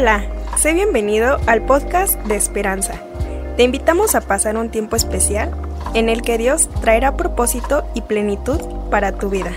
Hola, 0.00 0.24
sé 0.56 0.72
bienvenido 0.72 1.36
al 1.46 1.60
podcast 1.60 2.14
de 2.20 2.34
Esperanza. 2.34 2.94
Te 3.58 3.64
invitamos 3.64 4.14
a 4.14 4.22
pasar 4.22 4.56
un 4.56 4.70
tiempo 4.70 4.96
especial 4.96 5.54
en 5.92 6.08
el 6.08 6.22
que 6.22 6.38
Dios 6.38 6.70
traerá 6.80 7.18
propósito 7.18 7.84
y 7.94 8.00
plenitud 8.00 8.58
para 8.90 9.12
tu 9.12 9.28
vida. 9.28 9.52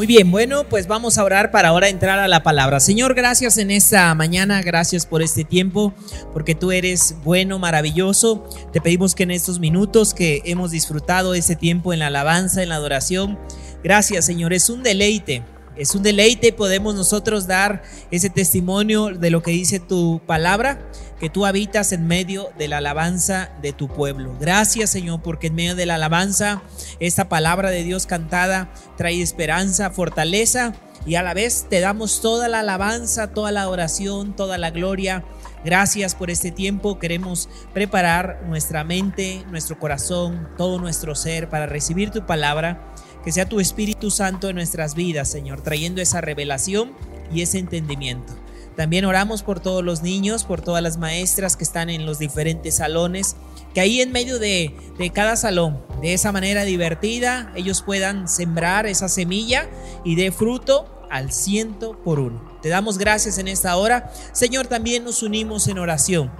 Muy 0.00 0.06
bien, 0.06 0.30
bueno, 0.30 0.64
pues 0.64 0.86
vamos 0.86 1.18
a 1.18 1.24
orar 1.24 1.50
para 1.50 1.68
ahora 1.68 1.90
entrar 1.90 2.18
a 2.20 2.26
la 2.26 2.42
palabra. 2.42 2.80
Señor, 2.80 3.12
gracias 3.12 3.58
en 3.58 3.70
esta 3.70 4.14
mañana, 4.14 4.62
gracias 4.62 5.04
por 5.04 5.20
este 5.20 5.44
tiempo, 5.44 5.92
porque 6.32 6.54
tú 6.54 6.72
eres 6.72 7.16
bueno, 7.22 7.58
maravilloso. 7.58 8.48
Te 8.72 8.80
pedimos 8.80 9.14
que 9.14 9.24
en 9.24 9.30
estos 9.30 9.60
minutos 9.60 10.14
que 10.14 10.40
hemos 10.46 10.70
disfrutado 10.70 11.34
ese 11.34 11.54
tiempo 11.54 11.92
en 11.92 11.98
la 11.98 12.06
alabanza, 12.06 12.62
en 12.62 12.70
la 12.70 12.76
adoración, 12.76 13.38
gracias 13.84 14.24
Señor, 14.24 14.54
es 14.54 14.70
un 14.70 14.82
deleite 14.82 15.42
es 15.76 15.94
un 15.94 16.02
deleite, 16.02 16.52
podemos 16.52 16.94
nosotros 16.94 17.46
dar 17.46 17.82
ese 18.10 18.30
testimonio 18.30 19.08
de 19.10 19.30
lo 19.30 19.42
que 19.42 19.52
dice 19.52 19.80
tu 19.80 20.20
palabra, 20.26 20.80
que 21.18 21.30
tú 21.30 21.46
habitas 21.46 21.92
en 21.92 22.06
medio 22.06 22.50
de 22.58 22.68
la 22.68 22.78
alabanza 22.78 23.50
de 23.62 23.72
tu 23.72 23.88
pueblo. 23.88 24.36
Gracias 24.40 24.90
Señor, 24.90 25.22
porque 25.22 25.48
en 25.48 25.54
medio 25.54 25.74
de 25.74 25.86
la 25.86 25.94
alabanza, 25.96 26.62
esta 26.98 27.28
palabra 27.28 27.70
de 27.70 27.82
Dios 27.82 28.06
cantada 28.06 28.72
trae 28.96 29.22
esperanza, 29.22 29.90
fortaleza 29.90 30.74
y 31.06 31.14
a 31.14 31.22
la 31.22 31.34
vez 31.34 31.66
te 31.68 31.80
damos 31.80 32.20
toda 32.20 32.48
la 32.48 32.60
alabanza, 32.60 33.32
toda 33.32 33.52
la 33.52 33.68
oración, 33.68 34.36
toda 34.36 34.58
la 34.58 34.70
gloria. 34.70 35.24
Gracias 35.64 36.14
por 36.14 36.30
este 36.30 36.50
tiempo. 36.50 36.98
Queremos 36.98 37.48
preparar 37.72 38.42
nuestra 38.46 38.84
mente, 38.84 39.44
nuestro 39.50 39.78
corazón, 39.78 40.48
todo 40.56 40.78
nuestro 40.78 41.14
ser 41.14 41.48
para 41.48 41.66
recibir 41.66 42.10
tu 42.10 42.26
palabra 42.26 42.94
que 43.24 43.32
sea 43.32 43.48
tu 43.48 43.60
Espíritu 43.60 44.10
Santo 44.10 44.48
en 44.48 44.56
nuestras 44.56 44.94
vidas, 44.94 45.28
Señor, 45.28 45.60
trayendo 45.62 46.00
esa 46.00 46.20
revelación 46.20 46.92
y 47.32 47.42
ese 47.42 47.58
entendimiento. 47.58 48.34
También 48.76 49.04
oramos 49.04 49.42
por 49.42 49.60
todos 49.60 49.84
los 49.84 50.02
niños, 50.02 50.44
por 50.44 50.62
todas 50.62 50.82
las 50.82 50.96
maestras 50.96 51.56
que 51.56 51.64
están 51.64 51.90
en 51.90 52.06
los 52.06 52.18
diferentes 52.18 52.76
salones, 52.76 53.36
que 53.74 53.80
ahí 53.80 54.00
en 54.00 54.12
medio 54.12 54.38
de, 54.38 54.74
cada 55.12 55.36
salón, 55.36 55.82
de 56.00 56.14
esa 56.14 56.32
manera 56.32 56.64
divertida, 56.64 57.52
ellos 57.54 57.82
puedan 57.82 58.28
sembrar 58.28 58.86
esa 58.86 59.08
semilla 59.08 59.68
y 60.04 60.14
dé 60.14 60.32
fruto 60.32 61.06
al 61.10 61.32
ciento 61.32 62.00
por 62.02 62.20
uno. 62.20 62.58
Te 62.62 62.68
damos 62.68 62.96
gracias 62.96 63.38
en 63.38 63.48
esta 63.48 63.76
hora. 63.76 64.12
Señor, 64.32 64.66
también 64.66 65.04
nos 65.04 65.22
unimos 65.22 65.68
en 65.68 65.78
oración 65.78 66.30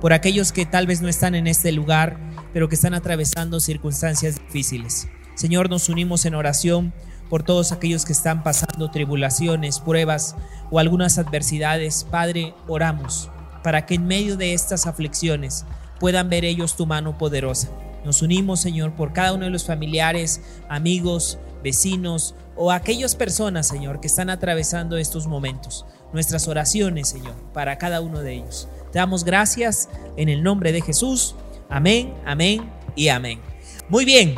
por 0.00 0.12
aquellos 0.12 0.52
que 0.52 0.66
tal 0.66 0.86
vez 0.86 1.00
no 1.00 1.08
están 1.08 1.34
en 1.34 1.46
este 1.46 1.72
lugar, 1.72 2.18
pero 2.52 2.68
que 2.68 2.74
están 2.74 2.94
atravesando 2.94 3.60
circunstancias 3.60 4.36
difíciles. 4.36 5.08
Señor, 5.40 5.70
nos 5.70 5.88
unimos 5.88 6.26
en 6.26 6.34
oración 6.34 6.92
por 7.30 7.42
todos 7.42 7.72
aquellos 7.72 8.04
que 8.04 8.12
están 8.12 8.42
pasando 8.42 8.90
tribulaciones, 8.90 9.80
pruebas 9.80 10.36
o 10.70 10.78
algunas 10.78 11.16
adversidades. 11.16 12.04
Padre, 12.04 12.52
oramos 12.68 13.30
para 13.64 13.86
que 13.86 13.94
en 13.94 14.06
medio 14.06 14.36
de 14.36 14.52
estas 14.52 14.86
aflicciones 14.86 15.64
puedan 15.98 16.28
ver 16.28 16.44
ellos 16.44 16.76
tu 16.76 16.84
mano 16.84 17.16
poderosa. 17.16 17.70
Nos 18.04 18.20
unimos, 18.20 18.60
Señor, 18.60 18.92
por 18.92 19.14
cada 19.14 19.32
uno 19.32 19.46
de 19.46 19.50
los 19.50 19.64
familiares, 19.64 20.42
amigos, 20.68 21.38
vecinos 21.64 22.34
o 22.54 22.70
aquellas 22.70 23.14
personas, 23.14 23.66
Señor, 23.66 24.00
que 24.00 24.08
están 24.08 24.28
atravesando 24.28 24.98
estos 24.98 25.26
momentos. 25.26 25.86
Nuestras 26.12 26.48
oraciones, 26.48 27.08
Señor, 27.08 27.34
para 27.54 27.78
cada 27.78 28.02
uno 28.02 28.20
de 28.20 28.34
ellos. 28.34 28.68
Te 28.92 28.98
damos 28.98 29.24
gracias 29.24 29.88
en 30.18 30.28
el 30.28 30.42
nombre 30.42 30.70
de 30.70 30.82
Jesús. 30.82 31.34
Amén, 31.70 32.12
amén 32.26 32.70
y 32.94 33.08
amén. 33.08 33.40
Muy 33.88 34.04
bien, 34.04 34.36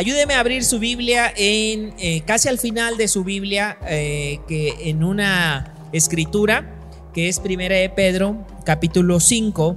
Ayúdeme 0.00 0.32
a 0.32 0.40
abrir 0.40 0.64
su 0.64 0.78
Biblia 0.78 1.30
en 1.36 1.92
eh, 1.98 2.22
casi 2.24 2.48
al 2.48 2.58
final 2.58 2.96
de 2.96 3.06
su 3.06 3.22
Biblia, 3.22 3.76
eh, 3.86 4.40
que 4.48 4.88
en 4.88 5.04
una 5.04 5.74
escritura 5.92 6.74
que 7.12 7.28
es 7.28 7.38
Primera 7.38 7.76
de 7.76 7.90
Pedro, 7.90 8.46
capítulo 8.64 9.20
5 9.20 9.76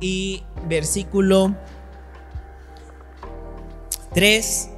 y 0.00 0.42
versículo 0.68 1.56
3 4.12 4.68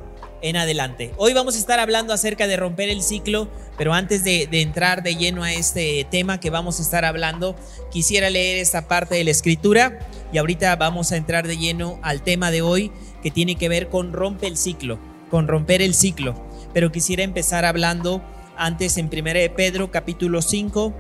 en 0.43 0.57
adelante. 0.57 1.13
Hoy 1.17 1.33
vamos 1.33 1.57
a 1.57 1.59
estar 1.59 1.81
hablando 1.81 2.13
acerca 2.13 2.47
de 2.47 2.57
romper 2.57 2.89
el 2.89 3.03
ciclo, 3.03 3.49
pero 3.77 3.93
antes 3.93 4.23
de, 4.23 4.47
de, 4.47 4.61
entrar 4.61 5.03
de 5.03 5.17
lleno 5.17 5.43
a 5.43 5.53
este 5.53 6.07
tema 6.13 6.39
que 6.39 6.51
vamos 6.51 6.79
a 6.79 6.83
estar 6.83 7.05
hablando, 7.05 7.57
quisiera 7.91 8.31
leer 8.31 8.59
esta 8.59 8.87
parte 8.87 9.17
de 9.17 9.25
la 9.25 9.33
escritura 9.33 9.99
y 10.33 10.39
ahorita 10.39 10.77
vamos 10.77 11.11
a 11.11 11.17
entrar 11.17 11.49
de 11.49 11.57
lleno 11.57 11.99
al 12.03 12.23
tema 12.23 12.53
de 12.53 12.63
hoy 12.63 12.93
que 13.23 13.31
tiene 13.31 13.57
que 13.57 13.69
ver 13.69 13.89
con 13.89 14.13
romper 14.13 14.51
el 14.51 14.57
ciclo, 14.57 14.99
con 15.31 15.49
romper 15.49 15.83
el 15.83 15.95
ciclo. 15.95 16.35
Pero 16.73 16.93
quisiera 16.93 17.23
empezar 17.23 17.65
hablando 17.65 18.23
antes 18.57 18.97
en 18.97 19.07
1 19.07 19.23
de 19.33 19.51
Pedro 19.51 19.91
capítulo 19.91 20.43
5, 20.43 20.95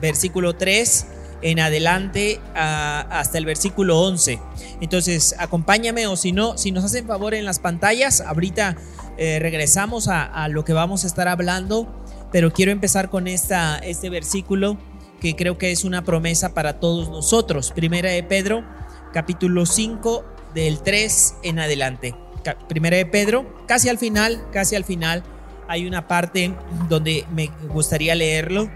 versículo 0.00 0.56
3 0.56 1.06
en 1.42 1.60
adelante 1.60 2.40
hasta 2.54 3.38
el 3.38 3.44
versículo 3.44 4.00
11. 4.00 4.38
Entonces, 4.80 5.34
acompáñame 5.38 6.06
o 6.06 6.16
si 6.16 6.32
no, 6.32 6.58
si 6.58 6.72
nos 6.72 6.84
hacen 6.84 7.06
favor 7.06 7.34
en 7.34 7.44
las 7.44 7.58
pantallas, 7.58 8.20
ahorita 8.20 8.76
eh, 9.16 9.38
regresamos 9.40 10.08
a, 10.08 10.24
a, 10.24 10.48
lo 10.48 10.64
que 10.64 10.72
vamos 10.72 11.04
a 11.04 11.06
estar 11.06 11.28
hablando, 11.28 11.88
pero 12.32 12.52
quiero 12.52 12.72
empezar 12.72 13.10
con 13.10 13.26
esta, 13.26 13.78
este 13.78 14.10
versículo 14.10 14.78
que 15.20 15.36
creo 15.36 15.58
que 15.58 15.70
es 15.70 15.84
una 15.84 16.02
promesa 16.02 16.54
para 16.54 16.80
todos 16.80 17.08
nosotros. 17.08 17.72
Primera 17.72 18.10
de 18.10 18.22
Pedro, 18.22 18.64
capítulo 19.12 19.66
5, 19.66 20.24
del 20.54 20.82
3 20.82 21.36
en 21.42 21.58
adelante. 21.58 22.14
Primera 22.68 22.96
de 22.96 23.06
Pedro, 23.06 23.64
casi 23.66 23.88
al 23.88 23.98
final, 23.98 24.42
casi 24.52 24.76
al 24.76 24.84
final, 24.84 25.22
hay 25.68 25.86
una 25.86 26.08
parte 26.08 26.54
donde 26.88 27.24
me 27.32 27.50
gustaría 27.68 28.14
leerlo. 28.14 28.70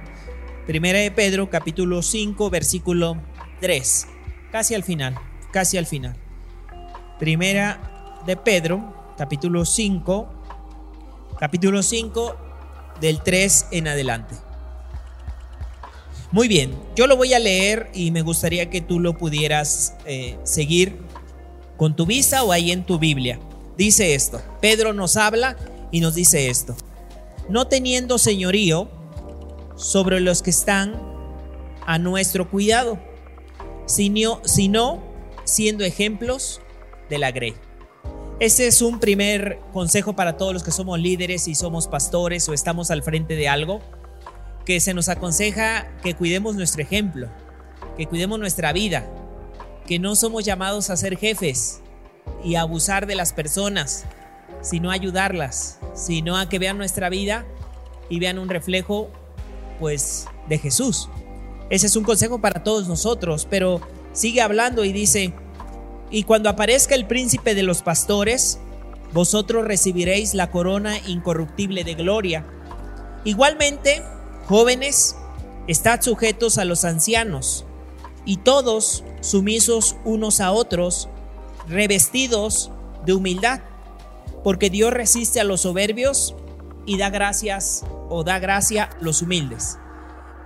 Primera 0.67 0.99
de 0.99 1.11
Pedro, 1.11 1.51
capítulo 1.51 2.03
5, 2.03 2.51
versículo 2.51 3.17
3. 3.61 4.07
Casi 4.53 4.75
al 4.75 4.85
final, 4.85 5.19
casi 5.53 5.77
al 5.77 5.87
final. 5.87 6.17
Primera 7.19 8.23
de 8.27 8.37
Pedro, 8.37 9.15
capítulo 9.17 9.65
5, 9.65 10.29
capítulo 11.39 11.83
5, 11.83 12.37
del 13.01 13.23
3 13.23 13.67
en 13.73 13.89
adelante. 13.89 14.35
Muy 16.31 16.49
bien, 16.49 16.75
yo 16.97 17.07
lo 17.07 17.17
voy 17.17 17.33
a 17.33 17.39
leer 17.39 17.91
y 17.95 18.11
me 18.11 18.23
gustaría 18.23 18.69
que 18.69 18.81
tú 18.81 18.99
lo 18.99 19.17
pudieras 19.17 19.95
eh, 20.05 20.37
seguir 20.43 20.99
con 21.77 21.97
tu 21.97 22.07
visa 22.07 22.45
o 22.45 22.53
ahí 22.53 22.71
en 22.71 22.85
tu 22.85 22.99
Biblia. 22.99 23.39
Dice 23.77 24.15
esto, 24.15 24.41
Pedro 24.61 24.93
nos 24.93 25.17
habla 25.17 25.57
y 25.91 26.01
nos 26.01 26.15
dice 26.15 26.49
esto, 26.49 26.77
no 27.49 27.67
teniendo 27.67 28.19
señorío 28.19 28.89
sobre 29.77 30.21
los 30.21 30.43
que 30.43 30.51
están 30.51 30.95
a 31.87 31.99
nuestro 31.99 32.51
cuidado, 32.51 32.99
sino, 33.87 34.41
siendo 35.45 35.85
ejemplos 35.85 36.61
de 37.11 37.19
la 37.19 37.33
grey. 37.33 37.55
Este 38.41 38.67
es 38.67 38.83
un 38.83 38.99
primer 38.99 39.59
consejo 39.73 40.17
para 40.17 40.37
todos 40.37 40.53
los 40.53 40.63
que 40.63 40.71
somos 40.71 40.99
líderes 40.99 41.47
y 41.47 41.55
somos 41.55 41.87
pastores 41.87 42.49
o 42.49 42.53
estamos 42.53 42.91
al 42.91 43.03
frente 43.03 43.37
de 43.37 43.49
algo, 43.49 43.81
que 44.65 44.81
se 44.81 44.95
nos 44.95 45.09
aconseja 45.09 45.93
que 46.03 46.15
cuidemos 46.15 46.57
nuestro 46.57 46.83
ejemplo, 46.83 47.29
que 47.97 48.07
cuidemos 48.07 48.39
nuestra 48.39 48.73
vida, 48.73 49.07
que 49.87 49.99
no 49.99 50.17
somos 50.17 50.45
llamados 50.45 50.91
a 50.91 50.97
ser 50.97 51.17
jefes 51.17 51.81
y 52.43 52.55
abusar 52.55 53.07
de 53.07 53.15
las 53.15 53.33
personas, 53.33 54.05
sino 54.63 54.91
a 54.91 54.95
ayudarlas, 54.95 55.79
sino 55.95 56.37
a 56.37 56.49
que 56.49 56.59
vean 56.59 56.79
nuestra 56.79 57.09
vida 57.09 57.47
y 58.09 58.19
vean 58.19 58.39
un 58.39 58.49
reflejo 58.49 59.11
pues 59.79 60.27
de 60.49 60.59
Jesús. 60.59 61.09
Ese 61.71 61.87
es 61.87 61.97
un 61.97 62.05
consejo 62.05 62.41
para 62.41 62.63
todos 62.63 62.89
nosotros, 62.89 63.47
pero 63.49 63.81
sigue 64.13 64.41
hablando 64.41 64.85
y 64.85 64.93
dice, 64.93 65.35
y 66.11 66.25
cuando 66.25 66.49
aparezca 66.49 66.95
el 66.95 67.07
príncipe 67.07 67.55
de 67.55 67.63
los 67.63 67.83
pastores, 67.83 68.59
vosotros 69.13 69.65
recibiréis 69.65 70.35
la 70.35 70.51
corona 70.51 70.99
incorruptible 71.07 71.85
de 71.85 71.95
gloria. 71.95 72.47
Igualmente, 73.25 74.03
jóvenes, 74.47 75.17
estad 75.67 76.01
sujetos 76.03 76.59
a 76.59 76.65
los 76.65 76.85
ancianos 76.85 77.65
y 78.25 78.39
todos 78.39 79.05
sumisos 79.21 79.97
unos 80.05 80.41
a 80.41 80.53
otros, 80.53 81.09
revestidos 81.69 82.71
de 83.05 83.13
humildad, 83.13 83.61
porque 84.43 84.71
Dios 84.71 84.93
resiste 84.93 85.41
a 85.41 85.45
los 85.45 85.63
soberbios 85.63 86.35
y 86.87 86.99
da 86.99 87.11
gracias 87.11 87.85
o 88.09 88.25
da 88.25 88.39
gracia 88.39 88.85
a 88.85 89.03
los 89.03 89.23
humildes. 89.23 89.79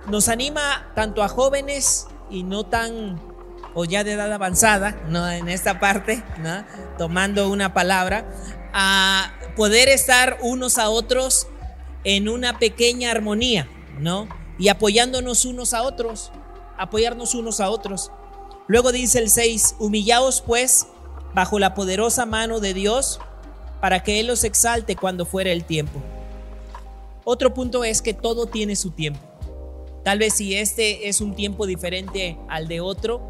Nos 0.07 0.29
anima 0.29 0.91
tanto 0.95 1.23
a 1.23 1.27
jóvenes 1.27 2.07
y 2.29 2.43
no 2.43 2.65
tan 2.65 3.19
o 3.73 3.85
ya 3.85 4.03
de 4.03 4.13
edad 4.13 4.31
avanzada, 4.31 4.99
¿no? 5.09 5.29
en 5.29 5.47
esta 5.47 5.79
parte, 5.79 6.23
¿no? 6.39 6.63
tomando 6.97 7.49
una 7.49 7.73
palabra, 7.73 8.25
a 8.73 9.33
poder 9.55 9.89
estar 9.89 10.37
unos 10.41 10.77
a 10.77 10.89
otros 10.89 11.47
en 12.03 12.29
una 12.29 12.59
pequeña 12.59 13.11
armonía, 13.11 13.67
¿no? 13.99 14.27
Y 14.57 14.69
apoyándonos 14.69 15.45
unos 15.45 15.73
a 15.73 15.83
otros, 15.83 16.31
apoyarnos 16.79 17.35
unos 17.35 17.59
a 17.59 17.69
otros. 17.69 18.11
Luego 18.67 18.91
dice 18.91 19.19
el 19.19 19.29
6, 19.29 19.75
humillaos 19.79 20.41
pues 20.41 20.87
bajo 21.35 21.59
la 21.59 21.75
poderosa 21.75 22.25
mano 22.25 22.59
de 22.59 22.73
Dios 22.73 23.19
para 23.81 24.01
que 24.01 24.19
Él 24.19 24.27
los 24.27 24.43
exalte 24.43 24.95
cuando 24.95 25.25
fuera 25.25 25.51
el 25.51 25.65
tiempo. 25.65 26.01
Otro 27.23 27.53
punto 27.53 27.83
es 27.83 28.01
que 28.01 28.13
todo 28.13 28.47
tiene 28.47 28.75
su 28.75 28.91
tiempo. 28.91 29.19
Tal 30.03 30.19
vez 30.19 30.33
si 30.33 30.55
este 30.55 31.09
es 31.09 31.21
un 31.21 31.35
tiempo 31.35 31.67
diferente 31.67 32.37
al 32.47 32.67
de 32.67 32.81
otro, 32.81 33.21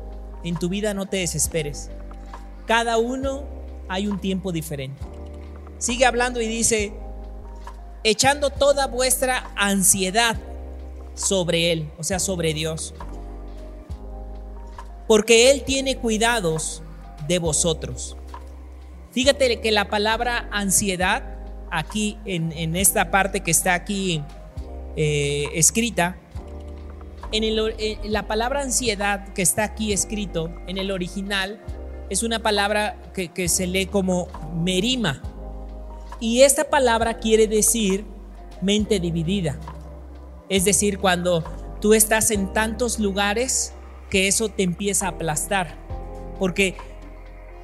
en 0.43 0.57
tu 0.57 0.69
vida 0.69 0.93
no 0.93 1.07
te 1.07 1.17
desesperes. 1.17 1.89
Cada 2.65 2.97
uno 2.97 3.43
hay 3.89 4.07
un 4.07 4.19
tiempo 4.19 4.51
diferente. 4.51 5.01
Sigue 5.79 6.05
hablando 6.05 6.39
y 6.39 6.47
dice, 6.47 6.93
echando 8.03 8.49
toda 8.49 8.87
vuestra 8.87 9.51
ansiedad 9.55 10.37
sobre 11.15 11.71
Él, 11.71 11.89
o 11.97 12.03
sea, 12.03 12.19
sobre 12.19 12.53
Dios. 12.53 12.93
Porque 15.09 15.49
Él 15.49 15.63
tiene 15.63 15.97
cuidados 15.97 16.83
de 17.27 17.39
vosotros. 17.39 18.15
Fíjate 19.11 19.59
que 19.59 19.71
la 19.71 19.89
palabra 19.89 20.47
ansiedad, 20.51 21.23
aquí 21.71 22.19
en, 22.25 22.75
esta 22.75 23.09
parte 23.09 23.39
que 23.39 23.49
está 23.49 23.73
aquí 23.73 24.21
eh, 24.95 25.47
escrita, 25.55 26.15
en, 27.31 27.55
la 28.03 28.27
palabra 28.27 28.61
ansiedad 28.61 29.33
que 29.33 29.41
está 29.41 29.63
aquí 29.63 29.93
escrito 29.93 30.53
en 30.67 30.77
el 30.77 30.91
original 30.91 31.59
es 32.11 32.21
una 32.21 32.37
palabra 32.37 32.95
que, 33.15 33.29
que 33.29 33.49
se 33.49 33.65
lee 33.65 33.87
como 33.87 34.27
merima. 34.61 35.23
Y 36.19 36.41
esta 36.41 36.69
palabra 36.69 37.17
quiere 37.17 37.47
decir 37.47 38.05
mente 38.61 38.99
dividida. 38.99 39.59
Es 40.49 40.65
decir, 40.65 40.99
cuando 40.99 41.43
tú 41.81 41.95
estás 41.95 42.29
en 42.29 42.53
tantos 42.53 42.99
lugares 42.99 43.73
que 44.09 44.27
eso 44.27 44.49
te 44.49 44.63
empieza 44.63 45.05
a 45.05 45.09
aplastar. 45.09 45.77
Porque 46.37 46.75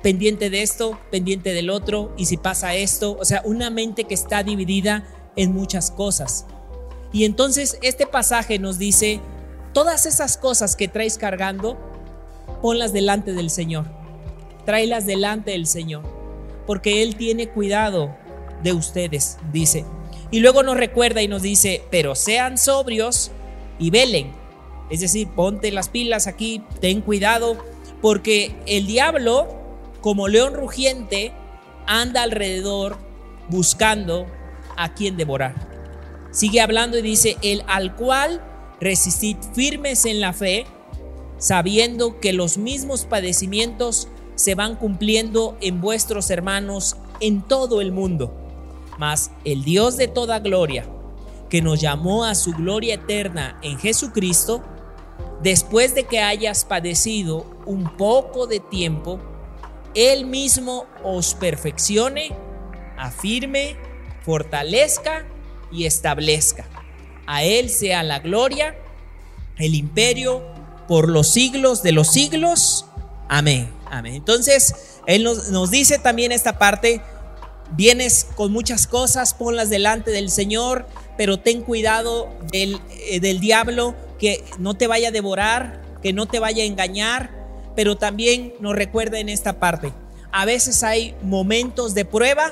pendiente 0.02 0.50
de 0.50 0.62
esto, 0.62 1.00
pendiente 1.10 1.54
del 1.54 1.70
otro, 1.70 2.14
y 2.18 2.26
si 2.26 2.38
pasa 2.38 2.76
esto, 2.76 3.18
o 3.20 3.26
sea, 3.26 3.42
una 3.44 3.70
mente 3.70 4.04
que 4.04 4.14
está 4.14 4.44
dividida 4.44 5.04
en 5.36 5.54
muchas 5.54 5.92
cosas. 5.92 6.46
Y 7.12 7.26
entonces 7.26 7.78
este 7.82 8.06
pasaje 8.06 8.60
nos 8.60 8.78
dice, 8.78 9.20
todas 9.74 10.06
esas 10.06 10.38
cosas 10.38 10.76
que 10.76 10.88
traes 10.88 11.18
cargando, 11.18 11.78
ponlas 12.62 12.94
delante 12.94 13.34
del 13.34 13.50
Señor. 13.50 13.86
Tráelas 14.66 15.06
delante 15.06 15.52
del 15.52 15.68
Señor, 15.68 16.04
porque 16.66 17.02
Él 17.02 17.16
tiene 17.16 17.50
cuidado 17.50 18.16
de 18.64 18.74
ustedes, 18.74 19.38
dice. 19.52 19.86
Y 20.32 20.40
luego 20.40 20.64
nos 20.64 20.78
recuerda 20.78 21.22
y 21.22 21.28
nos 21.28 21.42
dice, 21.42 21.84
pero 21.92 22.16
sean 22.16 22.58
sobrios 22.58 23.32
y 23.80 23.90
velen. 23.90 24.45
Es 24.90 25.00
decir, 25.00 25.28
ponte 25.30 25.72
las 25.72 25.90
pilas 25.90 26.28
aquí, 26.28 26.62
ten 26.80 27.02
cuidado, 27.02 27.58
porque 28.02 28.56
el 28.68 28.86
diablo, 28.86 29.48
como 30.02 30.28
león 30.28 30.54
rugiente, 30.54 31.34
anda 31.88 32.24
alrededor 32.24 32.98
buscando 33.50 34.28
a 34.78 34.94
quien 34.94 35.18
devorar. 35.18 35.56
Sigue 36.32 36.62
hablando 36.62 36.98
y 36.98 37.02
dice, 37.02 37.38
el 37.42 37.64
al 37.68 37.96
cual 37.96 38.42
resistid 38.80 39.38
firmes 39.54 40.06
en 40.06 40.20
la 40.20 40.34
fe, 40.34 40.66
sabiendo 41.38 42.20
que 42.20 42.34
los 42.34 42.58
mismos 42.58 43.06
padecimientos 43.06 44.08
se 44.36 44.56
van 44.56 44.76
cumpliendo 44.76 45.58
en 45.62 45.82
vuestros 45.82 46.30
hermanos 46.30 46.98
en 47.20 47.42
todo 47.42 47.82
el 47.82 47.92
mundo. 47.92 48.34
Mas 48.98 49.32
el 49.44 49.64
Dios 49.64 49.98
de 49.98 50.08
toda 50.08 50.40
gloria, 50.40 50.86
que 51.50 51.62
nos 51.62 51.80
llamó 51.80 52.26
a 52.26 52.36
su 52.36 52.52
gloria 52.52 52.96
eterna 52.96 53.58
en 53.62 53.78
Jesucristo, 53.78 54.62
después 55.46 55.94
de 55.94 56.06
que 56.06 56.22
hayas 56.22 56.66
padecido 56.66 57.46
un 57.68 57.96
poco 57.98 58.48
de 58.48 58.60
tiempo, 58.60 59.20
Él 59.94 60.26
mismo 60.26 60.88
os 61.04 61.36
perfeccione, 61.36 62.36
afirme, 62.98 63.78
fortalezca 64.24 65.28
y 65.72 65.86
establezca. 65.86 66.66
A 67.28 67.44
Él 67.44 67.70
sea 67.70 68.02
la 68.02 68.18
gloria, 68.18 68.76
el 69.58 69.76
imperio 69.76 70.42
por 70.88 71.10
los 71.10 71.32
siglos 71.32 71.84
de 71.84 71.92
los 71.92 72.08
siglos. 72.08 72.88
Amén. 73.30 73.72
Amén. 73.92 74.16
Entonces, 74.16 75.00
Él 75.06 75.24
nos, 75.24 75.50
nos 75.50 75.70
dice 75.70 76.00
también 76.00 76.32
esta 76.32 76.58
parte 76.58 77.04
Vienes 77.72 78.28
con 78.36 78.52
muchas 78.52 78.86
cosas, 78.86 79.34
ponlas 79.34 79.72
delante 79.72 80.12
del 80.12 80.30
Señor, 80.30 80.86
pero 81.18 81.40
ten 81.40 81.64
cuidado 81.64 82.30
del, 82.52 82.80
eh, 82.92 83.20
del 83.20 83.40
diablo 83.40 83.96
que 84.26 84.44
no 84.58 84.74
te 84.74 84.88
vaya 84.88 85.10
a 85.10 85.12
devorar, 85.12 86.00
que 86.02 86.12
no 86.12 86.26
te 86.26 86.40
vaya 86.40 86.64
a 86.64 86.66
engañar, 86.66 87.30
pero 87.76 87.96
también 87.96 88.56
nos 88.60 88.74
recuerda 88.74 89.20
en 89.20 89.30
esta 89.30 89.60
parte. 89.60 89.94
A 90.32 90.46
veces 90.46 90.82
hay 90.82 91.14
momentos 91.22 91.94
de 91.94 92.06
prueba, 92.06 92.52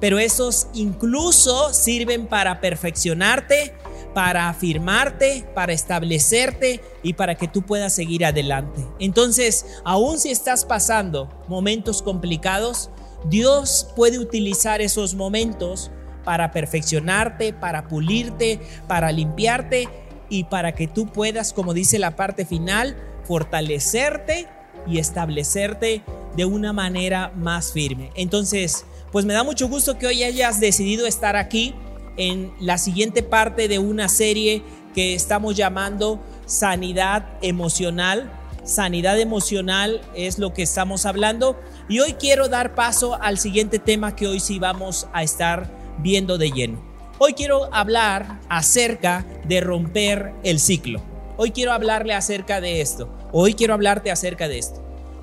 pero 0.00 0.18
esos 0.18 0.66
incluso 0.74 1.72
sirven 1.72 2.26
para 2.26 2.60
perfeccionarte, 2.60 3.74
para 4.12 4.48
afirmarte, 4.48 5.46
para 5.54 5.72
establecerte 5.72 6.80
y 7.04 7.12
para 7.12 7.36
que 7.36 7.46
tú 7.46 7.62
puedas 7.62 7.92
seguir 7.92 8.24
adelante. 8.24 8.84
Entonces, 8.98 9.66
aun 9.84 10.18
si 10.18 10.32
estás 10.32 10.64
pasando 10.64 11.28
momentos 11.46 12.02
complicados, 12.02 12.90
Dios 13.30 13.86
puede 13.94 14.18
utilizar 14.18 14.80
esos 14.80 15.14
momentos 15.14 15.92
para 16.24 16.50
perfeccionarte, 16.50 17.52
para 17.52 17.86
pulirte, 17.86 18.58
para 18.88 19.12
limpiarte 19.12 19.88
y 20.28 20.44
para 20.44 20.74
que 20.74 20.86
tú 20.86 21.06
puedas, 21.06 21.52
como 21.52 21.74
dice 21.74 21.98
la 21.98 22.16
parte 22.16 22.44
final, 22.44 22.96
fortalecerte 23.24 24.48
y 24.86 24.98
establecerte 24.98 26.02
de 26.36 26.44
una 26.44 26.72
manera 26.72 27.32
más 27.36 27.72
firme. 27.72 28.10
Entonces, 28.14 28.84
pues 29.12 29.24
me 29.24 29.32
da 29.32 29.44
mucho 29.44 29.68
gusto 29.68 29.98
que 29.98 30.06
hoy 30.06 30.24
hayas 30.24 30.60
decidido 30.60 31.06
estar 31.06 31.36
aquí 31.36 31.74
en 32.16 32.52
la 32.60 32.78
siguiente 32.78 33.22
parte 33.22 33.68
de 33.68 33.78
una 33.78 34.08
serie 34.08 34.62
que 34.94 35.14
estamos 35.14 35.56
llamando 35.56 36.20
Sanidad 36.46 37.26
Emocional. 37.42 38.30
Sanidad 38.64 39.18
emocional 39.20 40.00
es 40.14 40.38
lo 40.38 40.54
que 40.54 40.62
estamos 40.62 41.04
hablando 41.04 41.60
y 41.86 42.00
hoy 42.00 42.14
quiero 42.14 42.48
dar 42.48 42.74
paso 42.74 43.18
al 43.20 43.38
siguiente 43.38 43.78
tema 43.78 44.16
que 44.16 44.26
hoy 44.26 44.40
sí 44.40 44.58
vamos 44.58 45.06
a 45.12 45.22
estar 45.22 45.70
viendo 45.98 46.38
de 46.38 46.50
lleno. 46.50 46.93
Hoy 47.18 47.34
quiero 47.34 47.72
hablar 47.72 48.40
acerca 48.48 49.24
de 49.46 49.60
romper 49.60 50.32
el 50.42 50.58
ciclo. 50.58 51.00
Hoy 51.36 51.52
quiero 51.52 51.72
hablarle 51.72 52.12
acerca 52.12 52.60
de 52.60 52.80
esto. 52.80 53.08
Hoy 53.30 53.54
quiero 53.54 53.72
hablarte 53.72 54.10
acerca 54.10 54.48
de 54.48 54.58
esto. 54.58 54.82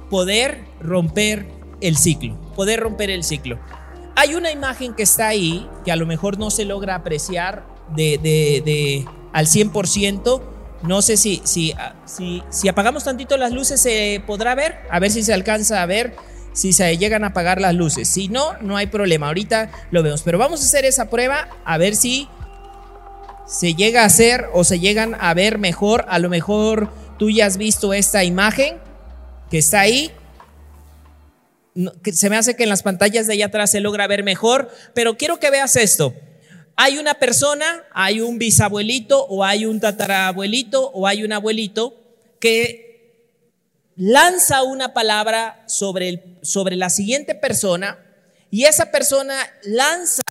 Poder 0.09 0.63
romper 0.79 1.45
el 1.81 1.97
ciclo. 1.97 2.39
Poder 2.55 2.79
romper 2.79 3.09
el 3.09 3.25
ciclo. 3.25 3.59
Hay 4.15 4.35
una 4.35 4.51
imagen 4.51 4.93
que 4.93 5.03
está 5.03 5.27
ahí 5.27 5.69
que 5.83 5.91
a 5.91 5.97
lo 5.97 6.05
mejor 6.05 6.37
no 6.39 6.49
se 6.49 6.63
logra 6.63 6.95
apreciar 6.95 7.65
de, 7.93 8.17
de, 8.17 8.61
de 8.63 9.05
al 9.33 9.47
100%. 9.47 10.41
No 10.83 11.01
sé 11.01 11.17
si, 11.17 11.41
si, 11.43 11.73
si, 12.05 12.41
si 12.49 12.69
apagamos 12.69 13.03
tantito 13.03 13.35
las 13.35 13.51
luces 13.51 13.81
se 13.81 14.23
podrá 14.25 14.55
ver. 14.55 14.79
A 14.89 14.99
ver 14.99 15.11
si 15.11 15.23
se 15.23 15.33
alcanza 15.33 15.81
a 15.81 15.85
ver 15.85 16.15
si 16.53 16.73
se 16.73 16.97
llegan 16.97 17.23
a 17.23 17.27
apagar 17.27 17.61
las 17.61 17.73
luces. 17.73 18.07
Si 18.07 18.27
no, 18.27 18.57
no 18.61 18.77
hay 18.77 18.87
problema. 18.87 19.27
Ahorita 19.27 19.71
lo 19.91 20.03
vemos. 20.03 20.21
Pero 20.23 20.37
vamos 20.37 20.61
a 20.61 20.65
hacer 20.65 20.85
esa 20.85 21.09
prueba 21.09 21.49
a 21.65 21.77
ver 21.77 21.95
si 21.95 22.27
se 23.47 23.73
llega 23.73 24.03
a 24.03 24.05
hacer 24.05 24.45
o 24.53 24.63
se 24.63 24.79
llegan 24.79 25.15
a 25.19 25.33
ver 25.33 25.57
mejor. 25.57 26.05
A 26.09 26.19
lo 26.19 26.29
mejor 26.29 26.91
tú 27.17 27.29
ya 27.29 27.45
has 27.45 27.57
visto 27.57 27.93
esta 27.93 28.23
imagen 28.23 28.77
que 29.49 29.57
está 29.57 29.81
ahí. 29.81 30.11
Se 32.11 32.29
me 32.29 32.37
hace 32.37 32.55
que 32.55 32.63
en 32.63 32.69
las 32.69 32.83
pantallas 32.83 33.27
de 33.27 33.33
allá 33.33 33.45
atrás 33.47 33.71
se 33.71 33.79
logra 33.79 34.07
ver 34.07 34.23
mejor, 34.23 34.69
pero 34.93 35.17
quiero 35.17 35.39
que 35.39 35.51
veas 35.51 35.75
esto. 35.75 36.13
Hay 36.75 36.97
una 36.97 37.13
persona, 37.15 37.83
hay 37.93 38.21
un 38.21 38.39
bisabuelito 38.39 39.25
o 39.25 39.43
hay 39.43 39.65
un 39.65 39.79
tatarabuelito 39.79 40.89
o 40.89 41.07
hay 41.07 41.23
un 41.23 41.31
abuelito 41.31 41.95
que 42.39 42.90
lanza 44.01 44.63
una 44.63 44.95
palabra 44.95 45.63
sobre, 45.67 46.09
el, 46.09 46.23
sobre 46.41 46.75
la 46.75 46.89
siguiente 46.89 47.35
persona 47.35 47.99
y 48.49 48.63
esa 48.63 48.89
persona 48.89 49.35
lanza 49.63 50.23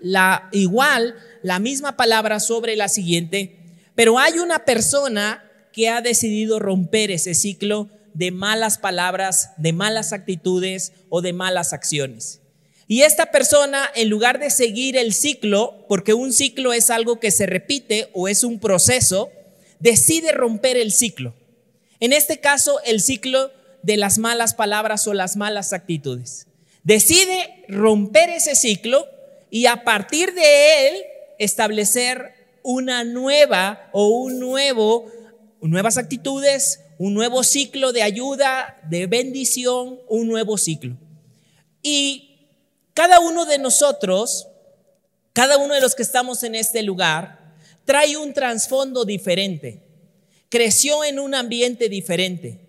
la 0.00 0.48
igual, 0.50 1.14
la 1.42 1.58
misma 1.58 1.94
palabra 1.94 2.40
sobre 2.40 2.74
la 2.74 2.88
siguiente, 2.88 3.58
pero 3.94 4.18
hay 4.18 4.38
una 4.38 4.64
persona 4.64 5.44
que 5.74 5.90
ha 5.90 6.00
decidido 6.00 6.58
romper 6.58 7.10
ese 7.10 7.34
ciclo 7.34 7.90
de 8.14 8.30
malas 8.30 8.78
palabras, 8.78 9.50
de 9.58 9.74
malas 9.74 10.14
actitudes 10.14 10.92
o 11.10 11.20
de 11.20 11.34
malas 11.34 11.74
acciones. 11.74 12.40
Y 12.86 13.02
esta 13.02 13.26
persona, 13.26 13.90
en 13.94 14.08
lugar 14.08 14.38
de 14.38 14.48
seguir 14.48 14.96
el 14.96 15.12
ciclo, 15.12 15.84
porque 15.86 16.14
un 16.14 16.32
ciclo 16.32 16.72
es 16.72 16.88
algo 16.88 17.20
que 17.20 17.30
se 17.30 17.44
repite 17.44 18.08
o 18.14 18.26
es 18.26 18.42
un 18.42 18.58
proceso, 18.58 19.30
decide 19.80 20.32
romper 20.32 20.78
el 20.78 20.92
ciclo. 20.92 21.34
En 22.00 22.12
este 22.12 22.40
caso, 22.40 22.80
el 22.84 23.00
ciclo 23.00 23.50
de 23.82 23.96
las 23.96 24.18
malas 24.18 24.54
palabras 24.54 25.06
o 25.06 25.14
las 25.14 25.36
malas 25.36 25.72
actitudes. 25.72 26.46
Decide 26.82 27.64
romper 27.68 28.30
ese 28.30 28.54
ciclo 28.54 29.06
y 29.50 29.66
a 29.66 29.84
partir 29.84 30.34
de 30.34 30.88
él 30.88 31.04
establecer 31.38 32.34
una 32.62 33.04
nueva 33.04 33.88
o 33.92 34.08
un 34.08 34.38
nuevo, 34.38 35.06
nuevas 35.60 35.96
actitudes, 35.96 36.80
un 36.98 37.14
nuevo 37.14 37.42
ciclo 37.44 37.92
de 37.92 38.02
ayuda, 38.02 38.78
de 38.88 39.06
bendición, 39.06 40.00
un 40.08 40.28
nuevo 40.28 40.58
ciclo. 40.58 40.96
Y 41.82 42.48
cada 42.94 43.20
uno 43.20 43.44
de 43.44 43.58
nosotros 43.58 44.48
cada 45.38 45.56
uno 45.56 45.72
de 45.74 45.80
los 45.80 45.94
que 45.94 46.02
estamos 46.02 46.42
en 46.42 46.56
este 46.56 46.82
lugar 46.82 47.54
trae 47.84 48.16
un 48.16 48.32
trasfondo 48.32 49.04
diferente. 49.04 49.80
Creció 50.48 51.04
en 51.04 51.18
un 51.18 51.34
ambiente 51.34 51.88
diferente. 51.88 52.68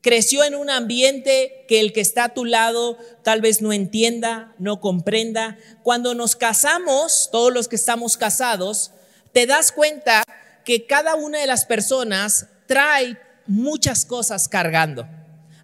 Creció 0.00 0.44
en 0.44 0.54
un 0.54 0.70
ambiente 0.70 1.64
que 1.66 1.80
el 1.80 1.92
que 1.92 2.00
está 2.00 2.24
a 2.24 2.34
tu 2.34 2.44
lado 2.44 2.96
tal 3.24 3.40
vez 3.40 3.60
no 3.60 3.72
entienda, 3.72 4.54
no 4.58 4.80
comprenda. 4.80 5.58
Cuando 5.82 6.14
nos 6.14 6.36
casamos, 6.36 7.28
todos 7.32 7.52
los 7.52 7.66
que 7.66 7.74
estamos 7.74 8.16
casados, 8.16 8.92
te 9.32 9.46
das 9.46 9.72
cuenta 9.72 10.22
que 10.64 10.86
cada 10.86 11.16
una 11.16 11.40
de 11.40 11.48
las 11.48 11.64
personas 11.64 12.46
trae 12.66 13.18
muchas 13.46 14.04
cosas 14.04 14.48
cargando. 14.48 15.08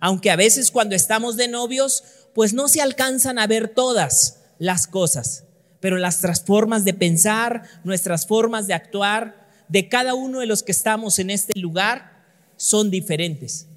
Aunque 0.00 0.32
a 0.32 0.36
veces 0.36 0.72
cuando 0.72 0.96
estamos 0.96 1.36
de 1.36 1.46
novios, 1.46 2.02
pues 2.34 2.52
no 2.52 2.66
se 2.66 2.82
alcanzan 2.82 3.38
a 3.38 3.46
ver 3.46 3.68
todas 3.68 4.40
las 4.58 4.88
cosas, 4.88 5.44
pero 5.78 5.98
las 5.98 6.20
formas 6.44 6.84
de 6.84 6.94
pensar, 6.94 7.62
nuestras 7.84 8.26
formas 8.26 8.66
de 8.66 8.74
actuar 8.74 9.43
de 9.68 9.88
cada 9.88 10.14
uno 10.14 10.40
de 10.40 10.46
los 10.46 10.62
que 10.62 10.72
estamos 10.72 11.18
en 11.18 11.30
este 11.30 11.58
lugar 11.58 12.24
son 12.56 12.90
diferentes. 12.90 13.68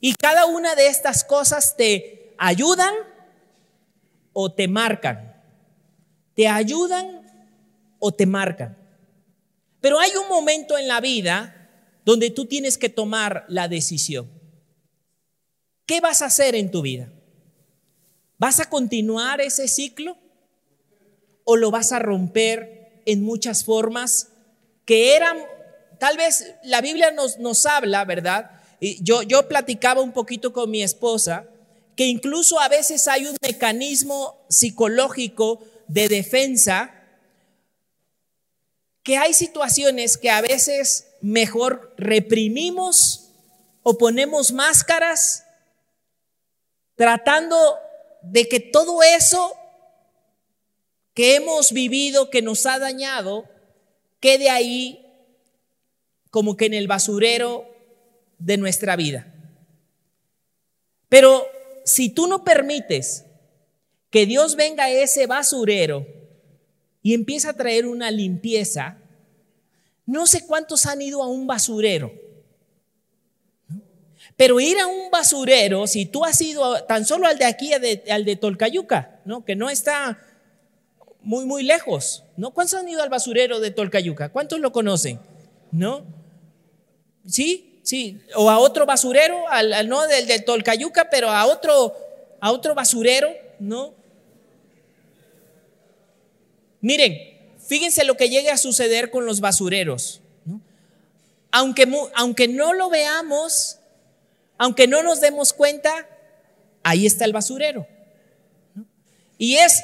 Y 0.00 0.14
cada 0.14 0.46
una 0.46 0.74
de 0.74 0.88
estas 0.88 1.24
cosas 1.24 1.76
te 1.76 2.34
ayudan 2.38 2.92
o 4.32 4.52
te 4.52 4.68
marcan. 4.68 5.34
Te 6.34 6.48
ayudan 6.48 7.22
o 7.98 8.12
te 8.12 8.26
marcan. 8.26 8.76
Pero 9.80 9.98
hay 9.98 10.10
un 10.22 10.28
momento 10.28 10.76
en 10.76 10.88
la 10.88 11.00
vida 11.00 11.70
donde 12.04 12.30
tú 12.30 12.46
tienes 12.46 12.78
que 12.78 12.88
tomar 12.88 13.44
la 13.48 13.68
decisión. 13.68 14.30
¿Qué 15.86 16.00
vas 16.00 16.22
a 16.22 16.26
hacer 16.26 16.54
en 16.54 16.70
tu 16.70 16.82
vida? 16.82 17.12
¿Vas 18.38 18.60
a 18.60 18.68
continuar 18.68 19.40
ese 19.40 19.68
ciclo? 19.68 20.18
¿O 21.44 21.56
lo 21.56 21.70
vas 21.70 21.92
a 21.92 21.98
romper 21.98 23.02
en 23.06 23.22
muchas 23.22 23.64
formas 23.64 24.32
que 24.86 25.14
eran, 25.14 25.36
tal 25.98 26.16
vez 26.16 26.54
la 26.62 26.80
Biblia 26.80 27.10
nos, 27.10 27.38
nos 27.38 27.66
habla, 27.66 28.06
¿verdad? 28.06 28.50
Y 28.80 29.02
yo, 29.02 29.22
yo 29.22 29.46
platicaba 29.48 30.00
un 30.00 30.12
poquito 30.12 30.52
con 30.52 30.70
mi 30.70 30.82
esposa 30.82 31.46
que 31.96 32.04
incluso 32.04 32.60
a 32.60 32.68
veces 32.68 33.08
hay 33.08 33.26
un 33.26 33.36
mecanismo 33.40 34.38
psicológico 34.48 35.64
de 35.88 36.08
defensa, 36.08 36.92
que 39.02 39.16
hay 39.16 39.32
situaciones 39.32 40.18
que 40.18 40.30
a 40.30 40.42
veces 40.42 41.08
mejor 41.22 41.94
reprimimos 41.96 43.30
o 43.82 43.96
ponemos 43.96 44.52
máscaras 44.52 45.44
tratando 46.96 47.56
de 48.22 48.48
que 48.48 48.60
todo 48.60 49.02
eso 49.02 49.54
que 51.14 51.36
hemos 51.36 51.72
vivido, 51.72 52.28
que 52.30 52.42
nos 52.42 52.66
ha 52.66 52.78
dañado, 52.78 53.48
quede 54.20 54.50
ahí 54.50 55.04
como 56.30 56.56
que 56.56 56.66
en 56.66 56.74
el 56.74 56.86
basurero 56.86 57.68
de 58.38 58.56
nuestra 58.56 58.96
vida. 58.96 59.32
Pero 61.08 61.46
si 61.84 62.08
tú 62.08 62.26
no 62.26 62.44
permites 62.44 63.24
que 64.10 64.26
Dios 64.26 64.56
venga 64.56 64.84
a 64.84 64.90
ese 64.90 65.26
basurero 65.26 66.06
y 67.02 67.14
empieza 67.14 67.50
a 67.50 67.56
traer 67.56 67.86
una 67.86 68.10
limpieza, 68.10 68.98
no 70.04 70.26
sé 70.26 70.46
cuántos 70.46 70.86
han 70.86 71.02
ido 71.02 71.22
a 71.22 71.28
un 71.28 71.46
basurero 71.46 72.26
pero 74.36 74.60
ir 74.60 74.78
a 74.78 74.86
un 74.86 75.10
basurero, 75.10 75.86
si 75.86 76.04
tú 76.06 76.24
has 76.24 76.40
ido 76.42 76.84
tan 76.84 77.06
solo 77.06 77.26
al 77.26 77.38
de 77.38 77.46
aquí, 77.46 77.72
al 77.72 77.80
de, 77.80 78.02
al 78.10 78.38
Tolcayuca, 78.38 79.20
¿no? 79.24 79.44
que 79.44 79.56
no 79.56 79.70
está 79.70 80.18
muy, 81.26 81.44
muy 81.44 81.64
lejos, 81.64 82.22
¿no? 82.36 82.52
¿Cuántos 82.52 82.78
han 82.78 82.88
ido 82.88 83.02
al 83.02 83.08
basurero 83.08 83.58
de 83.58 83.72
Tolcayuca? 83.72 84.28
¿Cuántos 84.28 84.60
lo 84.60 84.70
conocen? 84.70 85.18
¿No? 85.72 86.04
¿Sí? 87.26 87.80
Sí. 87.82 88.20
O 88.36 88.48
a 88.48 88.60
otro 88.60 88.86
basurero, 88.86 89.48
al, 89.48 89.88
no 89.88 90.06
del 90.06 90.28
de 90.28 90.38
Tolcayuca, 90.38 91.10
pero 91.10 91.28
a 91.28 91.46
otro, 91.46 91.96
a 92.40 92.52
otro 92.52 92.76
basurero, 92.76 93.28
¿no? 93.58 93.92
Miren, 96.80 97.18
fíjense 97.58 98.04
lo 98.04 98.16
que 98.16 98.28
llegue 98.28 98.52
a 98.52 98.56
suceder 98.56 99.10
con 99.10 99.26
los 99.26 99.40
basureros. 99.40 100.20
Aunque, 101.50 101.88
aunque 102.14 102.46
no 102.46 102.72
lo 102.72 102.88
veamos, 102.88 103.80
aunque 104.58 104.86
no 104.86 105.02
nos 105.02 105.20
demos 105.20 105.52
cuenta, 105.52 106.08
ahí 106.84 107.04
está 107.04 107.24
el 107.24 107.32
basurero. 107.32 107.84
Y 109.38 109.56
es, 109.56 109.82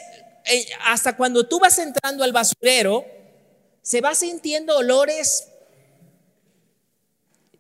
hasta 0.85 1.17
cuando 1.17 1.47
tú 1.47 1.59
vas 1.59 1.79
entrando 1.79 2.25
al 2.25 2.33
basurero, 2.33 3.05
se 3.83 4.01
va 4.01 4.15
sintiendo 4.15 4.77
olores. 4.77 5.49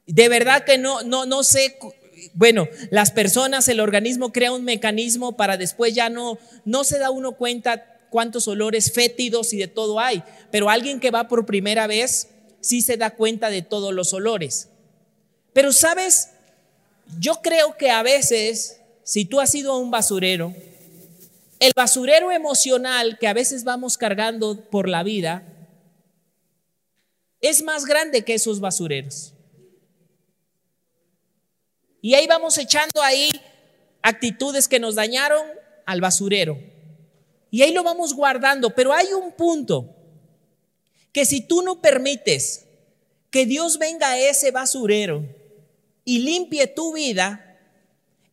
De 0.07 0.29
verdad 0.29 0.65
que 0.65 0.79
no, 0.79 1.03
no, 1.03 1.27
no 1.27 1.43
sé. 1.43 1.79
Bueno, 2.35 2.69
las 2.91 3.11
personas, 3.11 3.67
el 3.69 3.81
organismo 3.81 4.33
crea 4.33 4.53
un 4.53 4.65
mecanismo 4.65 5.37
para 5.37 5.57
después 5.57 5.95
ya 5.95 6.09
no, 6.09 6.39
no 6.65 6.85
se 6.85 6.99
da 6.99 7.11
uno 7.11 7.33
cuenta 7.33 7.99
cuántos 8.11 8.47
olores 8.47 8.93
fétidos 8.93 9.53
y 9.53 9.59
de 9.59 9.69
todo 9.69 9.99
hay. 9.99 10.23
Pero 10.51 10.71
alguien 10.71 11.01
que 11.01 11.11
va 11.11 11.29
por 11.29 11.47
primera 11.47 11.87
vez 11.87 12.29
sí 12.61 12.83
se 12.83 12.97
da 12.97 13.11
cuenta 13.11 13.51
de 13.51 13.62
todos 13.62 13.93
los 13.93 14.12
olores. 14.12 14.69
Pero 15.53 15.73
sabes, 15.73 16.31
yo 17.19 17.41
creo 17.43 17.77
que 17.77 17.91
a 17.91 18.03
veces, 18.03 18.81
si 19.03 19.25
tú 19.25 19.41
has 19.41 19.55
ido 19.55 19.73
a 19.73 19.79
un 19.79 19.91
basurero, 19.91 20.55
el 21.62 21.73
basurero 21.76 22.33
emocional 22.33 23.19
que 23.21 23.28
a 23.28 23.33
veces 23.33 23.62
vamos 23.62 23.97
cargando 23.97 24.69
por 24.69 24.88
la 24.88 25.04
vida 25.04 25.47
es 27.40 27.62
más 27.62 27.85
grande 27.85 28.25
que 28.25 28.35
esos 28.35 28.59
basureros. 28.59 29.33
Y 32.00 32.14
ahí 32.14 32.26
vamos 32.26 32.59
echando 32.59 33.00
ahí 33.00 33.31
actitudes 34.02 34.66
que 34.66 34.81
nos 34.81 34.97
dañaron 34.97 35.47
al 35.87 36.00
basurero. 36.00 36.59
Y 37.52 37.62
ahí 37.62 37.73
lo 37.73 37.85
vamos 37.85 38.12
guardando. 38.12 38.71
Pero 38.71 38.92
hay 38.92 39.12
un 39.12 39.31
punto 39.31 39.95
que 41.12 41.25
si 41.25 41.47
tú 41.47 41.62
no 41.62 41.81
permites 41.81 42.66
que 43.31 43.47
Dios 43.47 43.78
venga 43.78 44.11
a 44.11 44.19
ese 44.19 44.50
basurero, 44.50 45.25
y 46.04 46.19
limpie 46.19 46.66
tu 46.66 46.92
vida, 46.92 47.61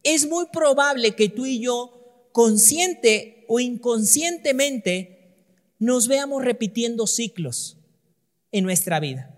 es 0.01 0.27
muy 0.27 0.47
probable 0.47 1.15
que 1.15 1.29
tú 1.29 1.45
y 1.45 1.59
yo, 1.59 1.98
consciente 2.31 3.45
o 3.47 3.59
inconscientemente, 3.59 5.19
nos 5.79 6.07
veamos 6.07 6.43
repitiendo 6.43 7.07
ciclos 7.07 7.77
en 8.51 8.63
nuestra 8.63 8.99
vida. 8.99 9.35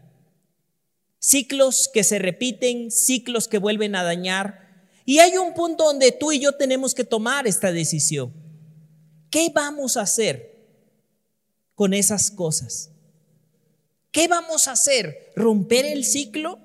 Ciclos 1.19 1.89
que 1.93 2.03
se 2.03 2.19
repiten, 2.19 2.89
ciclos 2.89 3.48
que 3.48 3.60
vuelven 3.60 3.95
a 3.95 4.03
dañar. 4.03 4.89
Y 5.05 5.19
hay 5.19 5.38
un 5.38 5.53
punto 5.53 5.86
donde 5.86 6.12
tú 6.12 6.31
y 6.31 6.39
yo 6.39 6.53
tenemos 6.53 6.95
que 6.95 7.03
tomar 7.03 7.48
esta 7.48 7.71
decisión. 7.71 8.33
¿Qué 9.29 9.50
vamos 9.53 9.98
a 9.98 10.01
hacer 10.01 10.51
con 11.75 11.93
esas 11.93 12.31
cosas? 12.31 12.89
¿Qué 14.12 14.27
vamos 14.27 14.67
a 14.67 14.74
hacer? 14.74 15.31
¿Romper 15.36 15.86
el 15.86 16.03
ciclo? 16.03 16.60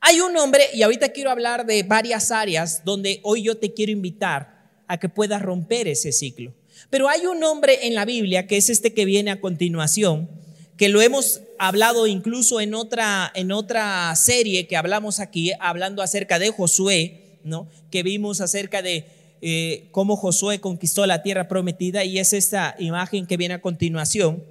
Hay 0.00 0.20
un 0.20 0.36
hombre, 0.36 0.64
y 0.72 0.82
ahorita 0.82 1.10
quiero 1.10 1.30
hablar 1.30 1.66
de 1.66 1.82
varias 1.82 2.30
áreas 2.30 2.84
donde 2.84 3.20
hoy 3.24 3.42
yo 3.42 3.58
te 3.58 3.74
quiero 3.74 3.90
invitar 3.92 4.57
a 4.88 4.98
que 4.98 5.08
puedas 5.08 5.40
romper 5.40 5.86
ese 5.86 6.12
ciclo. 6.12 6.52
Pero 6.90 7.08
hay 7.08 7.26
un 7.26 7.42
hombre 7.44 7.86
en 7.86 7.94
la 7.94 8.04
Biblia, 8.04 8.46
que 8.46 8.56
es 8.56 8.68
este 8.68 8.94
que 8.94 9.04
viene 9.04 9.30
a 9.30 9.40
continuación, 9.40 10.28
que 10.76 10.88
lo 10.88 11.00
hemos 11.02 11.42
hablado 11.58 12.06
incluso 12.06 12.60
en 12.60 12.74
otra, 12.74 13.30
en 13.34 13.52
otra 13.52 14.14
serie 14.16 14.66
que 14.66 14.76
hablamos 14.76 15.20
aquí, 15.20 15.52
hablando 15.60 16.02
acerca 16.02 16.38
de 16.38 16.50
Josué, 16.50 17.38
¿no? 17.44 17.68
que 17.90 18.02
vimos 18.02 18.40
acerca 18.40 18.82
de 18.82 19.06
eh, 19.40 19.88
cómo 19.92 20.16
Josué 20.16 20.60
conquistó 20.60 21.06
la 21.06 21.22
tierra 21.22 21.48
prometida, 21.48 22.04
y 22.04 22.18
es 22.18 22.32
esta 22.32 22.74
imagen 22.78 23.26
que 23.26 23.36
viene 23.36 23.54
a 23.54 23.60
continuación. 23.60 24.42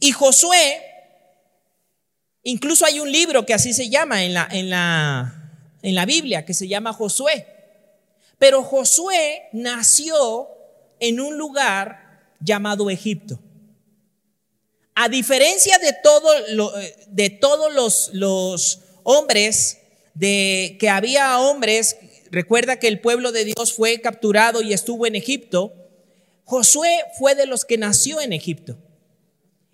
Y 0.00 0.12
Josué 0.12 0.82
Incluso 2.48 2.86
hay 2.86 2.98
un 2.98 3.12
libro 3.12 3.44
que 3.44 3.52
así 3.52 3.74
se 3.74 3.90
llama 3.90 4.24
en 4.24 4.32
la, 4.32 4.48
en 4.50 4.70
la, 4.70 5.52
en 5.82 5.94
la 5.94 6.06
Biblia, 6.06 6.46
que 6.46 6.54
se 6.54 6.66
llama 6.66 6.94
Josué. 6.94 7.46
Pero 8.38 8.62
Josué 8.62 9.48
nació 9.52 10.48
en 11.00 11.20
un 11.20 11.36
lugar 11.36 12.34
llamado 12.40 12.90
Egipto. 12.90 13.38
A 14.94 15.08
diferencia 15.08 15.78
de, 15.78 15.94
todo 16.02 16.28
de 17.08 17.30
todos 17.30 17.72
los, 17.72 18.10
los 18.12 18.80
hombres, 19.04 19.78
de 20.14 20.76
que 20.80 20.88
había 20.88 21.38
hombres, 21.38 21.96
recuerda 22.30 22.78
que 22.78 22.88
el 22.88 23.00
pueblo 23.00 23.30
de 23.30 23.44
Dios 23.44 23.72
fue 23.72 24.00
capturado 24.00 24.60
y 24.60 24.72
estuvo 24.72 25.06
en 25.06 25.14
Egipto, 25.14 25.72
Josué 26.44 27.04
fue 27.16 27.34
de 27.34 27.46
los 27.46 27.64
que 27.64 27.78
nació 27.78 28.20
en 28.20 28.32
Egipto 28.32 28.76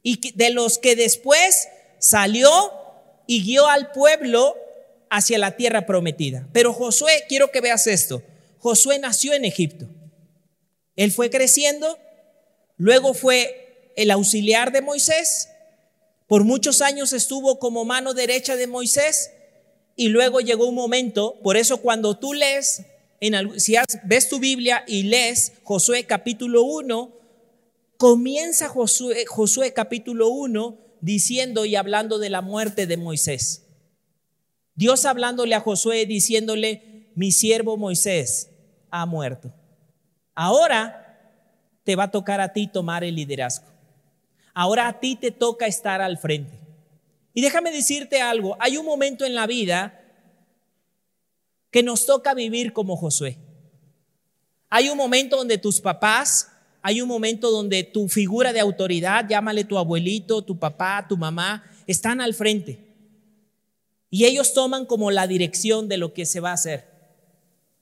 y 0.02 0.32
de 0.32 0.50
los 0.50 0.78
que 0.78 0.96
después 0.96 1.68
salió 1.98 2.50
y 3.26 3.42
guió 3.42 3.68
al 3.68 3.92
pueblo 3.92 4.56
hacia 5.08 5.38
la 5.38 5.56
tierra 5.56 5.86
prometida. 5.86 6.46
Pero 6.52 6.72
Josué, 6.72 7.24
quiero 7.28 7.50
que 7.50 7.60
veas 7.60 7.86
esto, 7.86 8.22
Josué 8.64 8.98
nació 8.98 9.34
en 9.34 9.44
Egipto. 9.44 9.90
Él 10.96 11.12
fue 11.12 11.28
creciendo, 11.28 11.98
luego 12.78 13.12
fue 13.12 13.92
el 13.94 14.10
auxiliar 14.10 14.72
de 14.72 14.80
Moisés, 14.80 15.50
por 16.28 16.44
muchos 16.44 16.80
años 16.80 17.12
estuvo 17.12 17.58
como 17.58 17.84
mano 17.84 18.14
derecha 18.14 18.56
de 18.56 18.66
Moisés 18.66 19.32
y 19.96 20.08
luego 20.08 20.40
llegó 20.40 20.66
un 20.66 20.76
momento, 20.76 21.38
por 21.42 21.58
eso 21.58 21.82
cuando 21.82 22.16
tú 22.16 22.32
lees, 22.32 22.86
en, 23.20 23.60
si 23.60 23.74
ves 24.04 24.30
tu 24.30 24.38
Biblia 24.38 24.82
y 24.86 25.02
lees 25.02 25.52
Josué 25.62 26.04
capítulo 26.04 26.62
1, 26.62 27.12
comienza 27.98 28.70
Josué, 28.70 29.26
Josué 29.26 29.74
capítulo 29.74 30.30
1 30.30 30.78
diciendo 31.02 31.66
y 31.66 31.76
hablando 31.76 32.18
de 32.18 32.30
la 32.30 32.40
muerte 32.40 32.86
de 32.86 32.96
Moisés. 32.96 33.66
Dios 34.74 35.04
hablándole 35.04 35.54
a 35.54 35.60
Josué 35.60 36.06
diciéndole, 36.06 37.10
mi 37.14 37.30
siervo 37.30 37.76
Moisés 37.76 38.52
ha 38.94 39.06
muerto. 39.06 39.52
Ahora 40.36 41.00
te 41.82 41.96
va 41.96 42.04
a 42.04 42.10
tocar 42.12 42.40
a 42.40 42.52
ti 42.52 42.68
tomar 42.68 43.02
el 43.02 43.16
liderazgo. 43.16 43.66
Ahora 44.54 44.86
a 44.86 45.00
ti 45.00 45.16
te 45.16 45.32
toca 45.32 45.66
estar 45.66 46.00
al 46.00 46.16
frente. 46.16 46.60
Y 47.32 47.42
déjame 47.42 47.72
decirte 47.72 48.22
algo, 48.22 48.56
hay 48.60 48.76
un 48.76 48.86
momento 48.86 49.24
en 49.24 49.34
la 49.34 49.48
vida 49.48 50.00
que 51.72 51.82
nos 51.82 52.06
toca 52.06 52.34
vivir 52.34 52.72
como 52.72 52.96
Josué. 52.96 53.36
Hay 54.70 54.88
un 54.88 54.96
momento 54.96 55.38
donde 55.38 55.58
tus 55.58 55.80
papás, 55.80 56.52
hay 56.80 57.00
un 57.00 57.08
momento 57.08 57.50
donde 57.50 57.82
tu 57.82 58.08
figura 58.08 58.52
de 58.52 58.60
autoridad, 58.60 59.26
llámale 59.28 59.64
tu 59.64 59.76
abuelito, 59.76 60.42
tu 60.42 60.56
papá, 60.56 61.04
tu 61.08 61.16
mamá, 61.16 61.64
están 61.88 62.20
al 62.20 62.32
frente. 62.32 62.78
Y 64.08 64.24
ellos 64.24 64.54
toman 64.54 64.86
como 64.86 65.10
la 65.10 65.26
dirección 65.26 65.88
de 65.88 65.96
lo 65.96 66.14
que 66.14 66.26
se 66.26 66.38
va 66.38 66.50
a 66.50 66.54
hacer. 66.54 66.93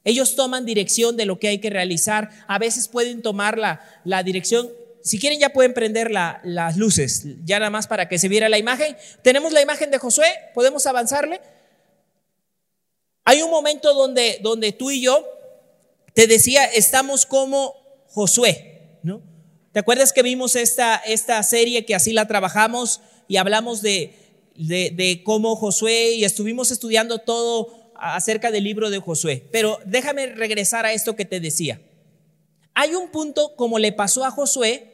Ellos 0.04 0.34
toman 0.34 0.64
dirección 0.64 1.16
de 1.16 1.26
lo 1.26 1.38
que 1.38 1.48
hay 1.48 1.58
que 1.58 1.70
realizar. 1.70 2.30
A 2.48 2.58
veces 2.58 2.88
pueden 2.88 3.22
tomar 3.22 3.58
la, 3.58 3.80
la 4.04 4.22
dirección 4.22 4.70
si 5.02 5.18
quieren 5.18 5.40
ya 5.40 5.50
pueden 5.50 5.74
prender 5.74 6.10
las 6.10 6.76
luces, 6.76 7.24
ya 7.44 7.58
nada 7.58 7.70
más 7.70 7.86
para 7.86 8.08
que 8.08 8.18
se 8.18 8.28
viera 8.28 8.48
la 8.48 8.58
imagen. 8.58 8.96
Tenemos 9.22 9.52
la 9.52 9.60
imagen 9.60 9.90
de 9.90 9.98
Josué, 9.98 10.26
podemos 10.54 10.86
avanzarle. 10.86 11.40
Hay 13.24 13.42
un 13.42 13.50
momento 13.50 13.94
donde, 13.94 14.38
donde 14.42 14.72
tú 14.72 14.90
y 14.90 15.02
yo, 15.02 15.26
te 16.14 16.26
decía, 16.26 16.64
estamos 16.64 17.26
como 17.26 17.74
Josué, 18.08 18.98
¿no? 19.02 19.22
¿Te 19.72 19.80
acuerdas 19.80 20.12
que 20.12 20.22
vimos 20.22 20.54
esta, 20.54 20.96
esta 20.96 21.42
serie 21.42 21.84
que 21.84 21.94
así 21.94 22.12
la 22.12 22.28
trabajamos 22.28 23.00
y 23.26 23.38
hablamos 23.38 23.80
de, 23.80 24.14
de, 24.54 24.90
de 24.90 25.22
cómo 25.24 25.56
Josué 25.56 26.12
y 26.12 26.24
estuvimos 26.24 26.70
estudiando 26.70 27.18
todo 27.18 27.81
acerca 28.02 28.50
del 28.50 28.64
libro 28.64 28.90
de 28.90 28.98
Josué? 28.98 29.48
Pero 29.52 29.78
déjame 29.86 30.26
regresar 30.26 30.86
a 30.86 30.92
esto 30.92 31.16
que 31.16 31.24
te 31.24 31.40
decía. 31.40 31.80
Hay 32.74 32.94
un 32.94 33.10
punto 33.10 33.54
como 33.56 33.78
le 33.78 33.92
pasó 33.92 34.24
a 34.24 34.30
Josué 34.30 34.92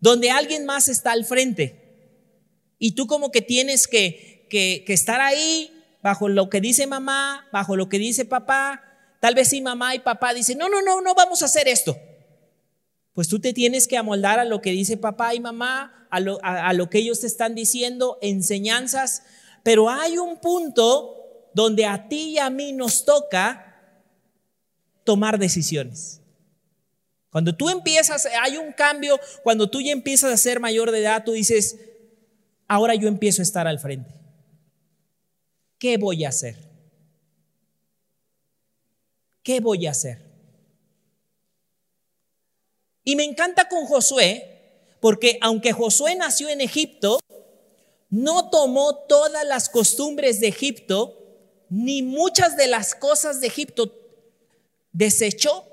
donde 0.00 0.30
alguien 0.30 0.66
más 0.66 0.88
está 0.88 1.12
al 1.12 1.24
frente. 1.24 1.80
Y 2.78 2.92
tú 2.92 3.06
como 3.06 3.30
que 3.30 3.40
tienes 3.40 3.88
que, 3.88 4.46
que, 4.50 4.84
estar 4.92 5.22
ahí 5.22 5.72
bajo 6.02 6.28
lo 6.28 6.50
que 6.50 6.60
dice 6.60 6.86
mamá, 6.86 7.48
bajo 7.52 7.74
lo 7.74 7.88
que 7.88 7.98
dice 7.98 8.26
papá. 8.26 8.82
Tal 9.20 9.34
vez 9.34 9.48
si 9.48 9.62
mamá 9.62 9.94
y 9.94 10.00
papá 10.00 10.34
dicen, 10.34 10.58
no, 10.58 10.68
no, 10.68 10.82
no, 10.82 11.00
no 11.00 11.14
vamos 11.14 11.40
a 11.40 11.46
hacer 11.46 11.68
esto. 11.68 11.96
Pues 13.14 13.28
tú 13.28 13.40
te 13.40 13.54
tienes 13.54 13.88
que 13.88 13.96
amoldar 13.96 14.40
a 14.40 14.44
lo 14.44 14.60
que 14.60 14.72
dice 14.72 14.98
papá 14.98 15.34
y 15.34 15.40
mamá, 15.40 16.06
a 16.10 16.20
lo, 16.20 16.38
a 16.42 16.74
lo 16.74 16.90
que 16.90 16.98
ellos 16.98 17.20
te 17.20 17.26
están 17.26 17.54
diciendo, 17.54 18.18
enseñanzas. 18.20 19.22
Pero 19.62 19.88
hay 19.88 20.18
un 20.18 20.38
punto 20.38 21.23
donde 21.54 21.86
a 21.86 22.08
ti 22.08 22.30
y 22.30 22.38
a 22.38 22.50
mí 22.50 22.72
nos 22.72 23.04
toca 23.04 23.74
tomar 25.04 25.38
decisiones. 25.38 26.20
Cuando 27.30 27.54
tú 27.54 27.68
empiezas, 27.68 28.26
hay 28.42 28.56
un 28.56 28.72
cambio, 28.72 29.18
cuando 29.42 29.68
tú 29.68 29.80
ya 29.80 29.92
empiezas 29.92 30.32
a 30.32 30.36
ser 30.36 30.60
mayor 30.60 30.90
de 30.90 31.00
edad, 31.00 31.24
tú 31.24 31.32
dices, 31.32 31.78
ahora 32.68 32.94
yo 32.94 33.08
empiezo 33.08 33.42
a 33.42 33.44
estar 33.44 33.66
al 33.66 33.78
frente. 33.78 34.14
¿Qué 35.78 35.96
voy 35.96 36.24
a 36.24 36.28
hacer? 36.28 36.56
¿Qué 39.42 39.60
voy 39.60 39.86
a 39.86 39.90
hacer? 39.90 40.24
Y 43.04 43.16
me 43.16 43.24
encanta 43.24 43.68
con 43.68 43.84
Josué, 43.86 44.96
porque 45.00 45.38
aunque 45.42 45.72
Josué 45.72 46.14
nació 46.14 46.48
en 46.48 46.60
Egipto, 46.60 47.18
no 48.10 48.48
tomó 48.48 48.94
todas 48.94 49.44
las 49.44 49.68
costumbres 49.68 50.40
de 50.40 50.48
Egipto, 50.48 51.23
ni 51.74 52.02
muchas 52.02 52.56
de 52.56 52.68
las 52.68 52.94
cosas 52.94 53.40
de 53.40 53.48
Egipto 53.48 53.92
desechó 54.92 55.64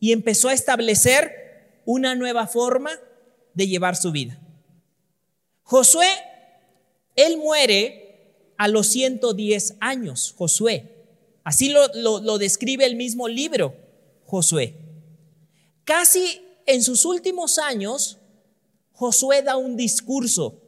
y 0.00 0.12
empezó 0.12 0.48
a 0.48 0.54
establecer 0.54 1.82
una 1.84 2.14
nueva 2.14 2.46
forma 2.46 2.90
de 3.52 3.68
llevar 3.68 3.94
su 3.94 4.10
vida. 4.10 4.40
Josué, 5.64 6.08
él 7.14 7.36
muere 7.36 8.54
a 8.56 8.68
los 8.68 8.86
110 8.86 9.74
años, 9.80 10.34
Josué. 10.34 10.94
Así 11.44 11.68
lo, 11.68 12.20
lo, 12.20 12.38
describe 12.38 12.86
el 12.86 12.96
mismo 12.96 13.28
libro, 13.28 13.74
Josué. 14.24 14.76
Casi 15.84 16.40
en 16.64 16.82
sus 16.82 17.04
últimos 17.04 17.58
años, 17.58 18.16
Josué 18.92 19.42
da 19.42 19.58
un 19.58 19.76
discurso 19.76 20.62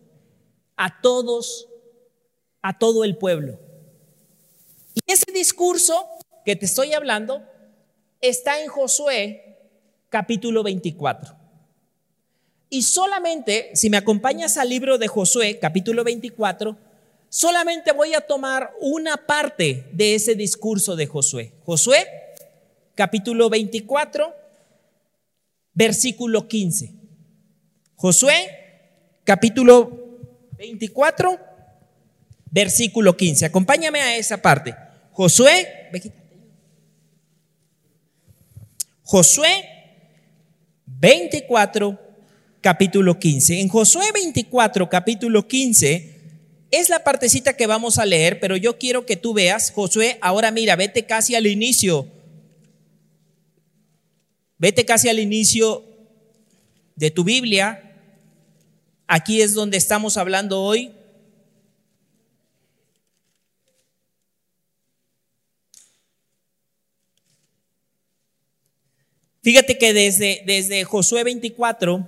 a 0.77 1.01
todos, 1.01 1.67
a 2.61 2.79
todo 2.79 3.05
el 3.05 3.17
pueblo. 3.17 3.70
Y 5.07 5.13
ese 5.13 5.31
discurso 5.33 6.07
que 6.45 6.57
te 6.57 6.67
estoy 6.67 6.93
hablando 6.93 7.43
está 8.21 8.61
en 8.61 8.69
Josué 8.69 9.59
capítulo 10.09 10.63
24. 10.63 11.37
Y 12.69 12.83
solamente, 12.83 13.71
si 13.75 13.91
me 13.91 13.97
acompañas 13.97 14.57
al 14.57 14.69
libro 14.69 14.99
de 14.99 15.09
Josué 15.09 15.59
capítulo 15.59 16.05
24, 16.05 16.77
solamente 17.29 17.93
voy 17.93 18.15
a 18.15 18.21
tomar 18.21 18.73
una 18.81 19.17
parte 19.17 19.89
de 19.93 20.15
ese 20.15 20.35
discurso 20.35 20.95
de 20.97 21.07
Josué. 21.07 21.53
Josué 21.65 22.07
capítulo 22.95 23.51
24, 23.51 24.35
versículo 25.73 26.47
15. 26.47 26.95
Josué 27.97 28.35
capítulo 29.25 30.19
24, 30.59 31.39
versículo 32.51 33.17
15. 33.17 33.47
Acompáñame 33.47 34.01
a 34.01 34.17
esa 34.17 34.41
parte. 34.41 34.77
Josué, 35.21 35.69
Josué 39.03 39.51
24, 40.87 42.01
capítulo 42.63 43.19
15. 43.19 43.61
En 43.61 43.69
Josué 43.69 44.07
24, 44.15 44.89
capítulo 44.89 45.47
15, 45.47 46.15
es 46.71 46.89
la 46.89 47.05
partecita 47.05 47.55
que 47.55 47.67
vamos 47.67 47.99
a 47.99 48.07
leer, 48.07 48.41
pero 48.41 48.57
yo 48.57 48.79
quiero 48.79 49.05
que 49.05 49.17
tú 49.17 49.35
veas, 49.35 49.73
Josué, 49.73 50.17
ahora 50.23 50.51
mira, 50.53 50.75
vete 50.75 51.05
casi 51.05 51.35
al 51.35 51.47
inicio. 51.47 52.09
Vete 54.57 54.87
casi 54.87 55.11
al 55.11 55.19
inicio 55.19 55.85
de 56.97 57.11
tu 57.11 57.25
Biblia. 57.25 57.95
Aquí 59.07 59.43
es 59.43 59.53
donde 59.53 59.77
estamos 59.77 60.17
hablando 60.17 60.63
hoy. 60.63 60.95
Fíjate 69.43 69.79
que 69.79 69.95
desde, 69.95 70.43
desde 70.47 70.85
Josué 70.85 71.25
24, 71.25 72.07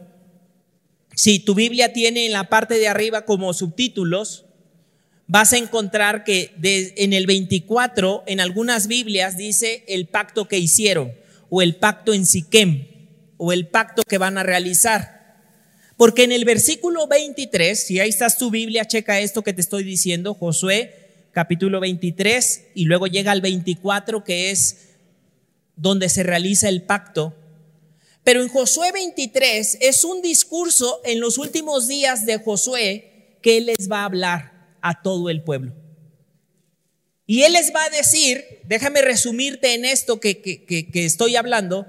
si 1.14 1.38
tu 1.38 1.55
Biblia 1.55 1.92
tiene 1.92 2.27
en 2.27 2.33
la 2.33 2.49
parte 2.49 2.79
de 2.79 2.88
arriba 2.88 3.25
como 3.25 3.55
subtítulos, 3.55 4.45
vas 5.27 5.55
a 5.55 5.57
encontrar 5.57 6.25
que 6.25 6.53
en 6.62 7.14
el 7.14 7.27
24, 7.27 8.25
en 8.27 8.40
algunas 8.40 8.87
Biblias 8.87 9.37
dice 9.38 9.83
el 9.88 10.09
pacto 10.09 10.47
que 10.47 10.59
hicieron, 10.59 11.14
o 11.49 11.62
el 11.62 11.77
pacto 11.77 12.12
en 12.12 12.27
Siquem, 12.27 12.87
o 13.38 13.53
el 13.53 13.66
pacto 13.66 14.03
que 14.03 14.18
van 14.18 14.37
a 14.37 14.42
realizar. 14.42 15.23
Porque 15.97 16.25
en 16.25 16.33
el 16.33 16.45
versículo 16.45 17.07
23, 17.07 17.79
si 17.79 17.99
ahí 17.99 18.11
estás 18.11 18.37
tu 18.37 18.51
Biblia, 18.51 18.85
checa 18.85 19.21
esto 19.21 19.42
que 19.42 19.55
te 19.55 19.61
estoy 19.62 19.85
diciendo, 19.85 20.35
Josué 20.35 20.99
capítulo 21.33 21.81
23, 21.81 22.66
y 22.75 22.85
luego 22.85 23.07
llega 23.07 23.33
al 23.33 23.40
24, 23.40 24.23
que 24.23 24.51
es 24.51 24.91
donde 25.83 26.09
se 26.09 26.23
realiza 26.23 26.68
el 26.68 26.85
pacto. 26.85 27.35
Pero 28.23 28.40
en 28.40 28.49
Josué 28.49 28.92
23 28.92 29.79
es 29.81 30.05
un 30.05 30.23
discurso 30.23 31.01
en 31.05 31.18
los 31.18 31.38
últimos 31.38 31.88
días 31.88 32.25
de 32.25 32.38
Josué 32.38 33.37
que 33.42 33.59
él 33.59 33.66
les 33.66 33.90
va 33.90 34.03
a 34.03 34.05
hablar 34.05 34.77
a 34.81 35.03
todo 35.03 35.29
el 35.29 35.42
pueblo. 35.42 35.75
Y 37.27 37.42
él 37.42 37.55
les 37.55 37.75
va 37.75 37.83
a 37.85 37.90
decir, 37.90 38.61
déjame 38.64 39.03
resumirte 39.03 39.75
en 39.75 39.85
esto 39.85 40.21
que, 40.21 40.40
que, 40.40 41.05
estoy 41.05 41.35
hablando, 41.35 41.87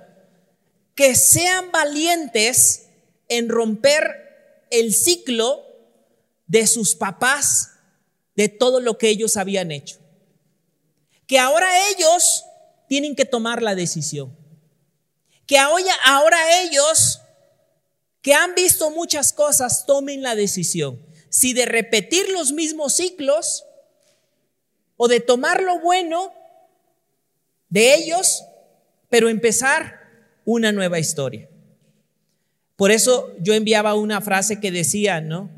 que 0.96 1.14
sean 1.14 1.72
valientes 1.72 2.88
en 3.30 3.48
romper 3.48 4.66
el 4.72 4.92
ciclo 4.92 5.64
de 6.48 6.66
sus 6.66 6.96
papás, 6.96 7.70
de 8.36 8.50
todo 8.50 8.80
lo 8.80 8.98
que 8.98 9.10
ellos 9.10 9.38
habían 9.38 9.70
hecho. 9.70 10.00
Que 11.28 11.38
ahora 11.38 11.68
ellos 11.92 12.44
tienen 12.88 13.16
que 13.16 13.26
tomar 13.26 13.62
la 13.62 13.76
decisión. 13.76 14.36
Que 15.46 15.58
ahora, 15.58 16.62
ellos 16.62 17.22
que 18.22 18.34
han 18.34 18.56
visto 18.56 18.90
muchas 18.92 19.34
cosas 19.34 19.86
tomen 19.86 20.22
la 20.22 20.36
decisión 20.36 21.00
si 21.30 21.54
de 21.54 21.66
repetir 21.66 22.30
los 22.30 22.52
mismos 22.52 22.94
ciclos 22.94 23.66
o 24.98 25.08
de 25.08 25.20
tomar 25.20 25.62
lo 25.62 25.80
bueno 25.80 26.32
de 27.70 27.96
ellos, 27.96 28.44
pero 29.10 29.30
empezar 29.30 30.00
una 30.46 30.72
nueva 30.72 31.00
historia. 31.00 31.50
Por 32.76 32.92
eso 32.92 33.34
yo 33.40 33.54
enviaba 33.54 33.96
una 33.96 34.22
frase 34.22 34.60
que 34.60 34.72
decía, 34.72 35.22
¿no? 35.22 35.50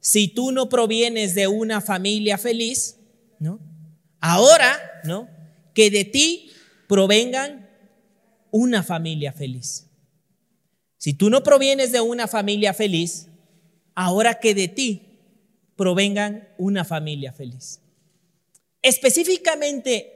Si 0.00 0.28
tú 0.28 0.50
no 0.50 0.68
provienes 0.68 1.34
de 1.34 1.46
una 1.46 1.80
familia 1.80 2.38
feliz, 2.38 2.96
¿no? 3.38 3.60
Ahora, 4.18 5.02
¿no? 5.04 5.28
Que 5.80 5.90
de 5.90 6.04
ti 6.04 6.50
provengan 6.88 7.70
una 8.50 8.82
familia 8.82 9.32
feliz. 9.32 9.86
Si 10.98 11.14
tú 11.14 11.30
no 11.30 11.42
provienes 11.42 11.90
de 11.90 12.02
una 12.02 12.28
familia 12.28 12.74
feliz, 12.74 13.28
ahora 13.94 14.40
que 14.40 14.54
de 14.54 14.68
ti 14.68 15.20
provengan 15.76 16.50
una 16.58 16.84
familia 16.84 17.32
feliz. 17.32 17.80
Específicamente 18.82 20.12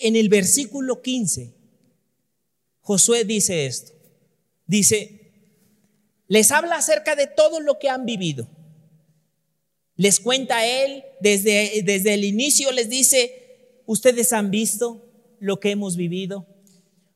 en 0.00 0.16
el 0.16 0.28
versículo 0.28 1.00
15, 1.00 1.54
Josué 2.80 3.24
dice 3.24 3.66
esto. 3.66 3.92
Dice, 4.66 5.30
les 6.26 6.50
habla 6.50 6.74
acerca 6.74 7.14
de 7.14 7.28
todo 7.28 7.60
lo 7.60 7.78
que 7.78 7.88
han 7.88 8.04
vivido. 8.04 8.48
Les 9.94 10.18
cuenta 10.18 10.66
él, 10.66 11.04
desde, 11.20 11.82
desde 11.84 12.14
el 12.14 12.24
inicio 12.24 12.72
les 12.72 12.88
dice, 12.88 13.41
ustedes 13.86 14.32
han 14.32 14.50
visto 14.50 15.08
lo 15.40 15.60
que 15.60 15.70
hemos 15.70 15.96
vivido. 15.96 16.46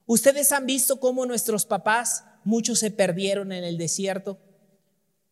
Ustedes 0.06 0.52
han 0.52 0.66
visto 0.66 1.00
cómo 1.00 1.26
nuestros 1.26 1.66
papás, 1.66 2.24
muchos 2.44 2.78
se 2.78 2.90
perdieron 2.90 3.52
en 3.52 3.64
el 3.64 3.76
desierto. 3.78 4.38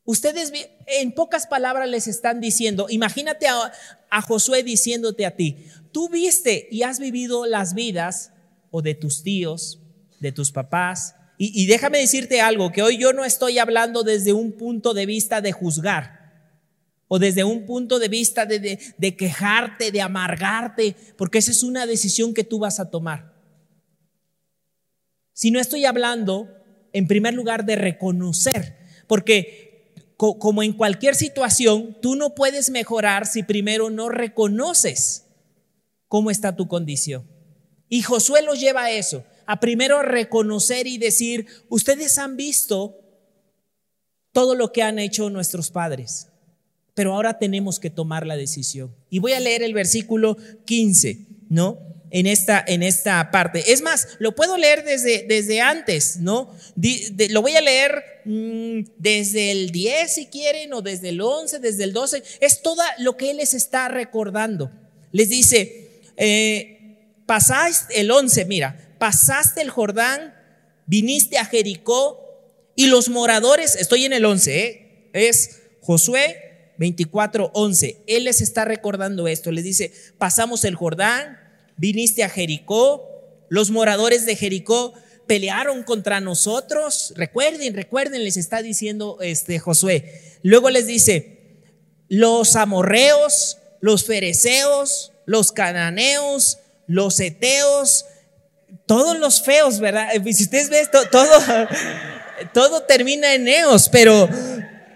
Ustedes 0.05 0.53
en 0.87 1.13
pocas 1.13 1.47
palabras 1.47 1.89
les 1.89 2.09
están 2.09 2.41
diciendo, 2.41 2.87
imagínate 2.91 3.47
a, 3.49 3.73
Josué 4.23 4.63
diciéndote 4.63 5.27
a 5.27 5.35
ti, 5.35 5.67
tú 5.91 6.09
viste 6.09 6.69
y 6.71 6.83
has 6.83 7.01
vivido 7.01 7.47
las 7.47 7.75
vidas 7.75 8.33
o 8.71 8.83
de 8.83 8.95
tus 8.95 9.23
tíos, 9.23 9.81
de 10.21 10.31
tus 10.31 10.53
papás. 10.53 11.15
Y, 11.37 11.67
déjame 11.67 11.99
decirte 11.99 12.41
algo, 12.41 12.71
que 12.71 12.83
hoy 12.83 12.97
yo 12.97 13.13
no 13.13 13.25
estoy 13.25 13.59
hablando 13.59 14.05
desde 14.05 14.33
un 14.33 14.53
punto 14.53 14.95
de 14.95 15.05
vista 15.05 15.41
de 15.41 15.51
juzgar 15.51 16.14
o 17.09 17.19
desde 17.19 17.45
un 17.45 17.67
punto 17.67 17.99
de 17.99 18.09
vista 18.09 18.47
de, 18.47 19.17
quejarte, 19.17 19.93
de 19.93 20.01
amargarte, 20.01 20.97
porque 21.17 21.39
esa 21.39 21.51
es 21.51 21.63
una 21.63 21.87
decisión 21.87 22.35
que 22.35 22.45
tú 22.45 22.59
vas 22.59 22.81
a 22.81 22.91
tomar. 22.91 23.35
Si 25.33 25.51
no 25.51 25.61
estoy 25.61 25.85
hablando, 25.85 26.49
en 26.93 27.07
primer 27.07 27.35
lugar, 27.35 27.65
de 27.65 27.77
reconocer, 27.77 28.79
porque 29.07 29.93
como 30.17 30.63
en 30.63 30.73
cualquier 30.73 31.15
situación, 31.15 31.99
tú 32.01 32.15
no 32.15 32.35
puedes 32.35 32.71
mejorar 32.71 33.27
si 33.27 33.43
primero 33.43 33.91
no 33.91 34.09
reconoces 34.09 35.27
cómo 36.09 36.31
está 36.31 36.57
tu 36.57 36.69
condición. 36.69 37.29
Y 37.89 38.03
Josué 38.03 38.43
lo 38.43 38.55
lleva 38.55 38.85
a 38.85 38.91
eso, 38.91 39.25
a 39.47 39.61
primero 39.61 40.03
reconocer 40.03 40.87
y 40.87 40.99
decir, 40.99 41.47
ustedes 41.69 42.17
han 42.19 42.37
visto 42.37 43.01
todo 44.33 44.55
lo 44.55 44.73
que 44.73 44.83
han 44.83 44.99
hecho 44.99 45.31
nuestros 45.31 45.71
padres, 45.71 46.29
pero 46.95 47.15
ahora 47.15 47.39
tenemos 47.39 47.81
que 47.81 47.91
tomar 47.91 48.27
la 48.27 48.37
decisión. 48.37 48.95
Y 49.11 49.19
voy 49.19 49.33
a 49.33 49.41
leer 49.41 49.63
el 49.63 49.75
versículo 49.75 50.37
15, 50.65 51.27
¿no? 51.49 51.79
en 52.15 52.29
esta, 52.29 52.65
en 52.65 52.85
esta 52.85 53.33
parte. 53.33 53.73
Es 53.73 53.83
más, 53.83 54.07
lo 54.21 54.37
puedo 54.37 54.57
leer 54.57 54.85
desde, 54.85 55.25
desde 55.27 55.61
antes, 55.61 56.19
¿no? 56.19 56.55
lo 57.31 57.43
voy 57.43 57.57
a 57.57 57.61
leer 57.61 58.05
mm, 58.25 58.83
desde 58.99 59.51
el 59.51 59.71
10 59.71 60.15
si 60.15 60.27
quieren, 60.27 60.73
o 60.75 60.81
desde 60.81 61.09
el 61.09 61.21
11, 61.21 61.59
desde 61.59 61.83
el 61.83 61.93
12. 61.93 62.23
Es 62.39 62.63
todo 62.63 62.81
lo 62.99 63.17
que 63.17 63.31
Él 63.31 63.39
les 63.39 63.53
está 63.53 63.89
recordando. 63.89 64.71
Les 65.11 65.29
dice, 65.29 66.03
eh, 66.17 66.99
pasaste 67.27 67.99
el 68.01 68.09
11, 68.09 68.45
mira, 68.45 68.95
pasaste 69.01 69.61
el 69.61 69.71
Jordán, 69.71 70.35
viniste 70.87 71.39
a 71.39 71.45
Jericó 71.45 72.21
y 72.77 72.87
los 72.87 73.09
moradores, 73.09 73.75
estoy 73.75 74.05
en 74.05 74.13
el 74.13 74.25
11, 74.25 74.67
¿eh? 74.67 75.11
es 75.15 75.63
Josué 75.81 76.54
24, 76.79 77.51
11. 77.55 78.03
Él 78.07 78.25
les 78.25 78.41
está 78.41 78.65
recordando 78.65 79.29
esto. 79.29 79.51
Les 79.51 79.65
dice, 79.65 79.93
pasamos 80.19 80.65
el 80.65 80.75
Jordán, 80.75 81.39
viniste 81.77 82.25
a 82.25 82.29
Jericó, 82.29 83.11
los 83.49 83.71
moradores 83.71 84.27
de 84.27 84.37
Jericó 84.37 84.95
pelearon 85.27 85.83
contra 85.83 86.21
nosotros. 86.21 87.13
Recuerden, 87.17 87.75
recuerden, 87.75 88.25
les 88.25 88.37
está 88.37 88.63
diciendo 88.63 89.19
este 89.21 89.59
Josué. 89.59 90.39
Luego 90.43 90.71
les 90.71 90.87
dice, 90.87 91.63
los 92.09 92.57
amorreos, 92.57 93.59
los 93.81 94.05
fereceos, 94.05 95.13
los 95.27 95.53
cananeos, 95.53 96.59
los 96.87 97.19
eteos, 97.21 98.07
todos 98.87 99.19
los 99.19 99.43
feos, 99.43 99.81
¿verdad? 99.81 100.09
Si 100.33 100.45
ustedes 100.45 100.69
ven 100.69 100.87
todo, 101.11 101.31
todo 102.53 102.83
termina 102.83 103.35
en 103.35 103.49
eos, 103.49 103.89
pero, 103.89 104.29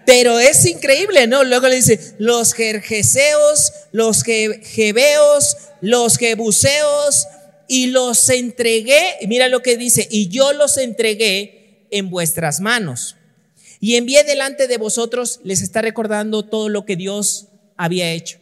pero 0.09 0.39
es 0.39 0.65
increíble, 0.65 1.27
¿no? 1.27 1.43
Luego 1.43 1.67
le 1.67 1.75
dice, 1.75 2.15
los 2.17 2.55
jerjeseos, 2.55 3.73
los 3.91 4.23
jebeos, 4.23 5.55
los 5.81 6.17
jebuseos 6.17 7.27
y 7.67 7.91
los 7.91 8.27
entregué, 8.29 8.99
mira 9.27 9.49
lo 9.49 9.61
que 9.61 9.77
dice, 9.77 10.07
y 10.09 10.29
yo 10.29 10.51
los 10.53 10.77
entregué 10.77 11.85
en 11.91 12.09
vuestras 12.09 12.59
manos. 12.59 13.17
Y 13.79 13.97
envié 13.97 14.23
delante 14.23 14.67
de 14.67 14.79
vosotros, 14.79 15.41
les 15.43 15.61
está 15.61 15.83
recordando 15.83 16.43
todo 16.43 16.69
lo 16.69 16.85
que 16.85 16.95
Dios 16.95 17.49
había 17.77 18.11
hecho. 18.11 18.39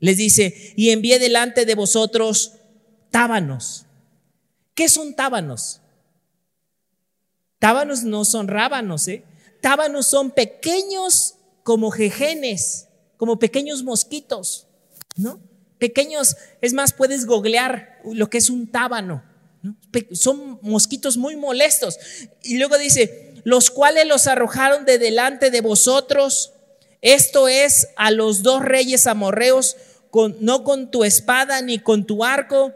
Les 0.00 0.16
dice, 0.16 0.72
y 0.74 0.90
envié 0.90 1.20
delante 1.20 1.64
de 1.64 1.76
vosotros 1.76 2.54
tábanos. 3.12 3.86
¿Qué 4.74 4.88
son 4.88 5.14
tábanos? 5.14 5.80
Tábanos 7.60 8.02
no 8.02 8.24
son 8.24 8.48
rábanos, 8.48 9.06
¿eh? 9.06 9.22
Tábanos 9.60 10.06
son 10.06 10.30
pequeños 10.30 11.34
como 11.62 11.90
jejenes, 11.90 12.88
como 13.16 13.38
pequeños 13.38 13.82
mosquitos, 13.82 14.66
¿no? 15.16 15.40
pequeños, 15.78 16.36
es 16.60 16.72
más, 16.72 16.92
puedes 16.92 17.26
googlear 17.26 18.00
lo 18.04 18.28
que 18.28 18.38
es 18.38 18.50
un 18.50 18.70
tábano. 18.70 19.22
Son 20.12 20.58
mosquitos 20.62 21.16
muy 21.16 21.36
molestos. 21.36 21.98
Y 22.42 22.58
luego 22.58 22.78
dice, 22.78 23.34
los 23.44 23.70
cuales 23.70 24.06
los 24.06 24.26
arrojaron 24.26 24.84
de 24.84 24.98
delante 24.98 25.50
de 25.50 25.60
vosotros, 25.60 26.52
esto 27.00 27.48
es 27.48 27.88
a 27.96 28.10
los 28.10 28.42
dos 28.42 28.62
reyes 28.64 29.06
amorreos, 29.06 29.76
con, 30.10 30.36
no 30.40 30.64
con 30.64 30.90
tu 30.90 31.04
espada 31.04 31.62
ni 31.62 31.78
con 31.78 32.04
tu 32.04 32.24
arco, 32.24 32.72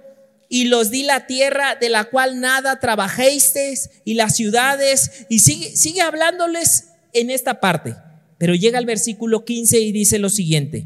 y 0.52 0.64
los 0.64 0.90
di 0.90 1.02
la 1.02 1.26
tierra 1.26 1.76
de 1.76 1.88
la 1.88 2.04
cual 2.04 2.38
nada 2.38 2.78
trabajasteis 2.78 3.88
y 4.04 4.12
las 4.12 4.36
ciudades, 4.36 5.24
y 5.30 5.38
sigue, 5.38 5.74
sigue 5.74 6.02
hablándoles 6.02 6.88
en 7.14 7.30
esta 7.30 7.58
parte. 7.58 7.96
Pero 8.36 8.54
llega 8.54 8.76
al 8.76 8.84
versículo 8.84 9.46
15 9.46 9.80
y 9.80 9.92
dice 9.92 10.18
lo 10.18 10.28
siguiente, 10.28 10.84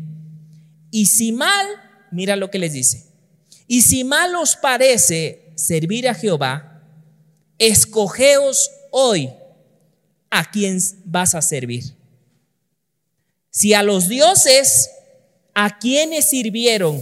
y 0.92 1.06
si 1.06 1.32
mal 1.32 1.66
mira 2.12 2.36
lo 2.36 2.48
que 2.48 2.60
les 2.60 2.74
dice. 2.74 3.06
Y 3.66 3.82
si 3.82 4.04
mal 4.04 4.36
os 4.36 4.54
parece 4.54 5.50
servir 5.56 6.08
a 6.08 6.14
Jehová, 6.14 6.84
escogeos 7.58 8.70
hoy 8.92 9.30
a 10.30 10.48
quién 10.48 10.78
vas 11.06 11.34
a 11.34 11.42
servir. 11.42 11.82
Si 13.50 13.74
a 13.74 13.82
los 13.82 14.06
dioses 14.06 14.90
a 15.54 15.76
quienes 15.76 16.30
sirvieron 16.30 17.00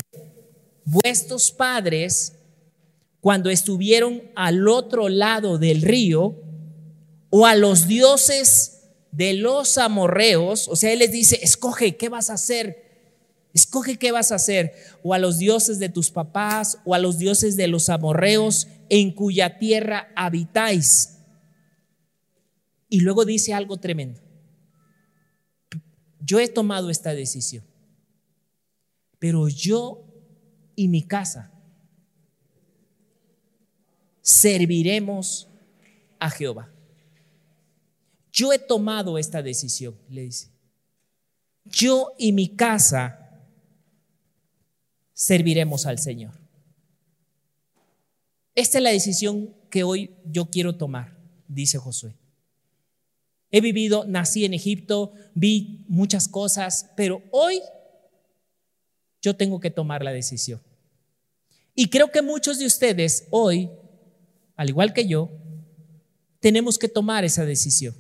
vuestros 0.87 1.51
padres 1.51 2.34
cuando 3.25 3.49
estuvieron 3.49 4.21
al 4.37 4.69
otro 4.69 5.09
lado 5.09 5.57
del 5.57 5.81
río, 5.81 6.43
o 7.31 7.47
a 7.47 7.55
los 7.55 7.89
dioses 7.89 8.83
de 9.13 9.33
los 9.33 9.79
amorreos, 9.79 10.69
o 10.69 10.77
sea, 10.77 10.93
Él 10.93 10.99
les 10.99 11.11
dice, 11.11 11.39
escoge, 11.41 11.97
¿qué 11.97 12.11
vas 12.11 12.29
a 12.29 12.35
hacer? 12.35 12.85
Escoge 13.55 13.97
qué 13.97 14.13
vas 14.13 14.31
a 14.31 14.35
hacer, 14.35 14.75
o 15.03 15.15
a 15.15 15.19
los 15.19 15.39
dioses 15.39 15.79
de 15.79 15.89
tus 15.89 16.11
papás, 16.11 16.81
o 16.85 16.95
a 16.95 16.99
los 16.99 17.17
dioses 17.17 17.57
de 17.57 17.67
los 17.67 17.89
amorreos, 17.89 18.69
en 18.91 19.11
cuya 19.11 19.59
tierra 19.59 20.13
habitáis. 20.17 21.21
Y 22.91 23.01
luego 23.01 23.25
dice 23.25 23.55
algo 23.55 23.79
tremendo. 23.79 24.21
Yo 26.21 26.41
he 26.41 26.49
tomado 26.49 26.91
esta 26.91 27.15
decisión, 27.15 27.65
pero 29.19 29.49
yo 29.49 30.05
y 30.77 30.89
mi 30.89 31.05
casa 31.05 31.54
serviremos 34.25 35.47
a 36.19 36.31
Jehová. 36.31 36.73
Yo 38.33 38.53
he 38.55 38.59
tomado 38.59 39.19
esta 39.19 39.43
decisión, 39.43 39.97
le 40.09 40.23
dice. 40.23 40.49
Yo 41.67 42.15
y 42.19 42.33
mi 42.33 42.49
casa 42.49 43.45
serviremos 45.13 45.85
al 45.85 45.99
Señor. 45.99 46.33
Esta 48.55 48.79
es 48.79 48.85
la 48.85 48.91
decisión 48.91 49.55
que 49.71 49.85
hoy 49.85 50.17
yo 50.25 50.47
quiero 50.47 50.77
tomar, 50.77 51.17
dice 51.47 51.79
Josué. 51.79 52.17
He 53.51 53.61
vivido, 53.61 54.05
nací 54.07 54.47
en 54.47 54.55
Egipto, 54.55 55.13
vi 55.35 55.85
muchas 55.87 56.29
cosas, 56.29 56.91
pero 56.97 57.23
hoy 57.31 57.61
yo 59.21 59.37
tengo 59.37 59.61
que 59.61 59.71
tomar 59.71 60.03
la 60.03 60.13
decisión. 60.13 60.63
Y 61.75 61.89
creo 61.91 62.11
que 62.11 62.23
muchos 62.23 62.59
de 62.59 62.67
ustedes 62.67 63.27
hoy, 63.31 63.71
al 64.57 64.69
igual 64.69 64.93
que 64.93 65.07
yo, 65.07 65.31
tenemos 66.41 66.79
que 66.79 66.89
tomar 66.89 67.25
esa 67.25 67.45
decisión. 67.45 67.95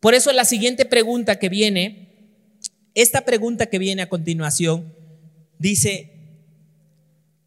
Por 0.00 0.14
eso 0.14 0.32
la 0.32 0.44
siguiente 0.44 0.84
pregunta 0.84 1.38
que 1.38 1.48
viene, 1.48 2.58
esta 2.94 3.24
pregunta 3.24 3.66
que 3.66 3.78
viene 3.78 4.02
a 4.02 4.08
continuación, 4.08 4.94
dice, 5.58 6.10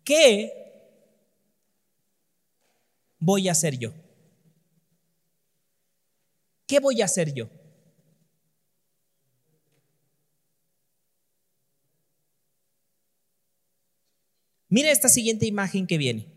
¿qué 0.03 0.53
voy 3.19 3.47
a 3.47 3.51
hacer 3.51 3.77
yo? 3.77 3.93
¿Qué 6.65 6.79
voy 6.79 7.01
a 7.01 7.05
hacer 7.05 7.33
yo? 7.33 7.49
Mira 14.69 14.91
esta 14.91 15.07
siguiente 15.07 15.45
imagen 15.45 15.87
que 15.87 15.97
viene. 15.97 16.36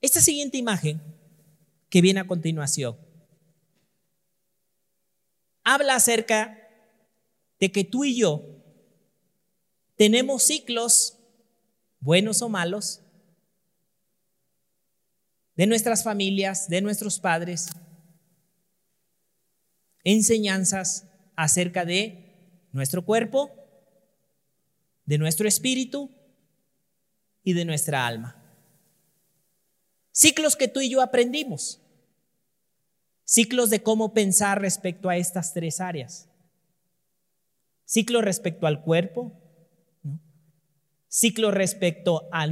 Esta 0.00 0.20
siguiente 0.20 0.56
imagen 0.56 1.00
que 1.90 2.00
viene 2.00 2.20
a 2.20 2.26
continuación 2.26 2.96
habla 5.64 5.96
acerca 5.96 6.58
de 7.60 7.70
que 7.70 7.84
tú 7.84 8.04
y 8.04 8.16
yo 8.16 8.42
tenemos 9.96 10.44
ciclos, 10.44 11.18
buenos 12.00 12.40
o 12.40 12.48
malos, 12.48 13.00
de 15.56 15.66
nuestras 15.66 16.04
familias, 16.04 16.68
de 16.68 16.80
nuestros 16.80 17.18
padres, 17.18 17.68
enseñanzas 20.04 21.08
acerca 21.34 21.84
de 21.84 22.68
nuestro 22.72 23.04
cuerpo, 23.04 23.50
de 25.04 25.18
nuestro 25.18 25.48
espíritu 25.48 26.10
y 27.42 27.54
de 27.54 27.64
nuestra 27.64 28.06
alma. 28.06 28.37
Ciclos 30.18 30.56
que 30.56 30.66
tú 30.66 30.80
y 30.80 30.90
yo 30.90 31.00
aprendimos. 31.00 31.80
Ciclos 33.22 33.70
de 33.70 33.84
cómo 33.84 34.14
pensar 34.14 34.60
respecto 34.60 35.08
a 35.08 35.16
estas 35.16 35.54
tres 35.54 35.80
áreas. 35.80 36.28
Ciclo 37.84 38.20
respecto 38.20 38.66
al 38.66 38.82
cuerpo. 38.82 39.32
Ciclo 41.06 41.52
respecto 41.52 42.28
a, 42.32 42.48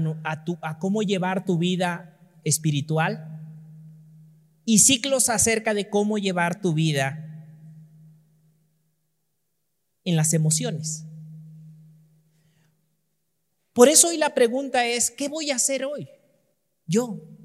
a 0.62 0.79
cómo 0.79 1.02
llevar 1.02 1.44
tu 1.44 1.59
vida 1.59 2.16
espiritual. 2.44 3.42
Y 4.64 4.79
ciclos 4.79 5.29
acerca 5.29 5.74
de 5.74 5.90
cómo 5.90 6.18
llevar 6.18 6.61
tu 6.61 6.72
vida 6.72 7.48
en 10.05 10.14
las 10.14 10.33
emociones. 10.35 11.05
Por 13.72 13.88
eso 13.88 14.11
hoy 14.11 14.18
la 14.18 14.37
pregunta 14.37 14.87
es, 14.87 15.11
¿qué 15.11 15.26
voy 15.29 15.50
a 15.50 15.57
hacer 15.57 15.85
hoy? 15.85 16.09
Yo. 16.87 17.36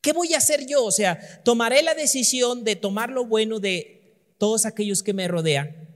¿Qué 0.00 0.12
voy 0.12 0.34
a 0.34 0.38
hacer 0.38 0.66
yo? 0.66 0.84
O 0.84 0.92
sea, 0.92 1.42
tomaré 1.42 1.82
la 1.82 1.94
decisión 1.94 2.64
de 2.64 2.76
tomar 2.76 3.10
lo 3.10 3.26
bueno 3.26 3.60
de 3.60 3.98
todos 4.38 4.66
aquellos 4.66 5.02
que 5.02 5.12
me 5.12 5.26
rodean, 5.28 5.88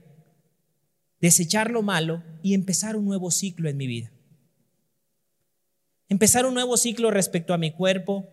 desechar 1.20 1.70
lo 1.70 1.82
malo 1.82 2.22
y 2.42 2.54
empezar 2.54 2.96
un 2.96 3.04
nuevo 3.04 3.30
ciclo 3.30 3.68
en 3.68 3.76
mi 3.76 3.86
vida. 3.86 4.12
Empezar 6.08 6.44
un 6.44 6.54
nuevo 6.54 6.76
ciclo 6.76 7.10
respecto 7.10 7.54
a 7.54 7.58
mi 7.58 7.70
cuerpo, 7.70 8.28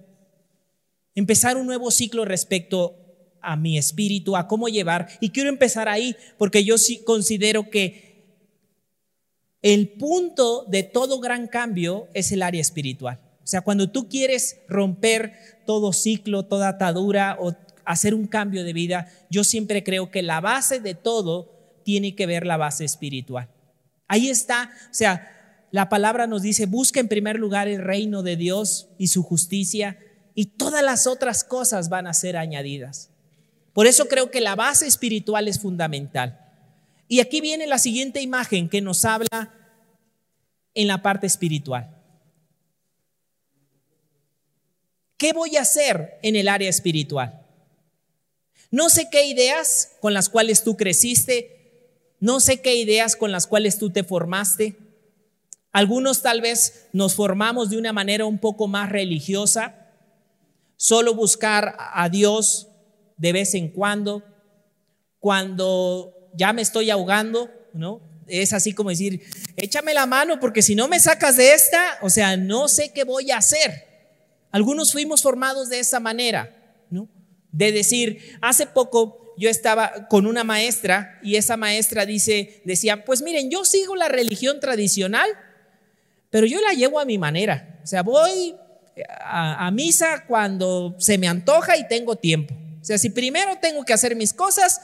empezar 1.16 1.56
un 1.56 1.68
nuevo 1.68 1.92
ciclo 1.92 2.26
respecto 2.26 2.96
a 3.42 3.56
mi 3.56 3.78
espíritu, 3.78 4.36
a 4.36 4.48
cómo 4.48 4.68
llevar. 4.68 5.08
Y 5.22 5.30
quiero 5.30 5.50
empezar 5.50 5.88
ahí 5.88 6.16
porque 6.38 6.64
yo 6.64 6.78
sí 6.78 7.04
considero 7.04 7.70
que 7.70 8.10
el 9.62 9.90
punto 9.90 10.66
de 10.68 10.84
todo 10.84 11.20
gran 11.20 11.48
cambio 11.48 12.08
es 12.14 12.32
el 12.32 12.42
área 12.42 12.62
espiritual. 12.62 13.20
O 13.50 13.52
sea, 13.52 13.62
cuando 13.62 13.90
tú 13.90 14.08
quieres 14.08 14.58
romper 14.68 15.34
todo 15.66 15.92
ciclo, 15.92 16.46
toda 16.46 16.68
atadura 16.68 17.36
o 17.40 17.56
hacer 17.84 18.14
un 18.14 18.28
cambio 18.28 18.64
de 18.64 18.74
vida, 18.74 19.12
yo 19.32 19.44
siempre 19.44 19.84
creo 19.84 20.12
que 20.12 20.22
la 20.22 20.40
base 20.40 20.80
de 20.80 20.94
todo 20.94 21.82
tiene 21.84 22.14
que 22.14 22.28
ver 22.28 22.46
la 22.46 22.58
base 22.58 22.86
espiritual. 22.86 23.50
Ahí 24.08 24.30
está, 24.30 24.70
o 24.92 24.94
sea, 24.94 25.66
la 25.72 25.90
palabra 25.90 26.28
nos 26.28 26.44
dice, 26.44 26.68
busca 26.68 27.00
en 27.00 27.08
primer 27.08 27.40
lugar 27.40 27.68
el 27.68 27.84
reino 27.84 28.22
de 28.22 28.36
Dios 28.36 28.90
y 29.00 29.08
su 29.08 29.24
justicia 29.24 29.98
y 30.36 30.46
todas 30.46 30.84
las 30.84 31.08
otras 31.08 31.44
cosas 31.44 31.90
van 31.90 32.06
a 32.06 32.14
ser 32.14 32.38
añadidas. 32.38 33.10
Por 33.74 33.88
eso 33.88 34.08
creo 34.08 34.30
que 34.30 34.42
la 34.42 34.56
base 34.56 34.86
espiritual 34.86 35.48
es 35.48 35.60
fundamental. 35.60 36.40
Y 37.08 37.20
aquí 37.20 37.42
viene 37.42 37.66
la 37.66 37.80
siguiente 37.80 38.22
imagen 38.22 38.70
que 38.70 38.82
nos 38.82 39.06
habla 39.06 39.56
en 40.76 40.88
la 40.88 41.02
parte 41.02 41.26
espiritual. 41.26 41.99
¿Qué 45.20 45.34
voy 45.34 45.58
a 45.58 45.62
hacer 45.62 46.18
en 46.24 46.38
el 46.38 46.48
área 46.48 46.70
espiritual? 46.70 47.46
No 48.72 48.90
sé 48.90 49.10
qué 49.12 49.26
ideas 49.26 49.92
con 50.00 50.14
las 50.14 50.30
cuales 50.30 50.64
tú 50.64 50.78
creciste, 50.78 52.16
no 52.22 52.40
sé 52.40 52.62
qué 52.62 52.78
ideas 52.78 53.18
con 53.18 53.34
las 53.34 53.46
cuales 53.46 53.78
tú 53.78 53.90
te 53.90 54.06
formaste. 54.06 54.78
Algunos 55.74 56.22
tal 56.22 56.40
vez 56.40 56.88
nos 56.94 57.16
formamos 57.16 57.70
de 57.70 57.78
una 57.78 57.92
manera 57.92 58.26
un 58.26 58.40
poco 58.40 58.70
más 58.70 58.90
religiosa, 58.90 59.92
solo 60.78 61.14
buscar 61.14 61.76
a 61.78 62.08
Dios 62.08 62.70
de 63.18 63.34
vez 63.34 63.56
en 63.56 63.68
cuando, 63.68 64.24
cuando 65.20 66.14
ya 66.34 66.54
me 66.54 66.62
estoy 66.62 66.92
ahogando, 66.92 67.52
¿no? 67.74 68.00
Es 68.26 68.54
así 68.54 68.72
como 68.72 68.90
decir, 68.90 69.22
échame 69.58 69.94
la 69.94 70.06
mano 70.06 70.40
porque 70.40 70.62
si 70.62 70.76
no 70.76 70.88
me 70.88 71.02
sacas 71.02 71.36
de 71.36 71.54
esta, 71.54 71.98
o 72.02 72.10
sea, 72.10 72.38
no 72.38 72.70
sé 72.70 72.94
qué 72.94 73.04
voy 73.04 73.32
a 73.32 73.38
hacer. 73.38 73.89
Algunos 74.52 74.92
fuimos 74.92 75.22
formados 75.22 75.70
de 75.70 75.80
esa 75.80 76.00
manera, 76.00 76.56
¿no? 76.90 77.08
De 77.52 77.72
decir, 77.72 78.38
hace 78.42 78.66
poco 78.68 79.34
yo 79.40 79.50
estaba 79.50 80.08
con 80.10 80.28
una 80.28 80.44
maestra 80.44 81.18
y 81.24 81.38
esa 81.38 81.56
maestra 81.56 82.06
dice, 82.06 82.62
decía, 82.66 83.06
pues 83.06 83.22
miren, 83.22 83.50
yo 83.50 83.64
sigo 83.64 83.96
la 83.96 84.10
religión 84.10 84.60
tradicional, 84.60 85.30
pero 86.30 86.46
yo 86.46 86.60
la 86.62 86.74
llevo 86.74 87.00
a 87.00 87.06
mi 87.06 87.18
manera. 87.18 87.80
O 87.82 87.88
sea, 87.88 88.04
voy 88.04 88.56
a, 89.22 89.72
misa 89.72 90.26
cuando 90.28 90.96
se 91.00 91.18
me 91.18 91.28
antoja 91.28 91.78
y 91.78 91.88
tengo 91.88 92.18
tiempo. 92.18 92.54
O 92.82 92.84
sea, 92.84 92.98
si 92.98 93.10
primero 93.10 93.58
tengo 93.62 93.86
que 93.86 93.94
hacer 93.94 94.16
mis 94.16 94.34
cosas, 94.34 94.82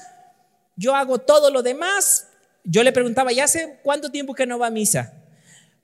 yo 0.78 0.96
hago 0.96 1.20
todo 1.20 1.52
lo 1.52 1.62
demás. 1.62 2.28
Yo 2.64 2.82
le 2.84 2.94
preguntaba, 2.94 3.32
¿ya 3.34 3.44
hace 3.44 3.78
cuánto 3.84 4.10
tiempo 4.10 4.34
que 4.34 4.46
no 4.46 4.58
va 4.58 4.68
a 4.68 4.72
misa? 4.72 5.14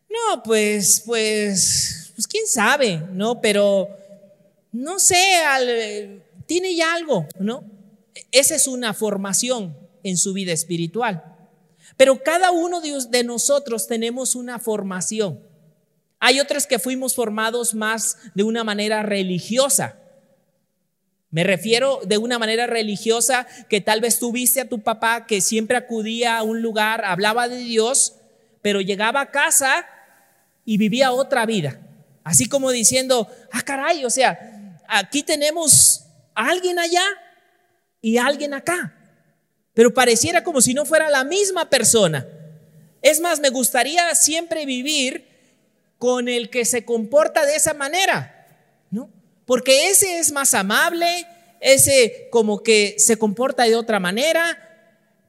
No, 0.10 0.44
pues, 0.44 1.04
pues, 1.06 2.01
pues 2.22 2.28
quién 2.28 2.46
sabe, 2.46 3.02
¿no? 3.14 3.42
Pero 3.42 3.90
no 4.72 5.00
sé, 5.00 6.22
tiene 6.46 6.76
ya 6.76 6.94
algo, 6.94 7.26
¿no? 7.40 7.64
Esa 8.32 8.54
es 8.54 8.68
una 8.68 8.94
formación 8.94 9.76
en 10.04 10.18
su 10.18 10.32
vida 10.34 10.54
espiritual. 10.54 11.24
Pero 11.98 12.22
cada 12.22 12.52
uno 12.52 12.80
de 12.80 13.24
nosotros 13.24 13.88
tenemos 13.88 14.36
una 14.36 14.60
formación. 14.60 15.40
Hay 16.20 16.40
otros 16.40 16.68
que 16.68 16.78
fuimos 16.78 17.16
formados 17.16 17.74
más 17.74 18.18
de 18.36 18.44
una 18.44 18.64
manera 18.64 19.02
religiosa. 19.02 19.98
Me 21.32 21.44
refiero 21.44 22.02
de 22.06 22.20
una 22.20 22.38
manera 22.38 22.68
religiosa 22.68 23.48
que 23.68 23.82
tal 23.82 24.00
vez 24.00 24.20
tuviste 24.20 24.62
a 24.62 24.70
tu 24.70 24.84
papá 24.84 25.26
que 25.26 25.42
siempre 25.42 25.76
acudía 25.76 26.38
a 26.38 26.44
un 26.44 26.62
lugar, 26.62 27.04
hablaba 27.04 27.48
de 27.48 27.58
Dios, 27.58 28.14
pero 28.62 28.80
llegaba 28.80 29.22
a 29.22 29.32
casa 29.32 29.88
y 30.66 30.78
vivía 30.78 31.14
otra 31.14 31.48
vida. 31.48 31.80
Así 32.32 32.48
como 32.48 32.72
diciendo, 32.72 33.28
ah, 33.52 33.62
caray, 33.62 34.06
o 34.06 34.10
sea, 34.10 34.80
aquí 34.88 35.22
tenemos 35.22 36.06
a 36.34 36.48
alguien 36.48 36.80
allá 36.80 37.04
y 38.00 38.16
a 38.16 38.26
alguien 38.26 38.54
acá. 38.54 38.96
Pero 39.74 39.94
pareciera 39.94 40.42
como 40.42 40.62
si 40.62 40.74
no 40.74 40.86
fuera 40.86 41.10
la 41.10 41.26
misma 41.26 41.70
persona. 41.70 42.26
Es 43.02 43.20
más, 43.20 43.42
me 43.42 43.50
gustaría 43.50 44.16
siempre 44.16 44.66
vivir 44.66 45.28
con 45.98 46.30
el 46.30 46.50
que 46.50 46.64
se 46.64 46.86
comporta 46.86 47.46
de 47.46 47.58
esa 47.58 47.74
manera, 47.74 48.48
¿no? 48.92 49.10
Porque 49.46 49.90
ese 49.90 50.20
es 50.20 50.32
más 50.32 50.54
amable, 50.54 51.28
ese 51.60 52.30
como 52.32 52.64
que 52.64 52.96
se 52.98 53.18
comporta 53.18 53.64
de 53.64 53.76
otra 53.76 54.00
manera, 54.00 54.58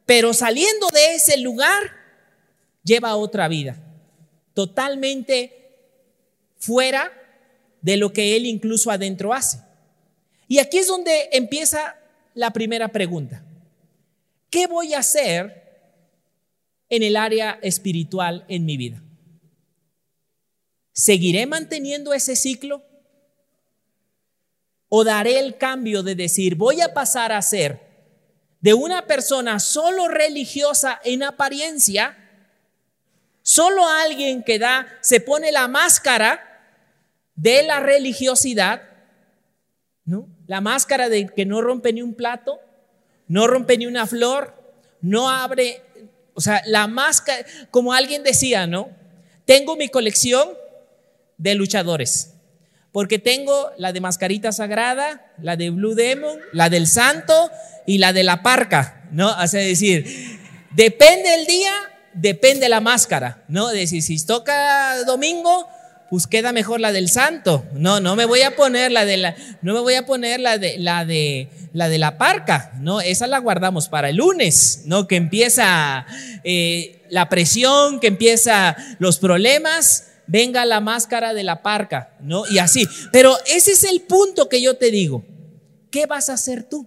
pero 0.07 0.33
saliendo 0.35 0.87
de 0.95 1.17
ese 1.17 1.37
lugar 1.38 1.83
lleva 2.85 3.17
otra 3.17 3.49
vida, 3.49 3.75
totalmente 4.55 5.62
fuera 6.62 7.12
de 7.81 7.96
lo 7.96 8.12
que 8.12 8.37
él 8.37 8.46
incluso 8.46 8.90
adentro 8.90 9.35
hace. 9.35 9.59
Y 10.46 10.61
aquí 10.61 10.79
es 10.79 10.87
donde 10.87 11.29
empieza 11.33 11.96
la 12.35 12.53
primera 12.53 12.88
pregunta. 12.88 13.44
¿Qué 14.48 14.66
voy 14.66 14.94
a 14.94 15.01
hacer 15.01 15.62
en 16.88 17.03
el 17.03 17.16
área 17.16 17.59
espiritual 17.62 18.44
en 18.48 18.64
mi 18.64 18.77
vida? 18.77 19.03
¿Seguiré 20.92 21.46
manteniendo 21.46 22.14
ese 22.14 22.37
ciclo? 22.37 22.83
o 24.94 25.05
daré 25.05 25.38
el 25.38 25.57
cambio 25.57 26.03
de 26.03 26.14
decir, 26.14 26.55
voy 26.55 26.83
a 26.83 26.92
pasar 26.92 27.33
a 27.33 27.40
ser 27.40 27.81
de 28.61 28.75
una 28.75 29.07
persona 29.07 29.59
solo 29.59 30.07
religiosa 30.07 31.01
en 31.03 31.22
apariencia, 31.22 32.14
solo 33.40 33.88
alguien 33.88 34.42
que 34.42 34.59
da, 34.59 34.87
se 35.01 35.20
pone 35.20 35.51
la 35.51 35.66
máscara 35.66 36.52
de 37.35 37.62
la 37.62 37.81
religiosidad, 37.81 38.83
¿no? 40.05 40.29
La 40.47 40.61
máscara 40.61 41.09
de 41.09 41.27
que 41.27 41.47
no 41.47 41.61
rompe 41.61 41.92
ni 41.92 42.03
un 42.03 42.14
plato, 42.14 42.61
no 43.29 43.47
rompe 43.47 43.79
ni 43.79 43.87
una 43.87 44.07
flor, 44.07 44.55
no 45.01 45.31
abre, 45.31 45.83
o 46.35 46.40
sea, 46.40 46.62
la 46.66 46.87
máscara, 46.87 47.45
como 47.71 47.92
alguien 47.92 48.23
decía, 48.23 48.66
¿no? 48.66 48.90
Tengo 49.45 49.77
mi 49.77 49.88
colección 49.88 50.51
de 51.38 51.55
luchadores, 51.55 52.35
porque 52.92 53.18
tengo 53.18 53.71
la 53.79 53.92
de 53.92 54.01
mascarita 54.01 54.53
sagrada, 54.53 55.33
la 55.38 55.57
de 55.57 55.71
Blue 55.71 55.95
Demon, 55.95 56.38
la 56.53 56.68
del 56.68 56.87
santo 56.87 57.51
y 57.87 57.99
la 57.99 58.12
de 58.12 58.23
la 58.23 58.42
parca, 58.42 59.09
¿no? 59.11 59.31
O 59.31 59.49
decir, 59.49 60.38
depende 60.71 61.35
el 61.35 61.47
día, 61.47 61.73
depende 62.12 62.68
la 62.68 62.81
máscara, 62.81 63.45
¿no? 63.49 63.71
Es 63.71 63.77
decir, 63.77 64.03
si 64.03 64.25
toca 64.25 65.03
domingo, 65.05 65.68
pues 66.12 66.27
queda 66.27 66.53
mejor 66.53 66.79
la 66.79 66.92
del 66.92 67.09
santo. 67.09 67.64
No, 67.72 67.98
no 67.98 68.16
me 68.16 68.27
voy 68.27 68.42
a 68.42 68.55
poner 68.55 68.92
la 68.92 69.07
de 69.07 69.16
la, 69.16 69.35
no 69.62 69.72
me 69.72 69.81
voy 69.81 69.94
a 69.94 70.05
poner 70.05 70.40
la 70.40 70.59
de 70.59 70.77
la 70.77 71.07
de 71.07 71.48
la 71.72 71.88
de 71.88 71.96
la 71.96 72.18
parca. 72.18 72.70
No, 72.81 73.01
esa 73.01 73.27
la 73.27 73.38
guardamos 73.38 73.88
para 73.88 74.11
el 74.11 74.16
lunes, 74.16 74.83
no 74.85 75.09
que 75.09 75.16
empieza 75.16 76.05
eh, 76.44 77.03
la 77.09 77.31
presión, 77.31 77.98
que 77.98 78.09
empieza 78.09 78.77
los 78.98 79.16
problemas. 79.16 80.09
Venga 80.27 80.66
la 80.66 80.81
máscara 80.81 81.33
de 81.33 81.44
la 81.44 81.62
parca, 81.62 82.14
¿no? 82.20 82.44
Y 82.46 82.59
así. 82.59 82.87
Pero 83.11 83.35
ese 83.46 83.72
es 83.72 83.83
el 83.85 84.03
punto 84.03 84.51
que 84.51 84.61
yo 84.61 84.77
te 84.77 84.90
digo. 84.90 85.25
¿Qué 85.90 86.05
vas 86.05 86.29
a 86.29 86.35
hacer 86.35 86.68
tú? 86.68 86.87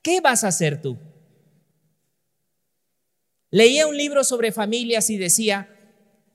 ¿Qué 0.00 0.20
vas 0.20 0.44
a 0.44 0.48
hacer 0.48 0.80
tú? 0.80 0.96
Leía 3.50 3.86
un 3.86 3.96
libro 3.96 4.24
sobre 4.24 4.52
familias 4.52 5.10
y 5.10 5.16
decía, 5.16 5.68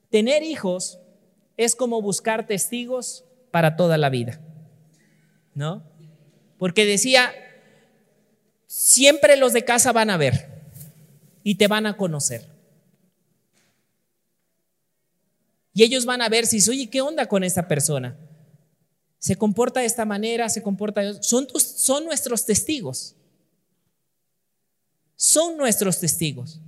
tener 0.09 0.43
hijos 0.43 0.99
es 1.57 1.75
como 1.75 2.01
buscar 2.01 2.47
testigos 2.47 3.25
para 3.51 3.75
toda 3.75 3.97
la 3.97 4.09
vida. 4.09 4.39
¿No? 5.53 5.83
Porque 6.57 6.85
decía, 6.85 7.33
siempre 8.67 9.35
los 9.35 9.53
de 9.53 9.65
casa 9.65 9.91
van 9.91 10.09
a 10.09 10.17
ver 10.17 10.49
y 11.43 11.55
te 11.55 11.67
van 11.67 11.85
a 11.85 11.97
conocer. 11.97 12.47
Y 15.73 15.83
ellos 15.83 16.05
van 16.05 16.21
a 16.21 16.29
ver 16.29 16.45
si, 16.45 16.67
oye, 16.69 16.89
¿qué 16.89 17.01
onda 17.01 17.27
con 17.27 17.43
esta 17.43 17.67
persona? 17.67 18.17
Se 19.19 19.35
comporta 19.35 19.79
de 19.79 19.85
esta 19.85 20.05
manera, 20.05 20.49
se 20.49 20.61
comporta... 20.61 21.21
Son, 21.21 21.47
son 21.55 22.05
nuestros 22.05 22.45
testigos. 22.45 23.15
Son 25.15 25.55
nuestros 25.57 25.99
testigos. 25.99 26.59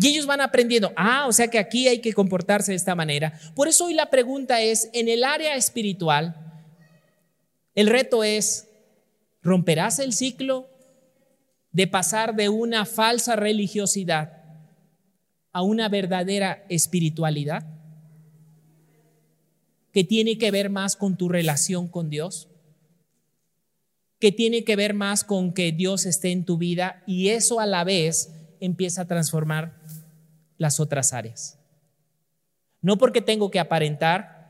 Y 0.00 0.08
ellos 0.08 0.24
van 0.24 0.40
aprendiendo, 0.40 0.94
ah, 0.96 1.26
o 1.28 1.32
sea 1.32 1.48
que 1.48 1.58
aquí 1.58 1.86
hay 1.86 1.98
que 2.00 2.14
comportarse 2.14 2.72
de 2.72 2.76
esta 2.76 2.94
manera. 2.94 3.38
Por 3.54 3.68
eso 3.68 3.84
hoy 3.84 3.92
la 3.92 4.08
pregunta 4.08 4.62
es, 4.62 4.88
en 4.94 5.08
el 5.10 5.22
área 5.24 5.56
espiritual, 5.56 6.62
el 7.74 7.86
reto 7.86 8.24
es, 8.24 8.66
¿romperás 9.42 9.98
el 9.98 10.14
ciclo 10.14 10.70
de 11.72 11.86
pasar 11.86 12.34
de 12.34 12.48
una 12.48 12.86
falsa 12.86 13.36
religiosidad 13.36 14.42
a 15.52 15.60
una 15.60 15.90
verdadera 15.90 16.64
espiritualidad? 16.70 17.66
Que 19.92 20.02
tiene 20.02 20.38
que 20.38 20.50
ver 20.50 20.70
más 20.70 20.96
con 20.96 21.18
tu 21.18 21.28
relación 21.28 21.88
con 21.88 22.08
Dios, 22.08 22.48
que 24.18 24.32
tiene 24.32 24.64
que 24.64 24.76
ver 24.76 24.94
más 24.94 25.24
con 25.24 25.52
que 25.52 25.72
Dios 25.72 26.06
esté 26.06 26.30
en 26.30 26.46
tu 26.46 26.56
vida 26.56 27.02
y 27.06 27.28
eso 27.28 27.60
a 27.60 27.66
la 27.66 27.84
vez 27.84 28.32
empieza 28.60 29.02
a 29.02 29.06
transformar 29.06 29.79
las 30.60 30.78
otras 30.78 31.14
áreas. 31.14 31.58
No 32.82 32.98
porque 32.98 33.22
tengo 33.22 33.50
que 33.50 33.58
aparentar, 33.58 34.40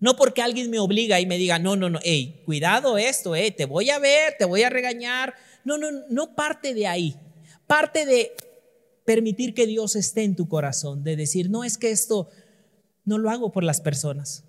no 0.00 0.16
porque 0.16 0.42
alguien 0.42 0.68
me 0.68 0.80
obliga 0.80 1.20
y 1.20 1.26
me 1.26 1.38
diga, 1.38 1.60
no, 1.60 1.76
no, 1.76 1.88
no, 1.88 2.00
hey, 2.02 2.42
cuidado 2.44 2.98
esto, 2.98 3.36
eh, 3.36 3.52
te 3.52 3.66
voy 3.66 3.90
a 3.90 4.00
ver, 4.00 4.34
te 4.36 4.44
voy 4.44 4.64
a 4.64 4.70
regañar. 4.70 5.34
No, 5.64 5.78
no, 5.78 5.88
no 6.08 6.34
parte 6.34 6.74
de 6.74 6.88
ahí. 6.88 7.16
Parte 7.68 8.04
de 8.04 8.32
permitir 9.04 9.54
que 9.54 9.66
Dios 9.66 9.94
esté 9.94 10.24
en 10.24 10.34
tu 10.34 10.48
corazón, 10.48 11.04
de 11.04 11.14
decir, 11.14 11.50
no 11.50 11.62
es 11.62 11.78
que 11.78 11.92
esto 11.92 12.28
no 13.04 13.16
lo 13.16 13.30
hago 13.30 13.52
por 13.52 13.62
las 13.62 13.80
personas. 13.80 14.44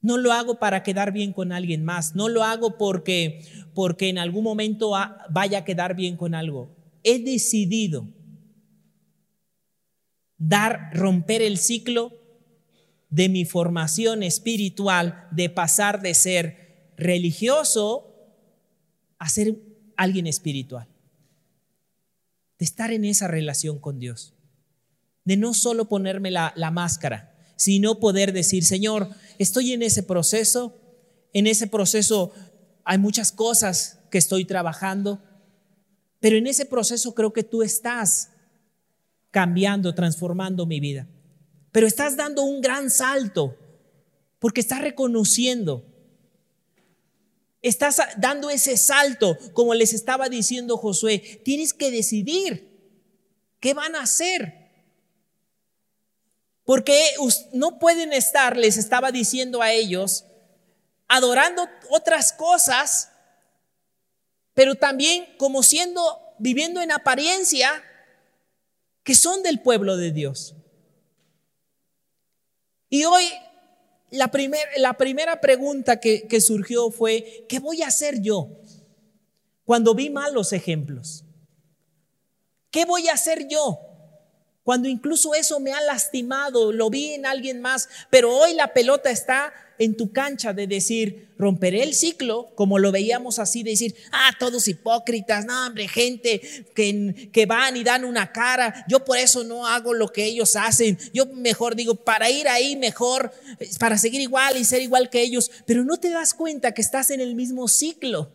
No 0.00 0.16
lo 0.16 0.32
hago 0.32 0.58
para 0.58 0.82
quedar 0.82 1.12
bien 1.12 1.32
con 1.32 1.52
alguien 1.52 1.84
más. 1.84 2.16
No 2.16 2.28
lo 2.28 2.42
hago 2.42 2.76
porque, 2.76 3.40
porque 3.72 4.08
en 4.08 4.18
algún 4.18 4.42
momento 4.42 4.94
vaya 5.30 5.58
a 5.58 5.64
quedar 5.64 5.94
bien 5.94 6.16
con 6.16 6.34
algo 6.34 6.73
he 7.04 7.18
decidido 7.20 8.08
dar, 10.38 10.90
romper 10.92 11.42
el 11.42 11.58
ciclo 11.58 12.12
de 13.10 13.28
mi 13.28 13.44
formación 13.44 14.22
espiritual, 14.22 15.28
de 15.30 15.48
pasar 15.48 16.02
de 16.02 16.14
ser 16.14 16.92
religioso 16.96 18.10
a 19.18 19.28
ser 19.28 19.56
alguien 19.96 20.26
espiritual, 20.26 20.88
de 22.58 22.64
estar 22.64 22.90
en 22.90 23.04
esa 23.04 23.28
relación 23.28 23.78
con 23.78 24.00
Dios, 24.00 24.34
de 25.24 25.36
no 25.36 25.54
solo 25.54 25.88
ponerme 25.88 26.30
la, 26.30 26.52
la 26.56 26.70
máscara, 26.70 27.36
sino 27.56 28.00
poder 28.00 28.32
decir, 28.32 28.64
Señor, 28.64 29.10
estoy 29.38 29.72
en 29.72 29.82
ese 29.82 30.02
proceso, 30.02 30.80
en 31.32 31.46
ese 31.46 31.66
proceso 31.66 32.32
hay 32.84 32.98
muchas 32.98 33.32
cosas 33.32 34.00
que 34.10 34.18
estoy 34.18 34.44
trabajando, 34.44 35.22
pero 36.24 36.38
en 36.38 36.46
ese 36.46 36.64
proceso 36.64 37.14
creo 37.14 37.34
que 37.34 37.42
tú 37.42 37.62
estás 37.62 38.30
cambiando, 39.30 39.94
transformando 39.94 40.64
mi 40.64 40.80
vida. 40.80 41.06
Pero 41.70 41.86
estás 41.86 42.16
dando 42.16 42.44
un 42.44 42.62
gran 42.62 42.90
salto 42.90 43.54
porque 44.38 44.62
estás 44.62 44.80
reconociendo. 44.80 45.84
Estás 47.60 48.00
dando 48.16 48.48
ese 48.48 48.78
salto, 48.78 49.36
como 49.52 49.74
les 49.74 49.92
estaba 49.92 50.30
diciendo 50.30 50.78
Josué. 50.78 51.18
Tienes 51.44 51.74
que 51.74 51.90
decidir 51.90 52.70
qué 53.60 53.74
van 53.74 53.94
a 53.94 54.00
hacer. 54.00 54.70
Porque 56.64 56.98
no 57.52 57.78
pueden 57.78 58.14
estar, 58.14 58.56
les 58.56 58.78
estaba 58.78 59.12
diciendo 59.12 59.60
a 59.60 59.72
ellos, 59.72 60.24
adorando 61.06 61.68
otras 61.90 62.32
cosas 62.32 63.10
pero 64.54 64.76
también 64.76 65.26
como 65.36 65.62
siendo, 65.62 66.20
viviendo 66.38 66.80
en 66.80 66.92
apariencia, 66.92 67.82
que 69.02 69.14
son 69.14 69.42
del 69.42 69.60
pueblo 69.60 69.96
de 69.96 70.12
Dios. 70.12 70.54
Y 72.88 73.04
hoy 73.04 73.24
la, 74.10 74.30
la 74.76 74.94
primera 74.94 75.40
pregunta 75.40 75.98
que, 75.98 76.26
que 76.28 76.40
surgió 76.40 76.90
fue, 76.90 77.44
¿qué 77.48 77.58
voy 77.58 77.82
a 77.82 77.88
hacer 77.88 78.20
yo 78.20 78.48
cuando 79.64 79.94
vi 79.94 80.10
malos 80.10 80.52
ejemplos? 80.52 81.24
¿Qué 82.70 82.84
voy 82.84 83.08
a 83.08 83.14
hacer 83.14 83.48
yo? 83.48 83.93
Cuando 84.64 84.88
incluso 84.88 85.34
eso 85.34 85.60
me 85.60 85.72
ha 85.72 85.80
lastimado, 85.82 86.72
lo 86.72 86.88
vi 86.88 87.12
en 87.12 87.26
alguien 87.26 87.60
más, 87.60 87.86
pero 88.08 88.34
hoy 88.34 88.54
la 88.54 88.72
pelota 88.72 89.10
está 89.10 89.52
en 89.78 89.94
tu 89.94 90.10
cancha 90.10 90.54
de 90.54 90.66
decir, 90.66 91.28
romperé 91.36 91.82
el 91.82 91.92
ciclo, 91.92 92.50
como 92.54 92.78
lo 92.78 92.90
veíamos 92.90 93.38
así, 93.38 93.62
de 93.62 93.72
decir, 93.72 93.94
ah, 94.10 94.30
todos 94.38 94.66
hipócritas, 94.66 95.44
no, 95.44 95.66
hombre, 95.66 95.86
gente 95.86 96.40
que, 96.74 97.28
que 97.30 97.44
van 97.44 97.76
y 97.76 97.84
dan 97.84 98.06
una 98.06 98.32
cara, 98.32 98.86
yo 98.88 99.04
por 99.04 99.18
eso 99.18 99.44
no 99.44 99.66
hago 99.66 99.92
lo 99.92 100.08
que 100.08 100.24
ellos 100.24 100.56
hacen, 100.56 100.98
yo 101.12 101.26
mejor 101.26 101.76
digo, 101.76 101.96
para 101.96 102.30
ir 102.30 102.48
ahí 102.48 102.74
mejor, 102.74 103.32
para 103.78 103.98
seguir 103.98 104.22
igual 104.22 104.56
y 104.56 104.64
ser 104.64 104.80
igual 104.80 105.10
que 105.10 105.20
ellos, 105.20 105.50
pero 105.66 105.84
no 105.84 105.98
te 105.98 106.08
das 106.08 106.32
cuenta 106.32 106.72
que 106.72 106.80
estás 106.80 107.10
en 107.10 107.20
el 107.20 107.34
mismo 107.34 107.68
ciclo. 107.68 108.32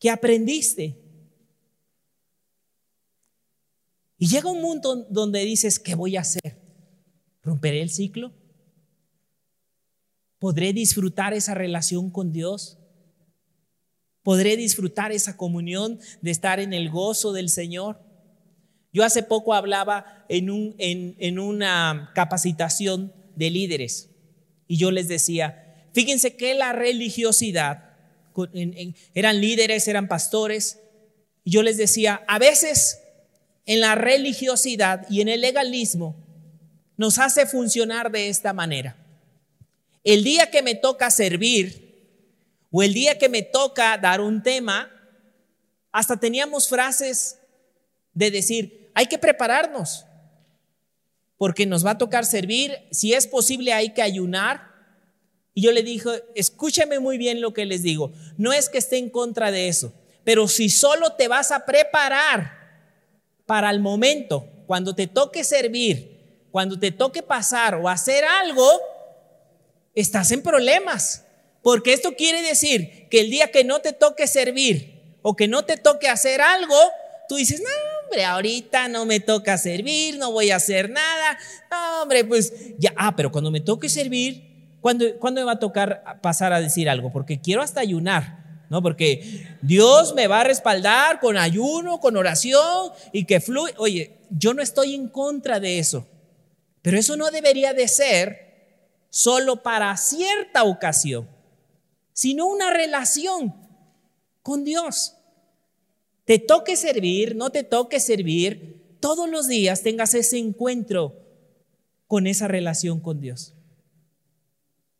que 0.00 0.10
aprendiste. 0.10 0.99
Y 4.20 4.28
llega 4.28 4.50
un 4.50 4.60
mundo 4.60 5.06
donde 5.08 5.42
dices, 5.46 5.78
¿qué 5.78 5.94
voy 5.94 6.18
a 6.18 6.20
hacer? 6.20 6.60
¿Romperé 7.42 7.80
el 7.80 7.88
ciclo? 7.88 8.34
¿Podré 10.38 10.74
disfrutar 10.74 11.32
esa 11.32 11.54
relación 11.54 12.10
con 12.10 12.30
Dios? 12.30 12.78
¿Podré 14.22 14.58
disfrutar 14.58 15.10
esa 15.10 15.38
comunión 15.38 15.98
de 16.20 16.30
estar 16.30 16.60
en 16.60 16.74
el 16.74 16.90
gozo 16.90 17.32
del 17.32 17.48
Señor? 17.48 17.98
Yo 18.92 19.04
hace 19.04 19.22
poco 19.22 19.54
hablaba 19.54 20.26
en, 20.28 20.74
en, 20.76 21.38
una 21.38 22.10
capacitación 22.14 23.14
de 23.36 23.48
líderes 23.48 24.10
y 24.66 24.76
yo 24.76 24.90
les 24.90 25.08
decía, 25.08 25.88
fíjense 25.94 26.36
que 26.36 26.54
la 26.54 26.74
religiosidad, 26.74 27.96
eran 29.14 29.40
líderes, 29.40 29.88
eran 29.88 30.08
pastores, 30.08 30.78
Y 31.42 31.52
yo 31.52 31.62
les 31.62 31.78
decía, 31.78 32.22
a 32.28 32.38
veces 32.38 33.00
en 33.66 33.80
la 33.80 33.94
religiosidad 33.94 35.06
y 35.08 35.20
en 35.20 35.28
el 35.28 35.40
legalismo 35.40 36.16
nos 36.96 37.18
hace 37.18 37.46
funcionar 37.46 38.10
de 38.10 38.28
esta 38.28 38.52
manera. 38.52 38.96
El 40.04 40.24
día 40.24 40.50
que 40.50 40.62
me 40.62 40.74
toca 40.74 41.10
servir 41.10 41.90
o 42.70 42.82
el 42.82 42.94
día 42.94 43.18
que 43.18 43.28
me 43.28 43.42
toca 43.42 43.96
dar 43.98 44.20
un 44.20 44.42
tema, 44.42 44.90
hasta 45.92 46.18
teníamos 46.18 46.68
frases 46.68 47.38
de 48.12 48.30
decir, 48.30 48.90
hay 48.94 49.06
que 49.06 49.18
prepararnos, 49.18 50.04
porque 51.36 51.64
nos 51.64 51.84
va 51.84 51.92
a 51.92 51.98
tocar 51.98 52.26
servir, 52.26 52.76
si 52.90 53.14
es 53.14 53.26
posible 53.26 53.72
hay 53.72 53.94
que 53.94 54.02
ayunar. 54.02 54.70
Y 55.54 55.62
yo 55.62 55.72
le 55.72 55.82
dije, 55.82 56.10
escúchame 56.34 57.00
muy 57.00 57.16
bien 57.16 57.40
lo 57.40 57.54
que 57.54 57.64
les 57.64 57.82
digo, 57.82 58.12
no 58.36 58.52
es 58.52 58.68
que 58.68 58.78
esté 58.78 58.98
en 58.98 59.08
contra 59.08 59.50
de 59.50 59.68
eso, 59.68 59.94
pero 60.22 60.48
si 60.48 60.68
solo 60.68 61.14
te 61.14 61.28
vas 61.28 61.50
a 61.50 61.64
preparar 61.64 62.59
para 63.50 63.68
el 63.70 63.80
momento, 63.80 64.46
cuando 64.68 64.94
te 64.94 65.08
toque 65.08 65.42
servir, 65.42 66.46
cuando 66.52 66.78
te 66.78 66.92
toque 66.92 67.20
pasar 67.20 67.74
o 67.74 67.88
hacer 67.88 68.22
algo, 68.24 68.64
estás 69.92 70.30
en 70.30 70.40
problemas. 70.40 71.24
Porque 71.60 71.92
esto 71.92 72.14
quiere 72.14 72.42
decir 72.42 73.08
que 73.10 73.18
el 73.18 73.28
día 73.28 73.50
que 73.50 73.64
no 73.64 73.80
te 73.80 73.92
toque 73.92 74.28
servir 74.28 75.16
o 75.22 75.34
que 75.34 75.48
no 75.48 75.64
te 75.64 75.76
toque 75.76 76.08
hacer 76.08 76.40
algo, 76.40 76.76
tú 77.28 77.34
dices, 77.34 77.60
no, 77.60 78.04
hombre, 78.04 78.24
ahorita 78.24 78.86
no 78.86 79.04
me 79.04 79.18
toca 79.18 79.58
servir, 79.58 80.16
no 80.16 80.30
voy 80.30 80.52
a 80.52 80.56
hacer 80.56 80.88
nada. 80.88 81.36
No, 81.72 82.02
hombre, 82.02 82.24
pues 82.24 82.52
ya, 82.78 82.94
ah, 82.96 83.16
pero 83.16 83.32
cuando 83.32 83.50
me 83.50 83.60
toque 83.60 83.88
servir, 83.88 84.76
¿cuándo, 84.80 85.06
me 85.32 85.42
va 85.42 85.52
a 85.54 85.58
tocar 85.58 86.20
pasar 86.22 86.52
a 86.52 86.60
decir 86.60 86.88
algo? 86.88 87.10
Porque 87.10 87.40
quiero 87.40 87.62
hasta 87.62 87.80
ayunar, 87.80 88.39
¿no? 88.70 88.80
Porque 88.82 89.58
Dios 89.60 90.14
me 90.14 90.28
va 90.28 90.40
a 90.40 90.44
respaldar 90.44 91.20
con 91.20 91.36
ayuno, 91.36 92.00
con 92.00 92.16
oración 92.16 92.92
y 93.12 93.24
que 93.24 93.40
fluye. 93.40 93.74
Oye, 93.76 94.18
yo 94.30 94.54
no 94.54 94.62
estoy 94.62 94.94
en 94.94 95.08
contra 95.08 95.58
de 95.58 95.80
eso, 95.80 96.06
pero 96.80 96.96
eso 96.96 97.16
no 97.16 97.30
debería 97.32 97.74
de 97.74 97.88
ser 97.88 98.48
solo 99.10 99.62
para 99.64 99.94
cierta 99.96 100.62
ocasión, 100.62 101.28
sino 102.12 102.46
una 102.46 102.70
relación 102.70 103.54
con 104.42 104.62
Dios. 104.64 105.16
Te 106.24 106.38
toque 106.38 106.76
servir, 106.76 107.34
no 107.34 107.50
te 107.50 107.64
toque 107.64 107.98
servir, 107.98 108.96
todos 109.00 109.28
los 109.28 109.48
días 109.48 109.82
tengas 109.82 110.14
ese 110.14 110.38
encuentro 110.38 111.16
con 112.06 112.28
esa 112.28 112.46
relación 112.46 113.00
con 113.00 113.20
Dios. 113.20 113.54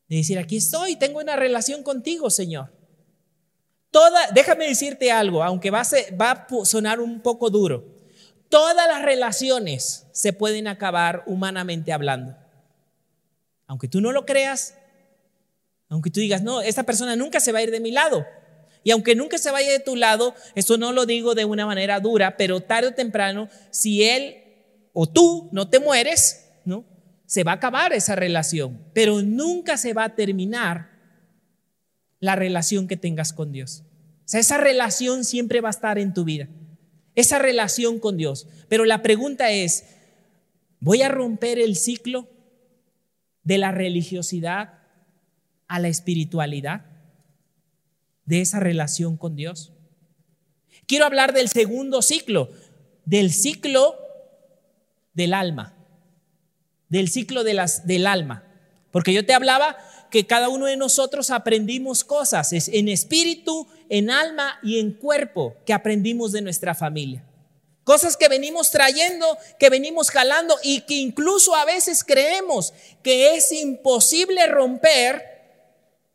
De 0.08 0.16
decir, 0.16 0.40
aquí 0.40 0.56
estoy, 0.56 0.96
tengo 0.96 1.20
una 1.20 1.36
relación 1.36 1.84
contigo, 1.84 2.30
Señor. 2.30 2.79
Toda, 3.90 4.30
déjame 4.32 4.68
decirte 4.68 5.10
algo, 5.10 5.42
aunque 5.42 5.70
va 5.70 5.80
a, 5.80 6.64
sonar 6.64 7.00
un 7.00 7.20
poco 7.20 7.50
duro. 7.50 7.84
Todas 8.48 8.86
las 8.88 9.02
relaciones 9.02 10.06
se 10.12 10.32
pueden 10.32 10.68
acabar 10.68 11.24
humanamente 11.26 11.92
hablando. 11.92 12.36
Aunque 13.66 13.88
tú 13.88 14.00
no 14.00 14.12
lo 14.12 14.26
creas, 14.26 14.74
aunque 15.88 16.10
tú 16.10 16.20
digas, 16.20 16.42
no, 16.42 16.60
esta 16.60 16.84
persona 16.84 17.16
nunca 17.16 17.40
se 17.40 17.52
va 17.52 17.58
a 17.58 17.62
ir 17.62 17.70
de 17.70 17.80
mi 17.80 17.90
lado. 17.90 18.24
Y 18.82 18.92
aunque 18.92 19.14
nunca 19.14 19.38
se 19.38 19.50
vaya 19.50 19.70
de 19.70 19.80
tu 19.80 19.96
lado, 19.96 20.34
esto 20.54 20.78
no 20.78 20.92
lo 20.92 21.04
digo 21.04 21.34
de 21.34 21.44
una 21.44 21.66
manera 21.66 22.00
dura, 22.00 22.36
pero 22.36 22.60
tarde 22.60 22.88
o 22.88 22.94
temprano, 22.94 23.48
si 23.70 24.04
él 24.04 24.36
o 24.92 25.08
tú 25.08 25.48
no 25.52 25.68
te 25.68 25.80
mueres, 25.80 26.46
¿no? 26.64 26.84
Se 27.26 27.44
va 27.44 27.52
a 27.52 27.56
acabar 27.56 27.92
esa 27.92 28.16
relación, 28.16 28.84
pero 28.92 29.20
nunca 29.22 29.76
se 29.76 29.92
va 29.92 30.04
a 30.04 30.14
terminar 30.14 30.89
la 32.20 32.36
relación 32.36 32.86
que 32.86 32.96
tengas 32.96 33.32
con 33.32 33.50
Dios. 33.52 33.82
O 34.24 34.28
sea, 34.30 34.40
esa 34.40 34.58
relación 34.58 35.24
siempre 35.24 35.60
va 35.60 35.68
a 35.68 35.70
estar 35.70 35.98
en 35.98 36.14
tu 36.14 36.24
vida. 36.24 36.48
Esa 37.16 37.38
relación 37.38 37.98
con 37.98 38.16
Dios. 38.16 38.46
Pero 38.68 38.84
la 38.84 39.02
pregunta 39.02 39.50
es, 39.50 39.86
¿voy 40.78 41.02
a 41.02 41.08
romper 41.08 41.58
el 41.58 41.76
ciclo 41.76 42.28
de 43.42 43.58
la 43.58 43.72
religiosidad 43.72 44.74
a 45.66 45.78
la 45.80 45.88
espiritualidad? 45.88 46.90
de 48.30 48.40
esa 48.40 48.60
relación 48.60 49.16
con 49.16 49.34
Dios. 49.34 49.72
Quiero 50.86 51.04
hablar 51.04 51.32
del 51.34 51.48
segundo 51.48 52.00
ciclo, 52.00 52.48
del 53.04 53.32
ciclo 53.32 53.98
del 55.14 55.34
alma, 55.34 55.74
del 56.88 57.08
ciclo 57.08 57.42
de 57.42 57.54
las, 57.54 57.88
del 57.88 58.06
alma. 58.06 58.44
Porque 58.92 59.12
yo 59.12 59.26
te 59.26 59.34
hablaba 59.34 59.76
que 60.10 60.26
cada 60.26 60.48
uno 60.48 60.66
de 60.66 60.76
nosotros 60.76 61.30
aprendimos 61.30 62.04
cosas, 62.04 62.52
es 62.52 62.68
en 62.68 62.88
espíritu, 62.88 63.66
en 63.88 64.10
alma 64.10 64.58
y 64.62 64.78
en 64.78 64.92
cuerpo 64.92 65.54
que 65.64 65.72
aprendimos 65.72 66.32
de 66.32 66.42
nuestra 66.42 66.74
familia. 66.74 67.24
Cosas 67.84 68.16
que 68.16 68.28
venimos 68.28 68.70
trayendo, 68.70 69.26
que 69.58 69.70
venimos 69.70 70.10
jalando 70.10 70.56
y 70.62 70.82
que 70.82 70.94
incluso 70.94 71.54
a 71.54 71.64
veces 71.64 72.04
creemos 72.04 72.72
que 73.02 73.34
es 73.34 73.50
imposible 73.52 74.46
romper 74.46 75.30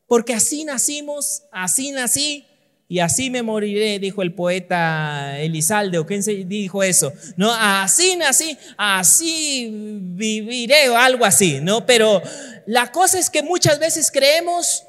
porque 0.08 0.34
así 0.34 0.64
nacimos, 0.66 1.44
así 1.52 1.92
nací 1.92 2.46
y 2.88 3.00
así 3.00 3.30
me 3.32 3.42
moriré, 3.42 3.98
dijo 3.98 4.22
el 4.22 4.34
poeta 4.34 5.40
Elizalde, 5.40 5.98
o 5.98 6.06
quién 6.06 6.22
se 6.22 6.46
dijo 6.46 6.84
eso, 6.84 7.12
¿no? 7.36 7.52
Así 7.52 8.16
nací, 8.16 8.58
así 8.78 9.70
viviré 9.72 10.90
o 10.90 10.98
algo 10.98 11.26
así, 11.26 11.60
¿no? 11.62 11.86
Pero 11.86 12.22
la 12.68 12.92
cosa 12.92 13.18
es 13.18 13.30
que 13.30 13.42
muchas 13.42 13.80
veces 13.80 14.12
creemos 14.12 14.84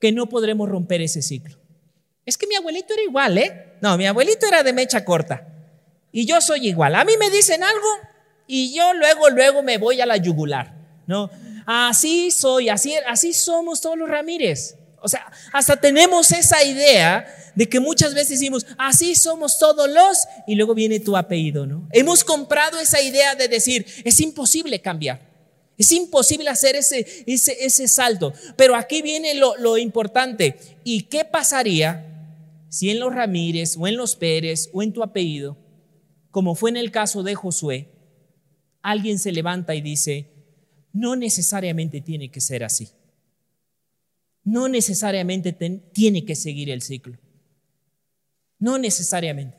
que 0.00 0.10
no 0.12 0.28
podremos 0.28 0.68
romper 0.68 1.02
ese 1.02 1.20
ciclo. 1.20 1.58
Es 2.24 2.38
que 2.38 2.46
mi 2.46 2.54
abuelito 2.54 2.94
era 2.94 3.02
igual, 3.02 3.38
¿eh? 3.38 3.74
No, 3.82 3.96
mi 3.98 4.06
abuelito 4.06 4.46
era 4.46 4.62
de 4.62 4.72
mecha 4.72 5.04
corta 5.04 5.46
y 6.12 6.24
yo 6.24 6.40
soy 6.40 6.66
igual. 6.66 6.94
A 6.94 7.04
mí 7.04 7.12
me 7.18 7.28
dicen 7.28 7.62
algo 7.62 7.88
y 8.46 8.74
yo 8.74 8.94
luego, 8.94 9.28
luego 9.28 9.62
me 9.62 9.76
voy 9.76 10.00
a 10.00 10.06
la 10.06 10.16
yugular, 10.16 10.74
¿no? 11.06 11.30
Así 11.66 12.30
soy, 12.30 12.70
así, 12.70 12.94
así 13.06 13.34
somos 13.34 13.82
todos 13.82 13.98
los 13.98 14.08
Ramírez. 14.08 14.76
O 15.06 15.08
sea, 15.08 15.30
hasta 15.52 15.76
tenemos 15.76 16.32
esa 16.32 16.64
idea 16.64 17.24
de 17.54 17.68
que 17.68 17.78
muchas 17.78 18.12
veces 18.12 18.40
decimos, 18.40 18.66
así 18.76 19.14
somos 19.14 19.56
todos 19.56 19.88
los, 19.88 20.26
y 20.48 20.56
luego 20.56 20.74
viene 20.74 20.98
tu 20.98 21.16
apellido, 21.16 21.64
¿no? 21.64 21.88
Hemos 21.92 22.24
comprado 22.24 22.80
esa 22.80 23.00
idea 23.00 23.36
de 23.36 23.46
decir, 23.46 23.86
es 24.02 24.18
imposible 24.18 24.80
cambiar, 24.80 25.20
es 25.78 25.92
imposible 25.92 26.50
hacer 26.50 26.74
ese, 26.74 27.06
ese, 27.24 27.56
ese 27.64 27.86
salto. 27.86 28.32
Pero 28.56 28.74
aquí 28.74 29.00
viene 29.00 29.36
lo, 29.36 29.56
lo 29.58 29.78
importante. 29.78 30.58
¿Y 30.82 31.02
qué 31.02 31.24
pasaría 31.24 32.04
si 32.68 32.90
en 32.90 32.98
los 32.98 33.14
Ramírez 33.14 33.76
o 33.78 33.86
en 33.86 33.96
los 33.96 34.16
Pérez 34.16 34.70
o 34.72 34.82
en 34.82 34.92
tu 34.92 35.04
apellido, 35.04 35.56
como 36.32 36.56
fue 36.56 36.70
en 36.70 36.78
el 36.78 36.90
caso 36.90 37.22
de 37.22 37.36
Josué, 37.36 37.92
alguien 38.82 39.20
se 39.20 39.30
levanta 39.30 39.76
y 39.76 39.82
dice, 39.82 40.32
no 40.92 41.14
necesariamente 41.14 42.00
tiene 42.00 42.28
que 42.28 42.40
ser 42.40 42.64
así. 42.64 42.88
No 44.46 44.68
necesariamente 44.68 45.52
tiene 45.92 46.24
que 46.24 46.36
seguir 46.36 46.70
el 46.70 46.80
ciclo. 46.80 47.18
No 48.60 48.78
necesariamente. 48.78 49.58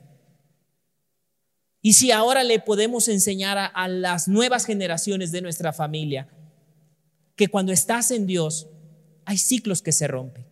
Y 1.81 1.93
si 1.93 2.11
ahora 2.11 2.45
le 2.45 2.61
podemos 2.61 3.09
enseñar 3.09 3.57
a, 3.57 3.65
a, 3.65 3.89
las 3.89 4.29
nuevas 4.29 4.65
generaciones 4.65 5.33
de 5.33 5.41
nuestra 5.41 5.73
familia 5.73 6.29
que 7.35 7.49
cuando 7.49 7.73
estás 7.73 8.11
en 8.11 8.27
Dios 8.27 8.67
hay 9.25 9.37
ciclos 9.37 9.81
que 9.81 9.91
se 9.91 10.07
rompen. 10.07 10.47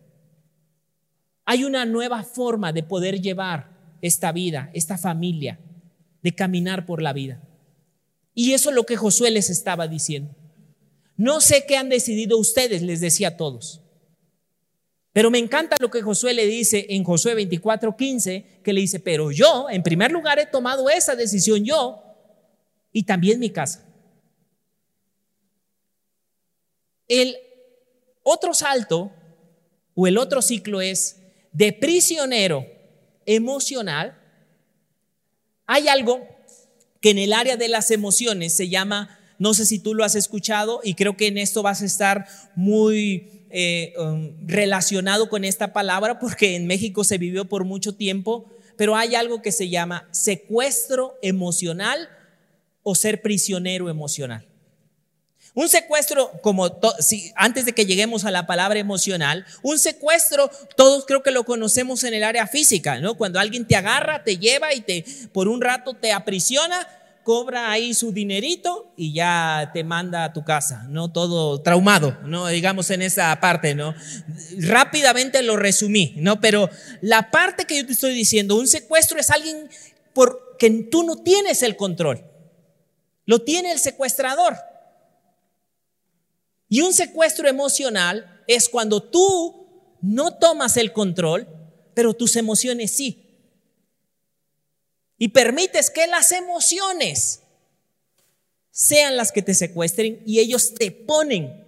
Hay 1.46 1.64
una 1.64 1.86
nueva 1.86 2.22
forma 2.22 2.74
de 2.74 2.82
poder 2.82 3.22
llevar 3.22 3.70
esta 4.02 4.32
vida, 4.32 4.70
esta 4.74 4.98
familia, 4.98 5.58
de 6.22 6.34
caminar 6.34 6.84
por 6.84 7.00
la 7.00 7.14
vida. 7.14 7.40
Y 8.34 8.52
eso 8.52 8.68
es 8.68 8.76
lo 8.76 8.84
que 8.84 8.98
Josué 8.98 9.30
les 9.30 9.48
estaba 9.48 9.88
diciendo. 9.88 10.34
No 11.16 11.40
sé 11.40 11.64
qué 11.66 11.78
han 11.78 11.88
decidido 11.88 12.36
ustedes, 12.36 12.82
les 12.82 13.00
decía 13.00 13.28
a 13.28 13.36
todos. 13.38 13.80
Pero 15.16 15.30
me 15.30 15.38
encanta 15.38 15.76
lo 15.80 15.90
que 15.90 16.02
Josué 16.02 16.34
le 16.34 16.44
dice 16.44 16.88
en 16.90 17.02
Josué 17.02 17.34
24:15, 17.34 18.60
que 18.62 18.74
le 18.74 18.82
dice, 18.82 19.00
pero 19.00 19.30
yo, 19.30 19.66
en 19.70 19.82
primer 19.82 20.12
lugar, 20.12 20.38
he 20.38 20.44
tomado 20.44 20.90
esa 20.90 21.16
decisión 21.16 21.64
yo 21.64 22.02
y 22.92 23.04
también 23.04 23.40
mi 23.40 23.48
casa. 23.48 23.82
El 27.08 27.34
otro 28.24 28.52
salto 28.52 29.10
o 29.94 30.06
el 30.06 30.18
otro 30.18 30.42
ciclo 30.42 30.82
es 30.82 31.16
de 31.50 31.72
prisionero 31.72 32.66
emocional. 33.24 34.20
Hay 35.64 35.88
algo 35.88 36.28
que 37.00 37.12
en 37.12 37.18
el 37.20 37.32
área 37.32 37.56
de 37.56 37.68
las 37.68 37.90
emociones 37.90 38.54
se 38.54 38.68
llama 38.68 39.18
no 39.38 39.54
sé 39.54 39.64
si 39.66 39.78
tú 39.78 39.94
lo 39.94 40.04
has 40.04 40.14
escuchado 40.14 40.80
y 40.82 40.94
creo 40.94 41.16
que 41.16 41.26
en 41.26 41.38
esto 41.38 41.62
vas 41.62 41.82
a 41.82 41.86
estar 41.86 42.26
muy 42.54 43.35
eh, 43.50 43.92
um, 43.98 44.32
relacionado 44.46 45.28
con 45.28 45.44
esta 45.44 45.72
palabra 45.72 46.18
porque 46.18 46.56
en 46.56 46.66
México 46.66 47.04
se 47.04 47.18
vivió 47.18 47.44
por 47.44 47.64
mucho 47.64 47.94
tiempo, 47.94 48.50
pero 48.76 48.96
hay 48.96 49.14
algo 49.14 49.42
que 49.42 49.52
se 49.52 49.68
llama 49.68 50.08
secuestro 50.10 51.18
emocional 51.22 52.08
o 52.82 52.94
ser 52.94 53.22
prisionero 53.22 53.88
emocional. 53.88 54.46
Un 55.54 55.70
secuestro, 55.70 56.30
como 56.42 56.78
si, 57.00 57.32
antes 57.34 57.64
de 57.64 57.72
que 57.72 57.86
lleguemos 57.86 58.26
a 58.26 58.30
la 58.30 58.46
palabra 58.46 58.78
emocional, 58.78 59.46
un 59.62 59.78
secuestro, 59.78 60.50
todos 60.76 61.06
creo 61.06 61.22
que 61.22 61.30
lo 61.30 61.44
conocemos 61.44 62.04
en 62.04 62.12
el 62.12 62.24
área 62.24 62.46
física, 62.46 63.00
¿no? 63.00 63.16
Cuando 63.16 63.40
alguien 63.40 63.66
te 63.66 63.74
agarra, 63.74 64.22
te 64.22 64.36
lleva 64.36 64.74
y 64.74 64.82
te 64.82 65.06
por 65.32 65.48
un 65.48 65.62
rato 65.62 65.94
te 65.94 66.12
aprisiona, 66.12 66.86
cobra 67.26 67.72
ahí 67.72 67.92
su 67.92 68.12
dinerito 68.12 68.92
y 68.96 69.12
ya 69.12 69.72
te 69.74 69.82
manda 69.82 70.22
a 70.22 70.32
tu 70.32 70.44
casa, 70.44 70.86
¿no? 70.88 71.10
Todo 71.10 71.60
traumado, 71.60 72.16
¿no? 72.22 72.46
Digamos 72.46 72.88
en 72.90 73.02
esa 73.02 73.40
parte, 73.40 73.74
¿no? 73.74 73.96
Rápidamente 74.60 75.42
lo 75.42 75.56
resumí, 75.56 76.14
¿no? 76.18 76.40
Pero 76.40 76.70
la 77.00 77.32
parte 77.32 77.64
que 77.64 77.78
yo 77.78 77.84
te 77.84 77.94
estoy 77.94 78.14
diciendo, 78.14 78.54
un 78.54 78.68
secuestro 78.68 79.18
es 79.18 79.30
alguien 79.30 79.68
por 80.12 80.56
que 80.56 80.70
tú 80.88 81.02
no 81.02 81.16
tienes 81.16 81.64
el 81.64 81.74
control. 81.74 82.24
Lo 83.24 83.40
tiene 83.40 83.72
el 83.72 83.80
secuestrador. 83.80 84.54
Y 86.68 86.82
un 86.82 86.94
secuestro 86.94 87.48
emocional 87.48 88.40
es 88.46 88.68
cuando 88.68 89.02
tú 89.02 89.66
no 90.00 90.34
tomas 90.38 90.76
el 90.76 90.92
control, 90.92 91.48
pero 91.92 92.14
tus 92.14 92.36
emociones 92.36 92.92
sí. 92.92 93.25
Y 95.18 95.28
permites 95.28 95.90
que 95.90 96.06
las 96.06 96.32
emociones 96.32 97.40
sean 98.70 99.16
las 99.16 99.32
que 99.32 99.42
te 99.42 99.54
secuestren 99.54 100.22
y 100.26 100.40
ellos 100.40 100.74
te 100.74 100.90
ponen 100.90 101.64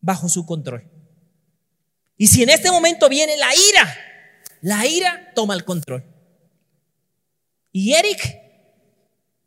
bajo 0.00 0.28
su 0.28 0.44
control. 0.44 0.90
Y 2.16 2.26
si 2.26 2.42
en 2.42 2.50
este 2.50 2.70
momento 2.70 3.08
viene 3.08 3.36
la 3.36 3.50
ira, 3.54 3.98
la 4.60 4.86
ira 4.86 5.32
toma 5.34 5.54
el 5.54 5.64
control. 5.64 6.04
Y 7.72 7.94
Eric 7.94 8.40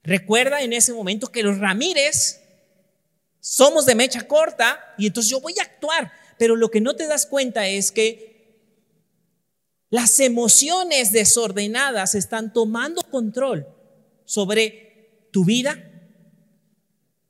recuerda 0.03 0.61
en 0.61 0.73
ese 0.73 0.93
momento 0.93 1.31
que 1.31 1.43
los 1.43 1.59
Ramírez 1.59 2.41
somos 3.39 3.85
de 3.85 3.95
mecha 3.95 4.27
corta 4.27 4.93
y 4.97 5.07
entonces 5.07 5.29
yo 5.29 5.39
voy 5.39 5.55
a 5.59 5.63
actuar. 5.63 6.11
Pero 6.37 6.55
lo 6.55 6.69
que 6.69 6.81
no 6.81 6.95
te 6.95 7.07
das 7.07 7.25
cuenta 7.25 7.67
es 7.67 7.91
que 7.91 8.36
las 9.89 10.19
emociones 10.19 11.11
desordenadas 11.11 12.15
están 12.15 12.51
tomando 12.51 13.01
control 13.03 13.67
sobre 14.25 15.29
tu 15.31 15.45
vida, 15.45 15.77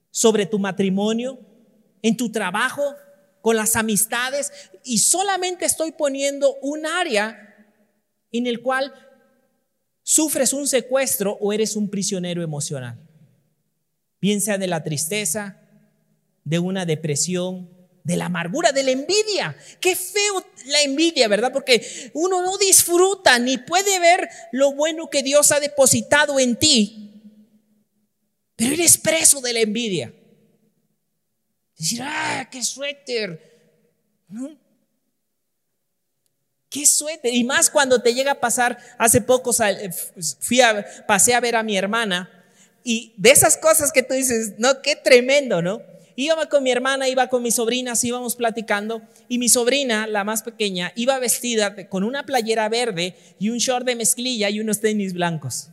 sobre 0.10 0.46
tu 0.46 0.58
matrimonio, 0.58 1.40
en 2.02 2.18
tu 2.18 2.32
trabajo, 2.32 2.96
con 3.42 3.56
las 3.56 3.76
amistades 3.76 4.52
y 4.84 4.98
solamente 4.98 5.66
estoy 5.66 5.92
poniendo 5.92 6.56
un 6.62 6.86
área 6.86 7.56
en 8.32 8.48
el 8.48 8.62
cual 8.62 8.94
sufres 10.04 10.52
un 10.52 10.68
secuestro 10.68 11.38
o 11.40 11.54
eres 11.54 11.76
un 11.76 11.90
prisionero 11.90 12.44
emocional. 12.44 13.00
Bien 14.20 14.42
sea 14.42 14.58
de 14.58 14.68
la 14.68 14.84
tristeza, 14.84 15.62
de 16.44 16.60
una 16.60 16.86
depresión, 16.86 17.70
de 18.08 18.16
la 18.16 18.28
amargura, 18.28 18.72
de 18.72 18.84
la 18.84 18.92
envidia. 18.92 19.56
Qué 19.82 19.94
feo 19.94 20.46
la 20.68 20.82
envidia, 20.82 21.28
¿verdad? 21.28 21.52
Porque 21.52 22.10
uno 22.14 22.42
no 22.42 22.58
disfruta 22.58 23.38
ni 23.38 23.58
puede 23.58 24.00
ver 24.00 24.30
lo 24.54 24.72
bueno 24.72 25.10
que 25.10 25.22
Dios 25.22 25.52
ha 25.52 25.60
depositado 25.60 26.40
en 26.40 26.56
ti, 26.56 27.22
pero 28.56 28.74
eres 28.74 28.98
preso 28.98 29.42
de 29.42 29.52
la 29.52 29.60
envidia. 29.60 30.14
Decir, 31.78 32.00
ah, 32.02 32.48
qué 32.50 32.64
suéter. 32.64 33.76
Qué 36.70 36.86
suéter. 36.86 37.34
Y 37.34 37.44
más 37.44 37.70
cuando 37.70 38.02
te 38.02 38.14
llega 38.14 38.32
a 38.32 38.40
pasar, 38.40 38.78
hace 38.98 39.20
poco 39.20 39.52
fui 40.40 40.62
a, 40.62 40.86
pasé 41.06 41.34
a 41.34 41.42
ver 41.42 41.58
a 41.58 41.64
mi 41.64 41.78
hermana 41.78 42.32
y 42.86 43.14
de 43.18 43.32
esas 43.32 43.58
cosas 43.58 43.92
que 43.92 44.02
tú 44.02 44.14
dices, 44.14 44.54
no, 44.60 44.82
qué 44.82 44.96
tremendo, 44.96 45.62
¿no? 45.62 45.82
Iba 46.20 46.50
con 46.50 46.64
mi 46.64 46.72
hermana, 46.72 47.08
iba 47.08 47.28
con 47.28 47.44
mis 47.44 47.54
sobrinas, 47.54 48.04
íbamos 48.04 48.36
platicando 48.36 49.04
y 49.30 49.38
mi 49.38 49.50
sobrina, 49.50 50.08
la 50.08 50.24
más 50.24 50.42
pequeña, 50.42 50.92
iba 50.96 51.20
vestida 51.20 51.88
con 51.90 52.04
una 52.04 52.26
playera 52.26 52.68
verde 52.70 53.16
y 53.38 53.52
un 53.52 53.60
short 53.60 53.86
de 53.86 53.96
mezclilla 53.96 54.50
y 54.50 54.60
unos 54.60 54.80
tenis 54.80 55.14
blancos. 55.14 55.70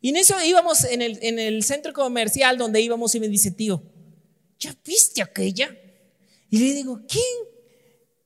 Y 0.00 0.08
en 0.08 0.16
eso 0.16 0.42
íbamos 0.42 0.84
en 0.84 1.02
el, 1.02 1.18
en 1.20 1.38
el 1.38 1.62
centro 1.64 1.92
comercial 1.92 2.56
donde 2.56 2.80
íbamos 2.80 3.14
y 3.14 3.20
me 3.20 3.28
dice, 3.28 3.50
tío, 3.50 3.82
¿ya 4.58 4.74
viste 4.86 5.20
aquella? 5.20 5.76
Y 6.48 6.60
le 6.60 6.72
digo, 6.72 7.02
¿quién? 7.06 7.22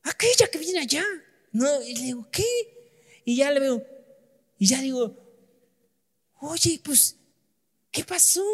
Aquella 0.04 0.46
que 0.46 0.58
viene 0.58 0.78
allá. 0.78 1.02
No, 1.50 1.82
y 1.82 1.96
le 1.96 2.02
digo, 2.04 2.28
¿qué? 2.30 2.46
Y 3.24 3.34
ya 3.34 3.50
le 3.50 3.58
veo, 3.58 3.84
y 4.60 4.66
ya 4.68 4.80
digo, 4.80 5.16
oye, 6.40 6.80
pues, 6.84 7.16
¿qué 7.90 8.04
pasó? 8.04 8.44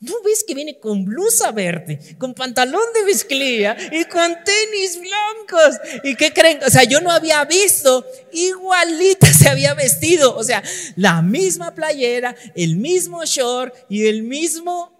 ¿No 0.00 0.12
ves 0.24 0.44
que 0.46 0.54
viene 0.54 0.78
con 0.78 1.04
blusa 1.04 1.50
verde, 1.50 1.98
con 2.18 2.32
pantalón 2.32 2.82
de 2.94 3.04
mezclilla 3.04 3.76
y 3.90 4.04
con 4.04 4.32
tenis 4.44 5.00
blancos? 5.00 5.76
¿Y 6.04 6.14
qué 6.14 6.32
creen? 6.32 6.60
O 6.64 6.70
sea, 6.70 6.84
yo 6.84 7.00
no 7.00 7.10
había 7.10 7.44
visto, 7.44 8.06
igualita 8.32 9.26
se 9.26 9.48
había 9.48 9.74
vestido. 9.74 10.36
O 10.36 10.44
sea, 10.44 10.62
la 10.94 11.20
misma 11.20 11.74
playera, 11.74 12.36
el 12.54 12.76
mismo 12.76 13.24
short 13.24 13.74
y 13.88 14.06
el 14.06 14.22
mismo 14.22 14.96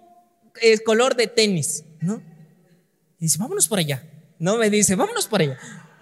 eh, 0.61 0.79
color 0.81 1.15
de 1.15 1.29
tenis, 1.29 1.85
¿no? 2.01 2.21
Y 3.21 3.27
dice, 3.27 3.39
vámonos 3.39 3.69
por 3.69 3.79
allá. 3.79 4.03
No 4.41 4.57
me 4.57 4.69
dice, 4.69 4.97
vámonos 4.97 5.29
por 5.29 5.43
allá. 5.43 5.59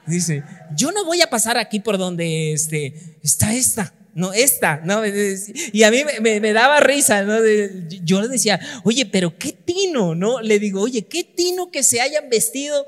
Dice, 0.07 0.42
yo 0.74 0.90
no 0.92 1.05
voy 1.05 1.20
a 1.20 1.28
pasar 1.28 1.59
aquí 1.59 1.80
por 1.80 1.99
donde 1.99 2.55
este, 2.55 3.18
está 3.22 3.53
esta 3.55 3.92
no, 4.16 4.32
esta, 4.32 4.80
¿no? 4.82 5.02
Y 5.04 5.82
a 5.82 5.90
mí 5.90 6.02
me, 6.22 6.52
daba 6.54 6.80
risa, 6.80 7.20
¿no? 7.20 7.36
Yo 8.02 8.22
le 8.22 8.28
decía, 8.28 8.58
oye, 8.82 9.04
pero 9.04 9.36
qué 9.36 9.52
tino, 9.52 10.14
¿no? 10.14 10.40
Le 10.40 10.58
digo, 10.58 10.80
oye, 10.80 11.02
qué 11.02 11.22
tino 11.22 11.70
que 11.70 11.82
se 11.82 12.00
hayan 12.00 12.30
vestido 12.30 12.86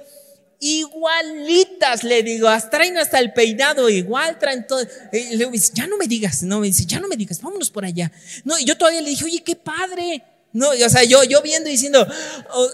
igualitas, 0.59 2.03
le 2.03 2.23
digo, 2.23 2.49
hasta 2.49 2.71
traen 2.71 2.97
hasta 2.97 3.19
el 3.19 3.35
peinado 3.35 3.91
igual, 3.91 4.39
traen 4.39 4.67
todo. 4.67 4.81
Le 5.13 5.51
dice, 5.51 5.73
ya 5.75 5.87
no 5.87 5.99
me 5.99 6.07
digas, 6.07 6.43
no, 6.45 6.61
me 6.61 6.69
dice, 6.69 6.87
ya 6.87 6.99
no 6.99 7.09
me 7.09 7.17
digas, 7.17 7.43
vámonos 7.43 7.69
por 7.69 7.85
allá. 7.85 8.11
No, 8.45 8.59
y 8.59 8.65
yo 8.65 8.79
todavía 8.79 9.03
le 9.03 9.11
dije, 9.11 9.27
oye, 9.27 9.43
qué 9.45 9.55
padre. 9.55 10.25
No, 10.55 10.71
o 10.71 10.89
sea, 10.89 11.05
yo, 11.05 11.25
yo 11.25 11.43
viendo 11.43 11.69
y 11.69 11.73
diciendo, 11.73 12.09
oh, 12.55 12.69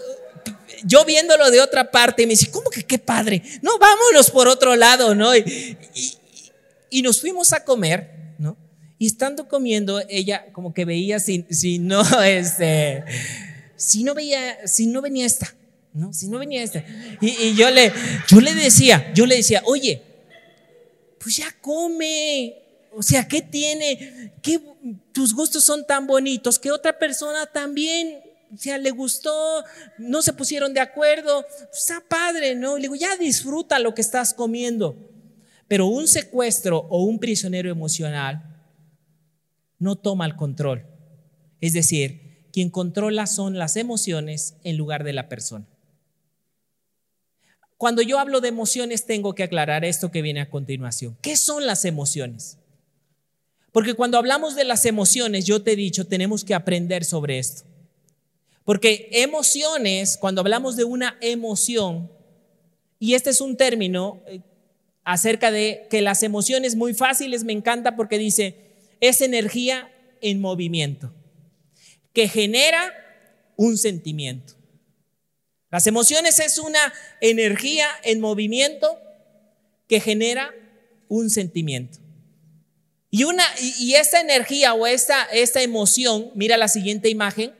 yo 0.85 1.05
viéndolo 1.05 1.51
de 1.51 1.61
otra 1.61 1.91
parte, 1.91 2.25
me 2.25 2.35
dice, 2.35 2.53
¿cómo 2.53 2.71
que 2.71 2.85
qué 2.85 3.01
padre? 3.01 3.43
No, 3.63 3.79
vámonos 3.79 4.31
por 4.31 4.47
otro 4.47 4.77
lado, 4.77 5.17
¿no? 5.17 5.37
y, 5.37 5.77
y 6.89 7.03
nos 7.03 7.21
fuimos 7.21 7.53
a 7.53 7.65
comer 7.65 8.24
y 9.05 9.07
estando 9.07 9.49
comiendo, 9.49 10.01
ella 10.09 10.47
como 10.53 10.73
que 10.73 10.87
veía 10.87 11.21
si, 11.21 11.45
si 11.51 11.79
no, 11.79 12.01
este, 12.25 13.05
si 13.77 14.03
no 14.03 14.15
veía, 14.15 14.67
si 14.67 14.87
no 14.87 15.03
venía 15.03 15.27
esta, 15.27 15.55
¿no? 15.93 16.15
Si 16.15 16.27
no 16.27 16.39
venía 16.39 16.63
esta. 16.63 16.83
Y, 17.21 17.55
yo, 17.55 17.69
le, 17.71 17.93
yo 18.29 18.41
le 18.41 18.55
decía, 18.55 19.13
yo 19.13 19.27
le 19.27 19.37
decía, 19.37 19.61
oye, 19.67 20.01
pues 21.19 21.37
ya 21.37 21.55
come. 21.61 22.57
O 22.93 23.03
sea, 23.03 23.29
¿qué 23.29 23.43
tiene? 23.43 24.33
¿Qué, 24.41 24.59
tus 25.13 25.35
gustos 25.35 25.65
son 25.65 25.87
tan 25.87 26.07
bonitos 26.07 26.59
que 26.59 26.73
otra 26.73 26.99
persona 26.99 27.45
también 27.45 28.23
o 28.53 28.79
le 28.79 28.91
gustó, 28.91 29.65
no 29.99 30.23
se 30.23 30.33
pusieron 30.33 30.73
de 30.73 30.81
acuerdo, 30.81 31.45
está 31.71 32.03
padre, 32.09 32.55
¿no? 32.55 32.77
Le 32.77 32.83
digo, 32.83 32.95
ya 32.95 33.19
disfruta 33.19 33.79
lo 33.79 33.95
que 33.95 34.01
estás 34.01 34.33
comiendo. 34.33 34.97
Pero 35.69 35.89
un 35.89 36.09
secuestro 36.09 36.87
o 36.89 37.05
un 37.05 37.19
prisionero 37.19 37.71
emocional 37.71 38.54
no 39.79 39.97
toma 39.97 40.27
el 40.27 40.37
control. 40.37 40.87
Es 41.61 41.73
decir, 41.73 42.49
quien 42.53 42.71
controla 42.71 43.27
son 43.27 43.59
las 43.59 43.77
emociones 43.77 44.55
en 44.65 44.77
lugar 44.77 45.05
de 45.05 45.13
la 45.13 45.29
persona. 45.29 45.67
Cuando 47.77 48.03
yo 48.03 48.19
hablo 48.19 48.41
de 48.41 48.49
emociones 48.49 49.07
tengo 49.07 49.35
que 49.35 49.43
aclarar 49.43 49.85
esto 49.85 50.11
que 50.11 50.23
viene 50.23 50.41
a 50.41 50.51
continuación. 50.51 51.17
¿Qué 51.21 51.37
son 51.37 51.67
las 51.67 51.85
emociones? 51.85 52.59
Porque 53.73 53.95
cuando 53.95 54.19
hablamos 54.19 54.55
de 54.55 54.65
las 54.65 54.87
emociones, 54.87 55.47
yo 55.47 55.63
te 55.63 55.73
he 55.73 55.77
dicho, 55.77 56.07
tenemos 56.07 56.45
que 56.45 56.55
aprender 56.55 57.05
sobre 57.05 57.41
esto. 57.41 57.65
Porque 58.65 59.09
emociones, 59.11 60.17
cuando 60.17 60.41
hablamos 60.41 60.77
de 60.77 60.85
una 60.85 61.19
emoción, 61.21 62.11
y 63.01 63.15
este 63.15 63.31
es 63.31 63.41
un 63.41 63.57
término 63.57 64.23
eh, 64.27 64.41
acerca 65.03 65.51
de 65.51 65.87
que 65.91 66.01
las 66.01 66.23
emociones 66.23 66.77
muy 66.77 66.95
fáciles 66.95 67.45
me 67.45 67.53
encanta 67.53 67.97
porque 67.97 68.17
dice, 68.17 68.64
es 69.09 69.21
energía 69.21 69.91
en 70.21 70.41
movimiento 70.41 71.13
que 72.13 72.29
genera 72.29 72.93
un 73.57 73.77
sentimiento. 73.77 74.55
Las 75.71 75.87
emociones 75.87 76.39
es 76.39 76.59
una 76.59 76.93
energía 77.21 77.89
en 78.05 78.21
movimiento 78.21 78.99
que 79.89 80.01
genera 80.01 80.55
un 81.09 81.31
sentimiento. 81.31 81.99
Y, 83.11 83.25
una, 83.25 83.45
y 83.79 83.95
esta 83.95 84.21
energía 84.21 84.75
o 84.75 84.87
esta, 84.87 85.25
esta 85.25 85.63
emoción, 85.63 86.31
mira 86.35 86.57
la 86.57 86.69
siguiente 86.69 87.09
imagen, 87.09 87.53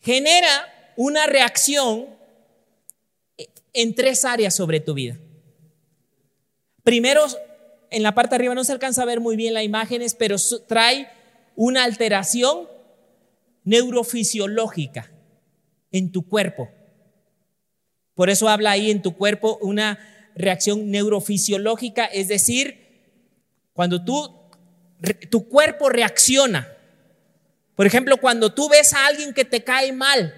genera 0.00 0.92
una 0.96 1.26
reacción 1.26 2.06
en 3.72 3.94
tres 3.94 4.24
áreas 4.24 4.54
sobre 4.54 4.80
tu 4.80 4.94
vida. 4.94 5.18
Primero, 6.82 7.26
en 7.90 8.02
la 8.02 8.14
parte 8.14 8.30
de 8.30 8.36
arriba 8.36 8.54
no 8.54 8.64
se 8.64 8.72
alcanza 8.72 9.02
a 9.02 9.06
ver 9.06 9.20
muy 9.20 9.36
bien 9.36 9.54
las 9.54 9.64
imágenes, 9.64 10.14
pero 10.14 10.36
trae 10.66 11.08
una 11.56 11.84
alteración 11.84 12.68
neurofisiológica 13.64 15.10
en 15.90 16.12
tu 16.12 16.26
cuerpo. 16.26 16.70
Por 18.14 18.30
eso 18.30 18.48
habla 18.48 18.72
ahí 18.72 18.90
en 18.90 19.02
tu 19.02 19.16
cuerpo 19.16 19.58
una 19.60 19.98
reacción 20.36 20.90
neurofisiológica, 20.90 22.04
es 22.04 22.28
decir, 22.28 22.90
cuando 23.72 24.04
tú, 24.04 24.30
tu 25.30 25.48
cuerpo 25.48 25.88
reacciona. 25.88 26.68
Por 27.74 27.86
ejemplo, 27.86 28.18
cuando 28.18 28.52
tú 28.52 28.68
ves 28.68 28.92
a 28.92 29.06
alguien 29.06 29.32
que 29.32 29.44
te 29.44 29.64
cae 29.64 29.92
mal, 29.92 30.34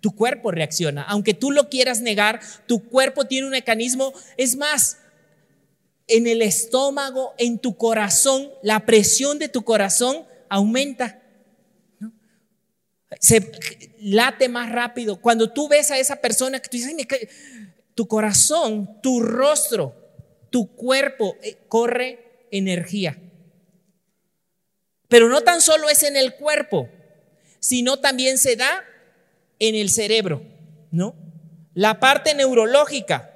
tu 0.00 0.14
cuerpo 0.14 0.50
reacciona. 0.50 1.02
Aunque 1.02 1.34
tú 1.34 1.50
lo 1.50 1.68
quieras 1.68 2.00
negar, 2.00 2.40
tu 2.66 2.84
cuerpo 2.88 3.26
tiene 3.26 3.46
un 3.46 3.52
mecanismo. 3.52 4.12
Es 4.36 4.56
más, 4.56 4.98
en 6.10 6.26
el 6.26 6.42
estómago, 6.42 7.34
en 7.38 7.58
tu 7.58 7.76
corazón, 7.76 8.50
la 8.62 8.84
presión 8.86 9.38
de 9.38 9.48
tu 9.48 9.62
corazón 9.62 10.26
aumenta. 10.48 11.22
Se 13.20 13.50
late 14.00 14.48
más 14.48 14.70
rápido. 14.70 15.20
Cuando 15.20 15.52
tú 15.52 15.68
ves 15.68 15.90
a 15.90 15.98
esa 15.98 16.16
persona 16.16 16.60
que 16.60 16.68
tú 16.68 16.76
dices, 16.76 16.94
tu 17.94 18.06
corazón, 18.06 19.00
tu 19.02 19.20
rostro, 19.20 19.94
tu 20.50 20.74
cuerpo 20.74 21.36
eh, 21.42 21.58
corre 21.68 22.46
energía. 22.50 23.18
Pero 25.08 25.28
no 25.28 25.40
tan 25.42 25.60
solo 25.60 25.88
es 25.88 26.02
en 26.02 26.16
el 26.16 26.34
cuerpo, 26.34 26.88
sino 27.58 27.98
también 27.98 28.38
se 28.38 28.56
da 28.56 28.84
en 29.58 29.74
el 29.74 29.90
cerebro, 29.90 30.42
¿no? 30.90 31.14
La 31.74 32.00
parte 32.00 32.34
neurológica, 32.34 33.29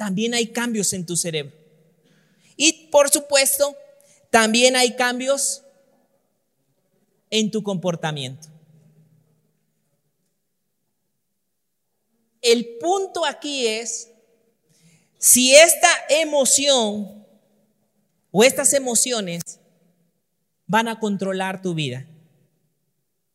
también 0.00 0.32
hay 0.32 0.46
cambios 0.46 0.94
en 0.94 1.04
tu 1.04 1.14
cerebro. 1.14 1.54
Y 2.56 2.88
por 2.90 3.10
supuesto, 3.10 3.76
también 4.30 4.74
hay 4.74 4.96
cambios 4.96 5.62
en 7.28 7.50
tu 7.50 7.62
comportamiento. 7.62 8.48
El 12.40 12.78
punto 12.78 13.26
aquí 13.26 13.66
es 13.66 14.08
si 15.18 15.54
esta 15.54 15.90
emoción 16.08 17.26
o 18.30 18.42
estas 18.42 18.72
emociones 18.72 19.60
van 20.66 20.88
a 20.88 20.98
controlar 20.98 21.60
tu 21.60 21.74
vida 21.74 22.06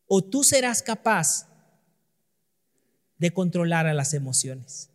o 0.07 0.23
tú 0.23 0.43
serás 0.43 0.81
capaz 0.81 1.47
de 3.19 3.31
controlar 3.31 3.85
a 3.85 3.93
las 3.93 4.15
emociones. 4.15 4.89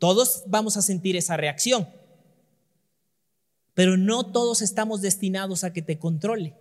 Todos 0.00 0.44
vamos 0.46 0.78
a 0.78 0.82
sentir 0.82 1.14
esa 1.14 1.36
reacción, 1.36 1.86
pero 3.74 3.98
no 3.98 4.32
todos 4.32 4.62
estamos 4.62 5.02
destinados 5.02 5.62
a 5.62 5.74
que 5.74 5.82
te 5.82 5.98
controle, 5.98 6.56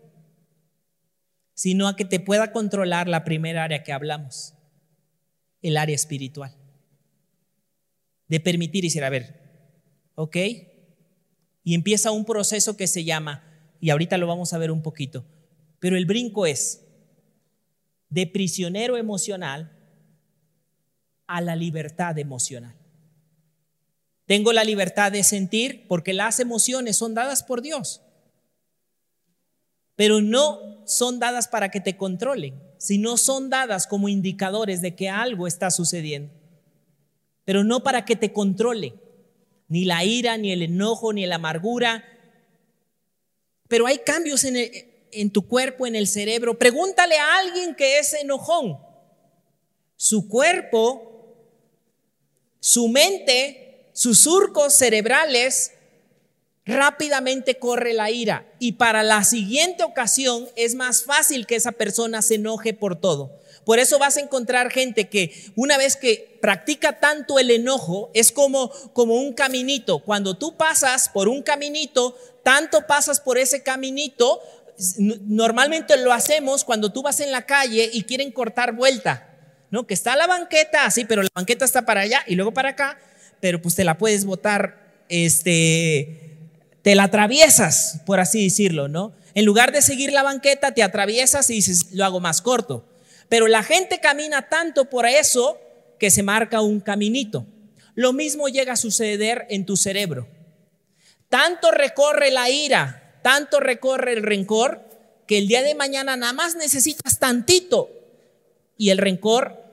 sino 1.54 1.88
a 1.88 1.96
que 1.96 2.04
te 2.04 2.20
pueda 2.20 2.52
controlar 2.52 3.08
la 3.08 3.24
primera 3.24 3.64
área 3.64 3.82
que 3.82 3.94
hablamos, 3.94 4.56
el 5.62 5.78
área 5.78 5.96
espiritual. 5.96 6.54
De 8.28 8.42
permitir 8.42 8.84
y 8.84 8.88
decir, 8.88 9.06
a 9.06 9.10
ver, 9.10 10.12
¿ok? 10.16 10.36
Y 11.64 11.76
empieza 11.76 12.12
un 12.12 12.26
proceso 12.26 12.76
que 12.76 12.88
se 12.88 13.06
llama, 13.06 13.42
y 13.80 13.92
ahorita 13.92 14.18
lo 14.18 14.28
vamos 14.28 14.52
a 14.52 14.58
ver 14.58 14.70
un 14.70 14.82
poquito, 14.82 15.24
pero 15.80 15.96
el 15.96 16.06
brinco 16.06 16.46
es 16.46 16.86
de 18.10 18.28
prisionero 18.28 18.98
emocional 18.98 19.72
a 21.26 21.40
la 21.40 21.56
libertad 21.56 22.18
emocional. 22.20 22.78
Tengo 24.30 24.53
la 24.53 24.63
libertad 24.63 25.11
de 25.11 25.23
sentir 25.23 25.88
porque 25.88 26.13
las 26.13 26.39
emociones 26.39 26.95
son 26.95 27.15
dadas 27.15 27.41
por 27.41 27.63
Dios, 27.63 28.03
pero 29.95 30.21
no 30.21 30.86
son 30.86 31.17
dadas 31.17 31.47
para 31.47 31.71
que 31.71 31.82
te 31.82 31.97
controlen, 31.97 32.53
sino 32.77 33.17
son 33.17 33.49
dadas 33.49 33.88
como 33.88 34.07
indicadores 34.07 34.84
de 34.84 34.93
que 34.93 35.09
algo 35.09 35.47
está 35.47 35.71
sucediendo, 35.71 36.32
pero 37.43 37.63
no 37.63 37.82
para 37.82 38.05
que 38.05 38.15
te 38.15 38.32
controle, 38.32 38.93
ni 39.67 39.84
la 39.86 40.03
ira, 40.03 40.38
ni 40.38 40.51
el 40.51 40.61
enojo, 40.61 41.11
ni 41.11 41.25
la 41.25 41.38
amargura. 41.38 42.03
Pero 43.67 43.88
hay 43.88 43.97
cambios 43.97 44.43
en 44.43 44.57
el, 44.57 44.71
en 45.11 45.32
tu 45.32 45.47
cuerpo, 45.47 45.88
en 45.88 45.95
el 45.95 46.05
cerebro. 46.05 46.59
Pregúntale 46.59 47.17
a 47.17 47.39
alguien 47.39 47.73
que 47.73 47.97
es 47.97 48.13
enojón. 48.13 48.77
Su 49.95 50.30
cuerpo, 50.30 51.36
su 52.59 52.89
mente, 52.89 53.68
sus 54.00 54.20
surcos 54.20 54.76
cerebrales, 54.76 55.74
rápidamente 56.66 57.60
corre 57.60 57.91
la 57.91 58.10
ira. 58.10 58.45
Y 58.58 58.72
para 58.74 59.04
la 59.04 59.26
siguiente 59.26 59.84
ocasión 59.84 60.47
es 60.56 60.74
más 60.74 61.04
fácil 61.04 61.45
que 61.45 61.58
esa 61.58 61.74
persona 61.74 62.22
se 62.22 62.36
enoje 62.36 62.74
por 62.74 62.95
todo. 62.95 63.30
Por 63.66 63.78
eso 63.78 64.00
vas 64.00 64.16
a 64.16 64.22
encontrar 64.22 64.72
gente 64.72 65.10
que 65.10 65.52
una 65.58 65.78
vez 65.78 65.97
que 65.97 66.39
practica 66.41 67.02
tanto 67.02 67.39
el 67.39 67.52
enojo, 67.52 68.10
es 68.14 68.32
como, 68.32 68.70
como 68.93 69.16
un 69.16 69.34
caminito. 69.34 70.00
Cuando 70.00 70.38
tú 70.38 70.56
pasas 70.56 71.10
por 71.10 71.28
un 71.28 71.43
caminito, 71.43 72.18
tanto 72.41 72.88
pasas 72.88 73.20
por 73.20 73.38
ese 73.38 73.64
caminito, 73.64 74.39
normalmente 74.97 75.97
lo 75.97 76.14
hacemos 76.14 76.64
cuando 76.64 76.89
tú 76.93 77.02
vas 77.02 77.20
en 77.20 77.34
la 77.34 77.45
calle 77.45 77.89
y 77.91 78.04
quieren 78.04 78.32
cortar 78.32 78.72
vuelta, 78.72 79.28
¿no? 79.72 79.86
Que 79.86 79.93
está 79.93 80.16
la 80.16 80.26
banqueta 80.26 80.86
así, 80.86 81.04
pero 81.04 81.22
la 81.22 81.30
banqueta 81.36 81.66
está 81.66 81.82
para 81.82 82.00
allá 82.00 82.24
y 82.28 82.36
luego 82.36 82.54
para 82.54 82.70
acá, 82.70 82.97
pero 83.40 83.62
pues 83.62 83.76
te 83.76 83.84
la 83.84 83.98
puedes 83.98 84.26
botar, 84.26 85.04
este, 85.10 86.38
te 86.82 86.96
la 86.96 87.04
atraviesas, 87.04 88.02
por 88.06 88.20
así 88.20 88.44
decirlo, 88.44 88.88
¿no? 88.88 89.14
En 89.34 89.46
lugar 89.46 89.72
de 89.72 89.82
seguir 89.82 90.12
la 90.12 90.24
banqueta, 90.24 90.74
te 90.74 90.84
atraviesas 90.84 91.50
y 91.50 91.56
dices, 91.56 91.92
lo 91.94 92.06
hago 92.06 92.20
más 92.20 92.42
corto. 92.42 92.86
Pero 93.30 93.48
la 93.48 93.64
gente 93.64 94.00
camina 94.00 94.50
tanto 94.50 94.90
por 94.90 95.06
eso 95.06 95.60
que 96.00 96.12
se 96.12 96.24
marca 96.24 96.62
un 96.62 96.80
caminito. 96.80 97.46
Lo 97.96 98.14
mismo 98.14 98.48
llega 98.48 98.74
a 98.74 98.78
suceder 98.78 99.46
en 99.50 99.66
tu 99.66 99.78
cerebro. 99.78 100.28
Tanto 101.30 101.70
recorre 101.72 102.32
la 102.32 102.50
ira, 102.50 103.20
tanto 103.22 103.60
recorre 103.60 104.14
el 104.14 104.24
rencor 104.24 104.84
que 105.28 105.38
el 105.38 105.48
día 105.48 105.62
de 105.62 105.76
mañana 105.76 106.16
nada 106.16 106.34
más 106.34 106.56
necesitas 106.56 107.20
tantito 107.20 107.90
y 108.78 108.90
el 108.90 108.98
rencor 108.98 109.64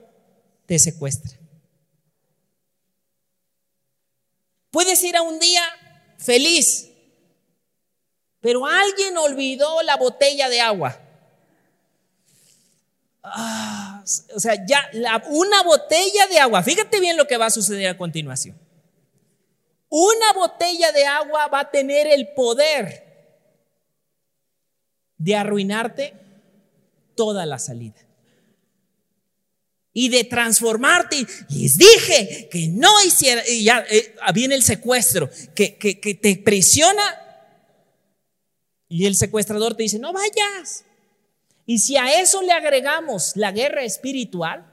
te 0.67 0.77
secuestra. 0.77 1.36
Puedes 4.77 5.03
ir 5.03 5.17
a 5.17 5.23
un 5.23 5.39
día 5.39 5.63
feliz, 6.19 6.91
pero 8.39 8.67
alguien 8.67 9.17
olvidó 9.17 9.81
la 9.81 9.97
botella 9.97 10.49
de 10.49 10.61
agua. 10.61 11.01
Ah, 13.23 14.03
o 14.35 14.39
sea, 14.39 14.63
ya 14.67 14.87
una 15.29 15.63
botella 15.63 16.27
de 16.27 16.37
agua. 16.37 16.61
Fíjate 16.61 16.99
bien 16.99 17.17
lo 17.17 17.25
que 17.25 17.37
va 17.37 17.47
a 17.47 17.49
suceder 17.49 17.87
a 17.87 17.97
continuación. 17.97 18.55
Una 19.89 20.33
botella 20.33 20.91
de 20.91 21.07
agua 21.07 21.47
va 21.47 21.61
a 21.61 21.71
tener 21.71 22.05
el 22.05 22.27
poder 22.35 23.33
de 25.17 25.35
arruinarte 25.35 26.13
toda 27.15 27.47
la 27.47 27.57
salida. 27.57 28.06
Y 29.99 30.09
de 30.09 30.25
transformarte. 30.25 31.25
Les 31.49 31.75
dije 31.75 32.49
que 32.51 32.67
no 32.67 32.91
hiciera. 33.03 33.41
Y 33.47 33.63
ya 33.63 33.83
eh, 33.89 34.13
viene 34.31 34.53
el 34.53 34.61
secuestro, 34.61 35.27
que, 35.55 35.75
que, 35.77 35.99
que 35.99 36.13
te 36.13 36.35
presiona. 36.35 37.01
Y 38.87 39.07
el 39.07 39.15
secuestrador 39.15 39.75
te 39.75 39.81
dice, 39.81 39.97
no 39.97 40.13
vayas. 40.13 40.85
Y 41.65 41.79
si 41.79 41.97
a 41.97 42.21
eso 42.21 42.43
le 42.43 42.51
agregamos 42.51 43.31
la 43.35 43.51
guerra 43.51 43.83
espiritual, 43.83 44.71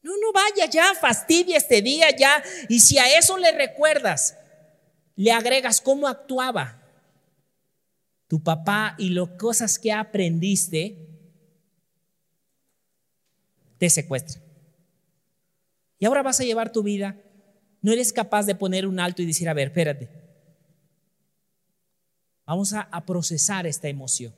no, 0.00 0.12
no 0.16 0.32
vaya 0.32 0.64
ya, 0.70 0.94
fastidia 0.94 1.58
este 1.58 1.82
día 1.82 2.16
ya. 2.16 2.42
Y 2.70 2.80
si 2.80 2.96
a 2.96 3.18
eso 3.18 3.36
le 3.36 3.52
recuerdas, 3.52 4.38
le 5.16 5.32
agregas 5.32 5.82
cómo 5.82 6.08
actuaba 6.08 6.80
tu 8.26 8.42
papá 8.42 8.94
y 8.98 9.10
las 9.10 9.28
cosas 9.38 9.78
que 9.78 9.92
aprendiste, 9.92 11.03
te 13.78 13.90
secuestran. 13.90 14.42
Y 15.98 16.06
ahora 16.06 16.22
vas 16.22 16.40
a 16.40 16.44
llevar 16.44 16.72
tu 16.72 16.82
vida. 16.82 17.16
No 17.80 17.92
eres 17.92 18.12
capaz 18.12 18.46
de 18.46 18.54
poner 18.54 18.86
un 18.86 19.00
alto 19.00 19.22
y 19.22 19.26
decir, 19.26 19.48
a 19.48 19.54
ver, 19.54 19.68
espérate. 19.68 20.08
Vamos 22.46 22.72
a, 22.74 23.04
procesar 23.06 23.66
esta 23.66 23.88
emoción. 23.88 24.34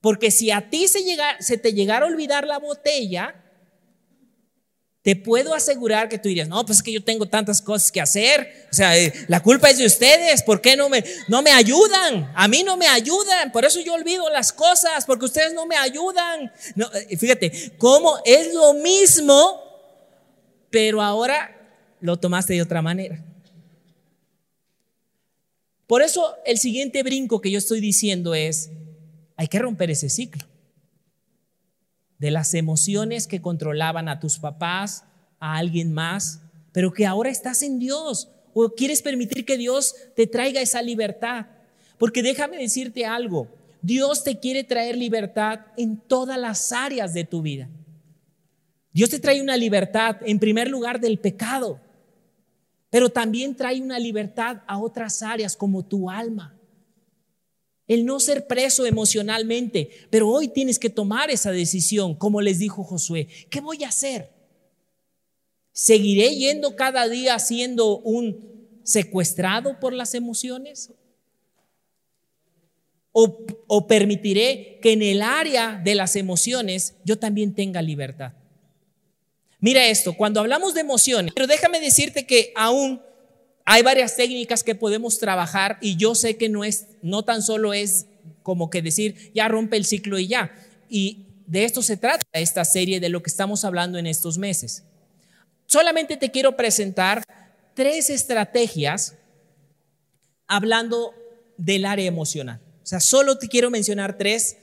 Porque 0.00 0.30
si 0.30 0.50
a 0.50 0.68
ti 0.68 0.88
se, 0.88 1.00
se 1.40 1.58
te 1.58 1.72
llegara 1.72 2.06
a 2.06 2.08
olvidar 2.08 2.46
la 2.46 2.58
botella, 2.58 3.43
te 5.04 5.14
puedo 5.14 5.52
asegurar 5.52 6.08
que 6.08 6.18
tú 6.18 6.30
dirías, 6.30 6.48
no, 6.48 6.64
pues 6.64 6.78
es 6.78 6.82
que 6.82 6.90
yo 6.90 7.04
tengo 7.04 7.26
tantas 7.26 7.60
cosas 7.60 7.92
que 7.92 8.00
hacer. 8.00 8.66
O 8.72 8.74
sea, 8.74 8.96
eh, 8.96 9.12
la 9.28 9.42
culpa 9.42 9.68
es 9.68 9.76
de 9.76 9.84
ustedes. 9.84 10.42
¿Por 10.42 10.62
qué 10.62 10.76
no 10.76 10.88
me, 10.88 11.04
no 11.28 11.42
me 11.42 11.50
ayudan? 11.50 12.32
A 12.34 12.48
mí 12.48 12.62
no 12.62 12.78
me 12.78 12.86
ayudan. 12.88 13.52
Por 13.52 13.66
eso 13.66 13.82
yo 13.82 13.92
olvido 13.92 14.30
las 14.30 14.50
cosas, 14.50 15.04
porque 15.04 15.26
ustedes 15.26 15.52
no 15.52 15.66
me 15.66 15.76
ayudan. 15.76 16.50
Eh, 17.10 17.18
fíjate, 17.18 17.74
cómo 17.76 18.18
es 18.24 18.54
lo 18.54 18.72
mismo, 18.72 19.60
pero 20.70 21.02
ahora 21.02 21.54
lo 22.00 22.18
tomaste 22.18 22.54
de 22.54 22.62
otra 22.62 22.80
manera. 22.80 23.22
Por 25.86 26.00
eso 26.00 26.34
el 26.46 26.56
siguiente 26.56 27.02
brinco 27.02 27.42
que 27.42 27.50
yo 27.50 27.58
estoy 27.58 27.82
diciendo 27.82 28.34
es, 28.34 28.70
hay 29.36 29.48
que 29.48 29.58
romper 29.58 29.90
ese 29.90 30.08
ciclo 30.08 30.46
de 32.24 32.30
las 32.30 32.54
emociones 32.54 33.26
que 33.26 33.42
controlaban 33.42 34.08
a 34.08 34.18
tus 34.18 34.38
papás, 34.38 35.04
a 35.40 35.58
alguien 35.58 35.92
más, 35.92 36.40
pero 36.72 36.90
que 36.90 37.04
ahora 37.04 37.28
estás 37.28 37.60
en 37.62 37.78
Dios 37.78 38.30
o 38.54 38.70
quieres 38.70 39.02
permitir 39.02 39.44
que 39.44 39.58
Dios 39.58 39.94
te 40.16 40.26
traiga 40.26 40.62
esa 40.62 40.80
libertad. 40.80 41.48
Porque 41.98 42.22
déjame 42.22 42.56
decirte 42.56 43.04
algo, 43.04 43.48
Dios 43.82 44.24
te 44.24 44.40
quiere 44.40 44.64
traer 44.64 44.96
libertad 44.96 45.66
en 45.76 45.98
todas 45.98 46.38
las 46.38 46.72
áreas 46.72 47.12
de 47.12 47.24
tu 47.24 47.42
vida. 47.42 47.68
Dios 48.94 49.10
te 49.10 49.20
trae 49.20 49.42
una 49.42 49.58
libertad, 49.58 50.16
en 50.24 50.38
primer 50.38 50.70
lugar, 50.70 51.00
del 51.00 51.18
pecado, 51.18 51.78
pero 52.88 53.10
también 53.10 53.54
trae 53.54 53.82
una 53.82 53.98
libertad 53.98 54.62
a 54.66 54.78
otras 54.78 55.22
áreas 55.22 55.58
como 55.58 55.84
tu 55.84 56.08
alma. 56.08 56.53
El 57.86 58.06
no 58.06 58.18
ser 58.18 58.46
preso 58.46 58.86
emocionalmente, 58.86 59.90
pero 60.10 60.28
hoy 60.28 60.48
tienes 60.48 60.78
que 60.78 60.90
tomar 60.90 61.30
esa 61.30 61.52
decisión, 61.52 62.14
como 62.14 62.40
les 62.40 62.58
dijo 62.58 62.82
Josué. 62.82 63.28
¿Qué 63.50 63.60
voy 63.60 63.84
a 63.84 63.88
hacer? 63.88 64.32
¿Seguiré 65.72 66.34
yendo 66.34 66.76
cada 66.76 67.08
día 67.08 67.38
siendo 67.38 67.98
un 67.98 68.78
secuestrado 68.84 69.80
por 69.80 69.92
las 69.92 70.14
emociones? 70.14 70.92
¿O, 73.10 73.86
permitiré 73.86 74.78
que 74.82 74.92
en 74.92 75.02
el 75.02 75.22
área 75.22 75.80
de 75.84 75.94
las 75.94 76.16
emociones 76.16 76.94
yo 77.04 77.18
también 77.18 77.54
tenga 77.54 77.82
libertad? 77.82 78.32
Mira 79.60 79.86
esto, 79.86 80.14
cuando 80.14 80.40
hablamos 80.40 80.74
de 80.74 80.80
emociones, 80.80 81.32
pero 81.34 81.46
déjame 81.46 81.80
decirte 81.80 82.26
que 82.26 82.52
aún 82.56 83.00
hay 83.64 83.82
varias 83.82 84.16
técnicas 84.16 84.62
que 84.62 84.74
podemos 84.74 85.18
trabajar 85.18 85.78
y 85.80 85.96
yo 85.96 86.14
sé 86.14 86.36
que 86.36 86.48
no 86.48 86.64
es 86.64 86.86
no 87.02 87.24
tan 87.24 87.42
solo 87.42 87.72
es 87.72 88.06
como 88.42 88.68
que 88.68 88.82
decir 88.82 89.32
ya 89.34 89.48
rompe 89.48 89.76
el 89.76 89.84
ciclo 89.84 90.18
y 90.18 90.28
ya. 90.28 90.54
Y 90.88 91.26
de 91.46 91.64
esto 91.64 91.82
se 91.82 91.96
trata 91.96 92.24
esta 92.32 92.64
serie 92.64 93.00
de 93.00 93.08
lo 93.08 93.22
que 93.22 93.30
estamos 93.30 93.64
hablando 93.64 93.98
en 93.98 94.06
estos 94.06 94.38
meses. 94.38 94.84
Solamente 95.66 96.16
te 96.16 96.30
quiero 96.30 96.56
presentar 96.56 97.24
tres 97.74 98.10
estrategias 98.10 99.14
hablando 100.46 101.14
del 101.56 101.86
área 101.86 102.06
emocional. 102.06 102.60
O 102.82 102.86
sea, 102.86 103.00
solo 103.00 103.38
te 103.38 103.48
quiero 103.48 103.70
mencionar 103.70 104.18
tres 104.18 104.58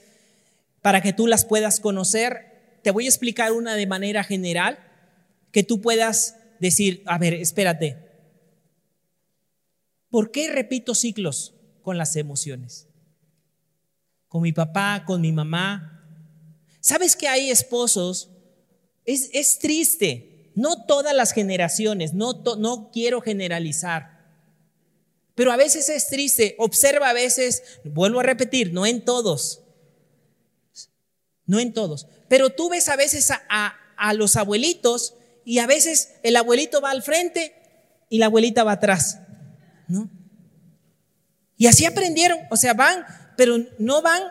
para 0.80 1.00
que 1.00 1.12
tú 1.12 1.26
las 1.26 1.44
puedas 1.44 1.80
conocer. 1.80 2.78
Te 2.82 2.92
voy 2.92 3.06
a 3.06 3.08
explicar 3.08 3.52
una 3.52 3.74
de 3.74 3.86
manera 3.86 4.22
general 4.22 4.78
que 5.50 5.64
tú 5.64 5.80
puedas 5.80 6.36
decir, 6.60 7.02
a 7.06 7.18
ver, 7.18 7.34
espérate, 7.34 8.11
¿por 10.12 10.30
qué 10.30 10.52
repito 10.52 10.94
ciclos 10.94 11.54
con 11.82 11.96
las 11.98 12.14
emociones? 12.14 12.86
Con 14.28 14.42
mi 14.42 14.52
papá, 14.52 15.04
con 15.06 15.22
mi 15.22 15.32
mamá. 15.32 16.06
¿Sabes 16.80 17.16
que 17.16 17.28
hay 17.28 17.50
esposos? 17.50 18.30
Es, 19.06 19.30
es 19.32 19.58
triste, 19.58 20.52
no 20.54 20.84
todas 20.84 21.16
las 21.16 21.32
generaciones, 21.32 22.12
no, 22.12 22.42
no 22.58 22.90
quiero 22.92 23.22
generalizar. 23.22 24.22
Pero 25.34 25.50
a 25.50 25.56
veces 25.56 25.88
es 25.88 26.08
triste, 26.08 26.56
observa 26.58 27.08
a 27.08 27.14
veces, 27.14 27.80
vuelvo 27.82 28.20
a 28.20 28.24
repetir, 28.24 28.74
no 28.74 28.84
en 28.84 29.04
todos, 29.04 29.62
no 31.46 31.58
en 31.58 31.72
todos, 31.72 32.06
pero 32.28 32.50
tú 32.50 32.68
ves 32.68 32.90
a 32.90 32.96
veces 32.96 33.30
a, 33.30 33.42
a, 33.48 33.74
a 33.96 34.12
los 34.12 34.36
abuelitos 34.36 35.14
y 35.46 35.58
a 35.58 35.66
veces 35.66 36.16
el 36.22 36.36
abuelito 36.36 36.82
va 36.82 36.90
al 36.90 37.02
frente 37.02 37.54
y 38.10 38.18
la 38.18 38.26
abuelita 38.26 38.62
va 38.62 38.72
atrás, 38.72 39.21
¿no? 39.88 40.10
Y 41.56 41.66
así 41.66 41.84
aprendieron, 41.84 42.38
o 42.50 42.56
sea, 42.56 42.74
van, 42.74 43.04
pero 43.36 43.58
no 43.78 44.02
van, 44.02 44.22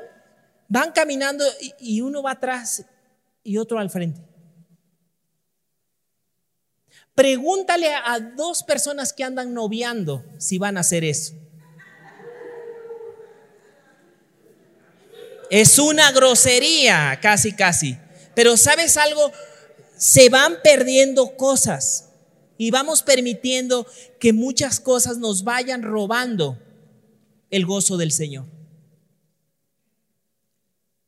van 0.68 0.92
caminando 0.92 1.46
y, 1.80 2.02
uno 2.02 2.22
va 2.24 2.32
atrás 2.32 2.84
y 3.44 3.58
otro 3.58 3.80
al 3.80 3.90
frente. 3.90 4.22
Pregúntale 7.16 7.94
a 7.94 8.20
dos 8.20 8.64
personas 8.64 9.14
que 9.14 9.24
andan 9.24 9.54
noviando 9.54 10.24
si 10.38 10.58
van 10.58 10.78
a 10.78 10.82
hacer 10.82 11.04
eso. 11.04 11.34
Es 15.50 15.78
una 15.78 16.12
grosería, 16.12 17.20
casi, 17.22 17.54
casi. 17.54 17.98
Pero 18.34 18.56
¿sabes 18.56 18.96
algo? 18.96 19.32
se 20.02 20.30
van 20.30 20.64
perdiendo 20.64 21.38
cosas 21.38 22.10
y 22.62 22.70
vamos 22.70 23.02
permitiendo 23.02 23.88
que 24.20 24.34
muchas 24.34 24.80
cosas 24.80 25.18
nos 25.18 25.44
vayan 25.44 25.82
robando 25.82 26.60
el 27.50 27.66
gozo 27.66 27.98
del 27.98 28.12
Señor. 28.12 28.46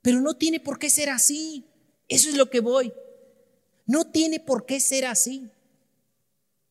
Pero 0.02 0.20
no 0.20 0.34
tiene 0.34 0.60
por 0.60 0.80
qué 0.80 0.90
ser 0.90 1.12
así. 1.12 1.64
Eso 2.08 2.28
es 2.28 2.38
lo 2.38 2.50
que 2.50 2.60
voy. 2.60 2.92
No 3.86 4.10
tiene 4.10 4.40
por 4.40 4.66
qué 4.66 4.80
ser 4.80 5.06
así. 5.06 5.48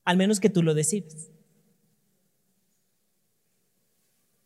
Al 0.03 0.17
menos 0.17 0.41
que 0.41 0.51
tú 0.51 0.65
lo 0.65 0.75
decides. 0.75 1.29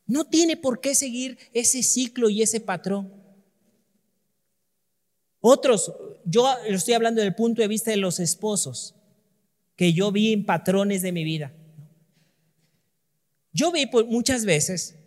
No 0.07 0.27
tiene 0.27 0.59
por 0.59 0.83
qué 0.83 0.95
seguir 0.95 1.39
ese 1.55 1.83
ciclo 1.83 2.29
y 2.29 2.43
ese 2.43 2.61
patrón. 2.61 3.11
Otros, 5.41 5.95
yo 6.27 6.47
estoy 6.67 6.93
hablando 6.93 7.23
del 7.23 7.35
punto 7.35 7.63
de 7.63 7.69
vista 7.69 7.91
de 7.91 7.97
los 7.97 8.21
esposos, 8.21 8.96
que 9.77 9.93
yo 9.93 10.11
vi 10.11 10.33
en 10.33 10.45
patrones 10.45 11.03
de 11.03 11.13
mi 11.13 11.23
vida. 11.23 11.53
Yo 13.53 13.71
vi 13.73 13.89
muchas 14.09 14.45
veces 14.45 14.99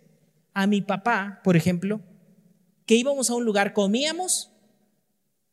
a 0.54 0.66
mi 0.66 0.80
papá, 0.80 1.40
por 1.44 1.56
ejemplo, 1.56 2.00
que 2.86 2.94
íbamos 2.94 3.30
a 3.30 3.34
un 3.34 3.44
lugar, 3.44 3.72
comíamos 3.72 4.50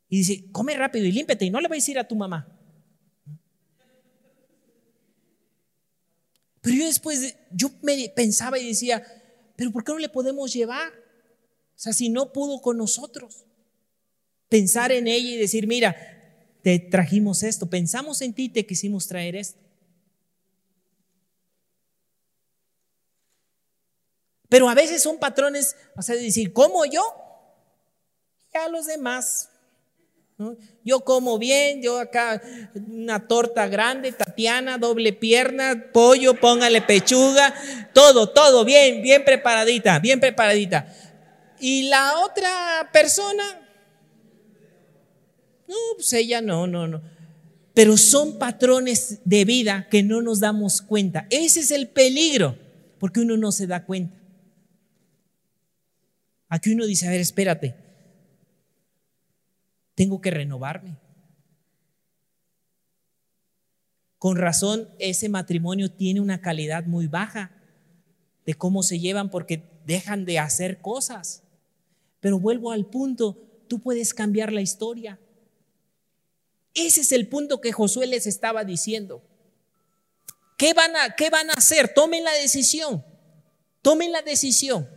y 0.09 0.19
dice, 0.19 0.51
come 0.51 0.75
rápido 0.75 1.05
y 1.05 1.11
límpete 1.11 1.45
y 1.45 1.49
no 1.49 1.59
le 1.59 1.67
vais 1.67 1.83
a 1.83 1.83
decir 1.83 1.99
a 1.99 2.07
tu 2.07 2.15
mamá. 2.15 2.53
Pero 6.61 6.75
yo 6.75 6.85
después, 6.85 7.37
yo 7.51 7.69
me 7.81 8.09
pensaba 8.15 8.57
y 8.57 8.67
decía, 8.67 9.03
pero 9.55 9.71
¿por 9.71 9.83
qué 9.83 9.91
no 9.91 9.99
le 9.99 10.09
podemos 10.09 10.53
llevar? 10.53 10.91
O 10.91 11.79
sea, 11.79 11.93
si 11.93 12.09
no 12.09 12.33
pudo 12.33 12.61
con 12.61 12.77
nosotros 12.77 13.45
pensar 14.49 14.91
en 14.91 15.07
ella 15.07 15.29
y 15.29 15.37
decir, 15.37 15.67
mira, 15.67 15.95
te 16.67 16.79
trajimos 16.79 17.43
esto, 17.43 17.69
pensamos 17.69 18.21
en 18.21 18.33
ti, 18.33 18.49
te 18.49 18.65
quisimos 18.65 19.07
traer 19.07 19.37
esto. 19.37 19.57
Pero 24.49 24.67
a 24.67 24.75
veces 24.75 25.01
son 25.01 25.17
patrones, 25.17 25.77
o 25.95 26.01
sea, 26.01 26.15
de 26.15 26.23
decir, 26.23 26.51
¿cómo 26.51 26.83
yo? 26.83 27.03
Ya 28.53 28.67
los 28.67 28.85
demás. 28.85 29.49
Yo 30.83 31.05
como 31.05 31.37
bien, 31.37 31.81
yo 31.81 31.99
acá 31.99 32.41
una 32.75 33.29
torta 33.29 33.69
grande, 33.69 34.11
Tatiana, 34.11 34.77
doble 34.77 35.13
pierna, 35.13 35.85
pollo, 35.93 36.37
póngale 36.37 36.81
pechuga, 36.81 37.53
todo, 37.93 38.29
todo 38.31 38.65
bien, 38.65 39.01
bien 39.01 39.23
preparadita, 39.23 39.99
bien 39.99 40.19
preparadita. 40.19 40.93
Y 41.61 41.83
la 41.83 42.19
otra 42.19 42.89
persona, 42.91 43.66
no, 45.67 45.75
pues 45.95 46.13
ella 46.13 46.41
no, 46.41 46.67
no, 46.67 46.87
no. 46.87 47.01
Pero 47.73 47.97
son 47.97 48.39
patrones 48.39 49.19
de 49.25 49.45
vida 49.45 49.87
que 49.89 50.01
no 50.01 50.21
nos 50.21 50.39
damos 50.39 50.81
cuenta. 50.81 51.27
Ese 51.29 51.59
es 51.59 51.71
el 51.71 51.89
peligro, 51.89 52.57
porque 52.99 53.19
uno 53.19 53.37
no 53.37 53.51
se 53.51 53.67
da 53.67 53.85
cuenta. 53.85 54.15
Aquí 56.49 56.73
uno 56.73 56.85
dice, 56.85 57.07
a 57.07 57.11
ver, 57.11 57.19
espérate, 57.19 57.75
tengo 59.95 60.21
que 60.21 60.31
renovarme. 60.31 60.97
Con 64.17 64.37
razón, 64.37 64.89
ese 64.97 65.29
matrimonio 65.29 65.91
tiene 65.91 66.21
una 66.21 66.41
calidad 66.41 66.85
muy 66.85 67.07
baja 67.07 67.51
de 68.45 68.55
cómo 68.55 68.81
se 68.81 68.99
llevan 68.99 69.29
porque 69.29 69.81
dejan 69.85 70.25
de 70.25 70.39
hacer 70.39 70.79
cosas. 70.81 71.43
Pero 72.19 72.39
vuelvo 72.39 72.71
al 72.71 72.87
punto, 72.87 73.37
tú 73.67 73.79
puedes 73.79 74.13
cambiar 74.13 74.51
la 74.51 74.61
historia. 74.61 75.19
Ese 76.77 77.01
es 77.01 77.11
el 77.11 77.27
punto 77.27 77.59
que 77.59 77.71
Josué 77.71 78.07
les 78.07 78.27
estaba 78.27 78.63
diciendo. 78.63 79.23
¿Qué 80.57 80.73
van 80.73 80.95
a, 80.95 81.15
qué 81.15 81.29
van 81.29 81.49
a 81.49 81.53
hacer? 81.53 81.93
Tomen 81.93 82.23
la 82.23 82.33
decisión. 82.33 83.03
Tomen 83.81 84.11
la 84.11 84.21
decisión. 84.21 84.87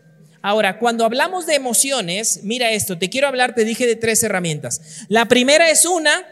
Ahora, 0.42 0.78
cuando 0.78 1.04
hablamos 1.04 1.46
de 1.46 1.54
emociones, 1.54 2.40
mira 2.42 2.70
esto, 2.70 2.98
te 2.98 3.10
quiero 3.10 3.28
hablar, 3.28 3.54
te 3.54 3.64
dije 3.64 3.86
de 3.86 3.96
tres 3.96 4.22
herramientas. 4.22 4.80
La 5.08 5.26
primera 5.26 5.70
es 5.70 5.84
una 5.84 6.26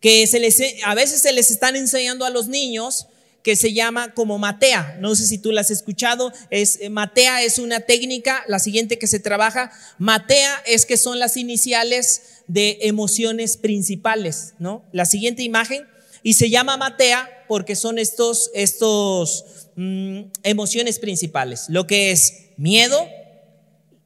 que 0.00 0.26
se 0.26 0.38
les, 0.38 0.60
a 0.84 0.94
veces 0.94 1.22
se 1.22 1.32
les 1.32 1.50
están 1.50 1.74
enseñando 1.74 2.24
a 2.24 2.30
los 2.30 2.46
niños 2.48 3.06
que 3.42 3.54
se 3.54 3.72
llama 3.72 4.12
como 4.12 4.38
matea. 4.38 4.96
No 4.98 5.14
sé 5.14 5.24
si 5.24 5.38
tú 5.38 5.52
la 5.52 5.60
has 5.60 5.70
escuchado. 5.70 6.32
Es, 6.50 6.78
eh, 6.80 6.90
matea 6.90 7.42
es 7.42 7.58
una 7.60 7.80
técnica, 7.80 8.42
la 8.48 8.58
siguiente 8.58 8.98
que 8.98 9.06
se 9.06 9.20
trabaja. 9.20 9.70
Matea 9.98 10.62
es 10.66 10.84
que 10.84 10.96
son 10.96 11.20
las 11.20 11.36
iniciales 11.36 12.35
de 12.48 12.78
emociones 12.82 13.56
principales, 13.56 14.54
¿no? 14.58 14.84
La 14.92 15.04
siguiente 15.04 15.42
imagen, 15.42 15.86
y 16.22 16.34
se 16.34 16.50
llama 16.50 16.76
Matea 16.76 17.44
porque 17.46 17.76
son 17.76 17.98
estos, 17.98 18.50
estos 18.52 19.70
mm, 19.76 20.22
emociones 20.42 20.98
principales. 20.98 21.66
Lo 21.68 21.86
que 21.86 22.10
es 22.10 22.50
miedo, 22.56 23.06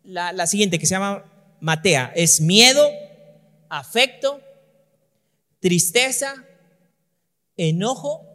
la, 0.05 0.33
la 0.33 0.47
siguiente 0.47 0.79
que 0.79 0.87
se 0.87 0.95
llama 0.95 1.25
Matea, 1.61 2.13
es 2.15 2.41
miedo, 2.41 2.87
afecto, 3.71 4.41
tristeza, 5.61 6.45
enojo 7.57 8.27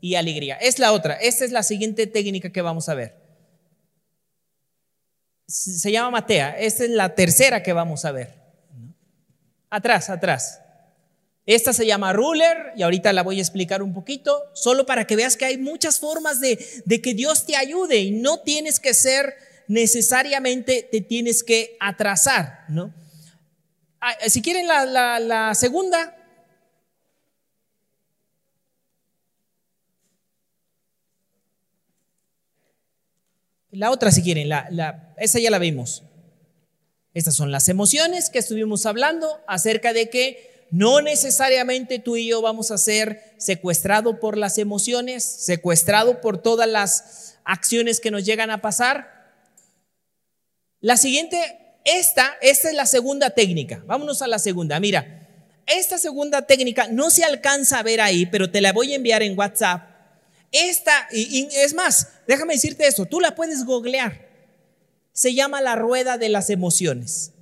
y 0.00 0.14
alegría. 0.14 0.56
Es 0.56 0.78
la 0.78 0.92
otra. 0.92 1.14
Esta 1.14 1.44
es 1.44 1.52
la 1.52 1.62
siguiente 1.62 2.06
técnica 2.06 2.50
que 2.50 2.62
vamos 2.62 2.88
a 2.88 2.94
ver. 2.94 3.16
Se 5.48 5.90
llama 5.90 6.10
Matea. 6.10 6.58
Esta 6.58 6.84
es 6.84 6.90
la 6.90 7.14
tercera 7.14 7.62
que 7.62 7.72
vamos 7.72 8.04
a 8.04 8.12
ver. 8.12 8.45
Atrás, 9.70 10.10
atrás. 10.10 10.60
Esta 11.44 11.72
se 11.72 11.86
llama 11.86 12.12
ruler 12.12 12.72
y 12.76 12.82
ahorita 12.82 13.12
la 13.12 13.22
voy 13.22 13.38
a 13.38 13.42
explicar 13.42 13.82
un 13.82 13.94
poquito, 13.94 14.42
solo 14.54 14.84
para 14.84 15.06
que 15.06 15.16
veas 15.16 15.36
que 15.36 15.44
hay 15.44 15.58
muchas 15.58 16.00
formas 16.00 16.40
de, 16.40 16.58
que 17.02 17.14
Dios 17.14 17.46
te 17.46 17.56
ayude 17.56 17.98
y 17.98 18.10
no 18.10 18.40
tienes 18.40 18.80
que 18.80 18.94
ser 18.94 19.34
necesariamente, 19.68 20.88
te 20.90 21.00
tienes 21.00 21.44
que 21.44 21.76
atrasar, 21.78 22.64
¿no? 22.68 22.92
Ah, 24.00 24.14
si 24.28 24.42
quieren 24.42 24.66
la, 24.66 25.20
la 25.20 25.54
segunda, 25.54 26.16
La 33.76 33.90
otra, 33.90 34.10
si 34.10 34.22
quieren, 34.22 34.48
la, 34.48 35.12
esa 35.18 35.38
ya 35.38 35.50
la 35.50 35.58
vimos. 35.58 36.02
Estas 37.16 37.34
son 37.34 37.50
las 37.50 37.70
emociones 37.70 38.28
que 38.28 38.38
estuvimos 38.38 38.84
hablando 38.84 39.40
acerca 39.46 39.94
de 39.94 40.10
que 40.10 40.66
no 40.70 41.00
necesariamente 41.00 41.98
tú 41.98 42.16
y 42.16 42.26
yo 42.26 42.42
vamos 42.42 42.70
a 42.70 42.76
ser 42.76 43.32
secuestrado 43.38 44.20
por 44.20 44.36
las 44.36 44.58
emociones, 44.58 45.24
secuestrado 45.24 46.20
por 46.20 46.36
todas 46.36 46.68
las 46.68 47.38
acciones 47.46 48.00
que 48.00 48.10
nos 48.10 48.26
llegan 48.26 48.50
a 48.50 48.60
pasar. 48.60 49.32
La 50.82 50.98
siguiente, 50.98 51.38
esta, 51.86 52.36
esta 52.42 52.68
es 52.68 52.74
la 52.74 52.84
segunda 52.84 53.30
técnica. 53.30 53.82
Vámonos 53.86 54.20
a 54.20 54.26
la 54.26 54.38
segunda. 54.38 54.78
Mira, 54.78 55.26
esta 55.64 55.96
segunda 55.96 56.42
técnica 56.42 56.88
no 56.88 57.08
se 57.08 57.24
alcanza 57.24 57.78
a 57.78 57.82
ver 57.82 58.02
ahí, 58.02 58.26
pero 58.26 58.50
te 58.50 58.60
la 58.60 58.74
voy 58.74 58.92
a 58.92 58.96
enviar 58.96 59.22
en 59.22 59.38
WhatsApp 59.38 59.96
esta, 60.52 61.08
y, 61.12 61.48
es 61.52 61.74
más, 61.74 62.08
déjame 62.26 62.54
decirte 62.54 62.86
esto, 62.86 63.04
tú 63.04 63.20
la 63.20 63.34
puedes 63.34 63.64
googlear. 63.64 64.25
Se 65.16 65.32
llama 65.32 65.62
la 65.62 65.76
rueda 65.76 66.18
de 66.18 66.28
las 66.28 66.50
emociones. 66.50 67.32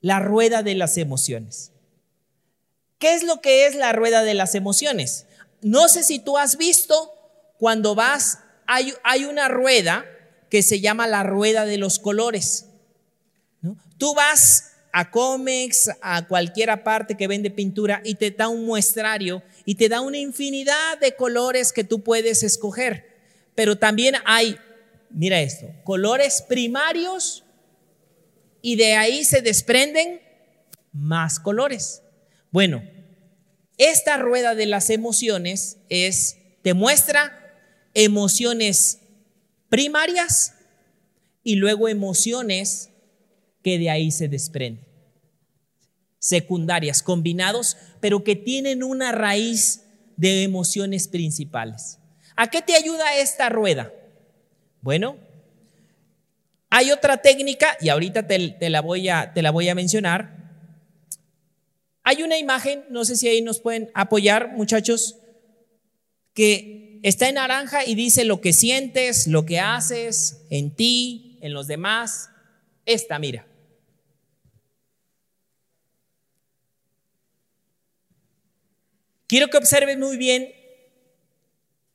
La 0.00 0.18
rueda 0.18 0.62
de 0.62 0.74
las 0.74 0.96
emociones. 0.96 1.72
¿Qué 2.98 3.14
es 3.14 3.22
lo 3.22 3.42
que 3.42 3.66
es 3.66 3.74
la 3.74 3.92
rueda 3.92 4.22
de 4.22 4.32
las 4.32 4.54
emociones? 4.54 5.26
No 5.60 5.88
sé 5.88 6.02
si 6.02 6.18
tú 6.18 6.38
has 6.38 6.56
visto 6.56 7.12
cuando 7.58 7.94
vas, 7.94 8.38
hay, 8.66 8.94
hay 9.04 9.26
una 9.26 9.48
rueda 9.48 10.06
que 10.48 10.62
se 10.62 10.80
llama 10.80 11.06
la 11.06 11.22
rueda 11.22 11.66
de 11.66 11.76
los 11.76 11.98
colores. 11.98 12.64
Tú 13.98 14.14
vas 14.14 14.72
a 14.90 15.10
Comex, 15.10 15.90
a 16.00 16.26
cualquier 16.26 16.82
parte 16.82 17.14
que 17.14 17.28
vende 17.28 17.50
pintura 17.50 18.00
y 18.04 18.14
te 18.14 18.30
da 18.30 18.48
un 18.48 18.64
muestrario 18.64 19.42
y 19.66 19.74
te 19.74 19.90
da 19.90 20.00
una 20.00 20.16
infinidad 20.16 20.98
de 20.98 21.14
colores 21.14 21.74
que 21.74 21.84
tú 21.84 22.02
puedes 22.02 22.42
escoger. 22.42 23.14
Pero 23.54 23.76
también 23.76 24.14
hay, 24.24 24.56
mira 25.10 25.40
esto, 25.40 25.66
colores 25.84 26.42
primarios 26.42 27.44
y 28.62 28.76
de 28.76 28.94
ahí 28.94 29.24
se 29.24 29.42
desprenden 29.42 30.20
más 30.92 31.38
colores. 31.38 32.02
Bueno, 32.50 32.82
esta 33.78 34.16
rueda 34.16 34.54
de 34.54 34.66
las 34.66 34.90
emociones 34.90 35.78
es, 35.88 36.38
te 36.62 36.74
muestra 36.74 37.54
emociones 37.94 39.00
primarias 39.68 40.54
y 41.42 41.56
luego 41.56 41.88
emociones 41.88 42.90
que 43.62 43.78
de 43.78 43.90
ahí 43.90 44.10
se 44.10 44.28
desprenden 44.28 44.86
secundarias, 46.26 47.02
combinados, 47.04 47.76
pero 48.00 48.24
que 48.24 48.34
tienen 48.34 48.82
una 48.82 49.12
raíz 49.12 49.82
de 50.16 50.42
emociones 50.42 51.06
principales. 51.06 51.98
¿A 52.34 52.50
qué 52.50 52.62
te 52.62 52.74
ayuda 52.74 53.16
esta 53.18 53.48
rueda? 53.48 53.92
Bueno, 54.86 55.18
hay 56.70 56.92
otra 56.92 57.16
técnica 57.16 57.76
y 57.80 57.88
ahorita 57.88 58.28
te, 58.28 58.70
la, 58.70 58.80
voy 58.82 59.08
a, 59.08 59.32
te 59.34 59.42
la 59.42 59.50
voy 59.50 59.68
a 59.68 59.74
mencionar. 59.74 60.36
Hay 62.04 62.22
una 62.22 62.38
imagen, 62.38 62.84
no 62.88 63.04
sé 63.04 63.16
si 63.16 63.26
ahí 63.26 63.42
nos 63.42 63.58
pueden 63.58 63.90
apoyar, 63.94 64.52
muchachos, 64.52 65.18
que 66.34 67.00
está 67.02 67.28
en 67.28 67.34
naranja 67.34 67.84
y 67.84 67.96
dice 67.96 68.24
lo 68.24 68.40
que 68.40 68.52
sientes, 68.52 69.26
lo 69.26 69.44
que 69.44 69.58
haces 69.58 70.46
en 70.50 70.70
ti, 70.70 71.40
en 71.42 71.52
los 71.52 71.66
demás. 71.66 72.30
Esta, 72.84 73.18
mira. 73.18 73.44
Quiero 79.26 79.48
que 79.48 79.56
observen 79.56 79.98
muy 79.98 80.16
bien 80.16 80.54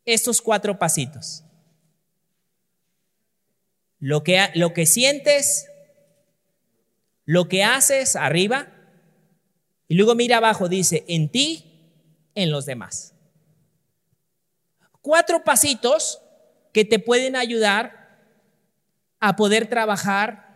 estos 0.04 0.42
cuatro 0.42 0.78
pasitos. 0.78 1.46
Lo 4.02 4.24
que, 4.24 4.50
lo 4.56 4.74
que 4.74 4.86
sientes, 4.86 5.68
lo 7.24 7.48
que 7.48 7.64
haces 7.64 8.18
arriba, 8.18 8.68
y 9.88 9.96
luego 9.96 10.16
mira 10.16 10.38
abajo, 10.38 10.68
dice, 10.68 11.06
en 11.08 11.30
ti, 11.30 11.72
en 12.36 12.52
los 12.52 12.66
demás. 12.66 13.14
Cuatro 15.02 15.44
pasitos 15.44 16.20
que 16.74 16.84
te 16.84 17.00
pueden 17.00 17.36
ayudar 17.36 18.20
a 19.20 19.36
poder 19.36 19.68
trabajar 19.68 20.52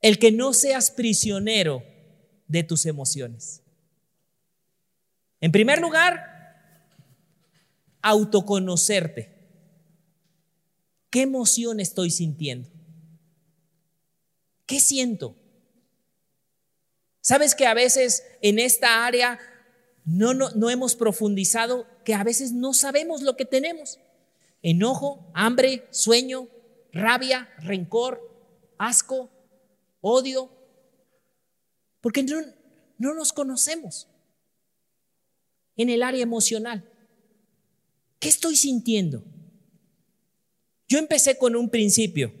el 0.00 0.18
que 0.18 0.32
no 0.32 0.52
seas 0.52 0.90
prisionero 0.90 1.82
de 2.48 2.62
tus 2.62 2.86
emociones. 2.86 3.62
En 5.40 5.52
primer 5.52 5.80
lugar, 5.80 6.36
autoconocerte. 8.02 9.35
¿Qué 11.10 11.22
emoción 11.22 11.80
estoy 11.80 12.10
sintiendo? 12.10 12.68
¿Qué 14.66 14.80
siento? 14.80 15.36
¿Sabes 17.20 17.54
que 17.54 17.66
a 17.66 17.74
veces 17.74 18.24
en 18.42 18.58
esta 18.58 19.06
área 19.06 19.38
no, 20.04 20.34
no, 20.34 20.50
no, 20.50 20.70
hemos 20.70 20.94
profundizado, 20.94 21.86
que 22.04 22.14
a 22.14 22.22
veces 22.22 22.52
no 22.52 22.72
sabemos 22.74 23.22
lo 23.22 23.36
que 23.36 23.44
tenemos? 23.44 23.98
Enojo, 24.62 25.30
hambre, 25.34 25.86
sueño, 25.90 26.48
rabia, 26.92 27.48
rencor, 27.58 28.20
asco, 28.78 29.30
odio, 30.00 30.50
porque 32.00 32.22
no, 32.22 32.40
no 32.98 33.14
nos 33.14 33.32
conocemos 33.32 34.08
en 35.76 35.90
el 35.90 36.02
área 36.02 36.22
emocional. 36.22 36.88
¿Qué 38.18 38.28
estoy 38.28 38.56
sintiendo? 38.56 39.24
Yo 40.88 40.98
empecé 40.98 41.38
con 41.38 41.56
un 41.56 41.68
principio 41.68 42.32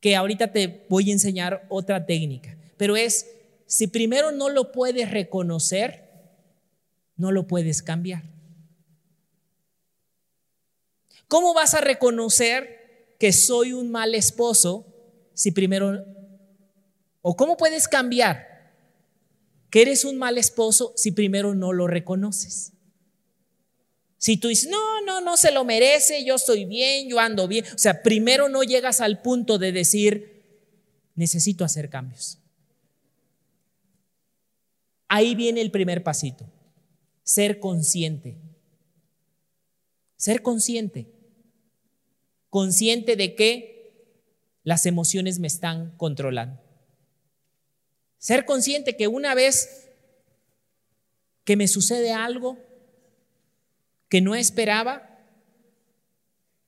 que 0.00 0.16
ahorita 0.16 0.52
te 0.52 0.86
voy 0.88 1.10
a 1.10 1.12
enseñar 1.12 1.66
otra 1.68 2.06
técnica, 2.06 2.56
pero 2.76 2.96
es, 2.96 3.26
si 3.66 3.86
primero 3.86 4.32
no 4.32 4.48
lo 4.48 4.72
puedes 4.72 5.10
reconocer, 5.10 6.10
no 7.16 7.32
lo 7.32 7.46
puedes 7.46 7.82
cambiar. 7.82 8.22
¿Cómo 11.28 11.54
vas 11.54 11.74
a 11.74 11.80
reconocer 11.80 13.16
que 13.18 13.32
soy 13.32 13.72
un 13.72 13.90
mal 13.90 14.14
esposo 14.14 14.86
si 15.34 15.50
primero... 15.50 16.04
¿O 17.22 17.34
cómo 17.36 17.56
puedes 17.56 17.88
cambiar 17.88 18.56
que 19.70 19.82
eres 19.82 20.04
un 20.04 20.16
mal 20.16 20.38
esposo 20.38 20.92
si 20.96 21.12
primero 21.12 21.54
no 21.54 21.72
lo 21.72 21.86
reconoces. 21.86 22.72
Si 24.18 24.36
tú 24.38 24.48
dices, 24.48 24.70
no, 24.70 25.02
no, 25.02 25.20
no 25.20 25.36
se 25.36 25.52
lo 25.52 25.64
merece, 25.64 26.24
yo 26.24 26.36
estoy 26.36 26.64
bien, 26.64 27.08
yo 27.08 27.20
ando 27.20 27.46
bien. 27.48 27.64
O 27.74 27.78
sea, 27.78 28.02
primero 28.02 28.48
no 28.48 28.62
llegas 28.62 29.00
al 29.00 29.20
punto 29.20 29.58
de 29.58 29.72
decir, 29.72 30.36
necesito 31.14 31.64
hacer 31.64 31.90
cambios. 31.90 32.38
Ahí 35.08 35.34
viene 35.34 35.60
el 35.60 35.70
primer 35.70 36.02
pasito, 36.02 36.50
ser 37.22 37.60
consciente. 37.60 38.38
Ser 40.16 40.42
consciente. 40.42 41.12
Consciente 42.48 43.16
de 43.16 43.34
que 43.34 43.76
las 44.64 44.86
emociones 44.86 45.38
me 45.38 45.46
están 45.46 45.96
controlando. 45.96 46.60
Ser 48.18 48.44
consciente 48.46 48.96
que 48.96 49.08
una 49.08 49.34
vez 49.34 49.90
que 51.44 51.56
me 51.56 51.68
sucede 51.68 52.12
algo 52.12 52.58
que 54.16 54.22
no 54.22 54.34
esperaba, 54.34 55.06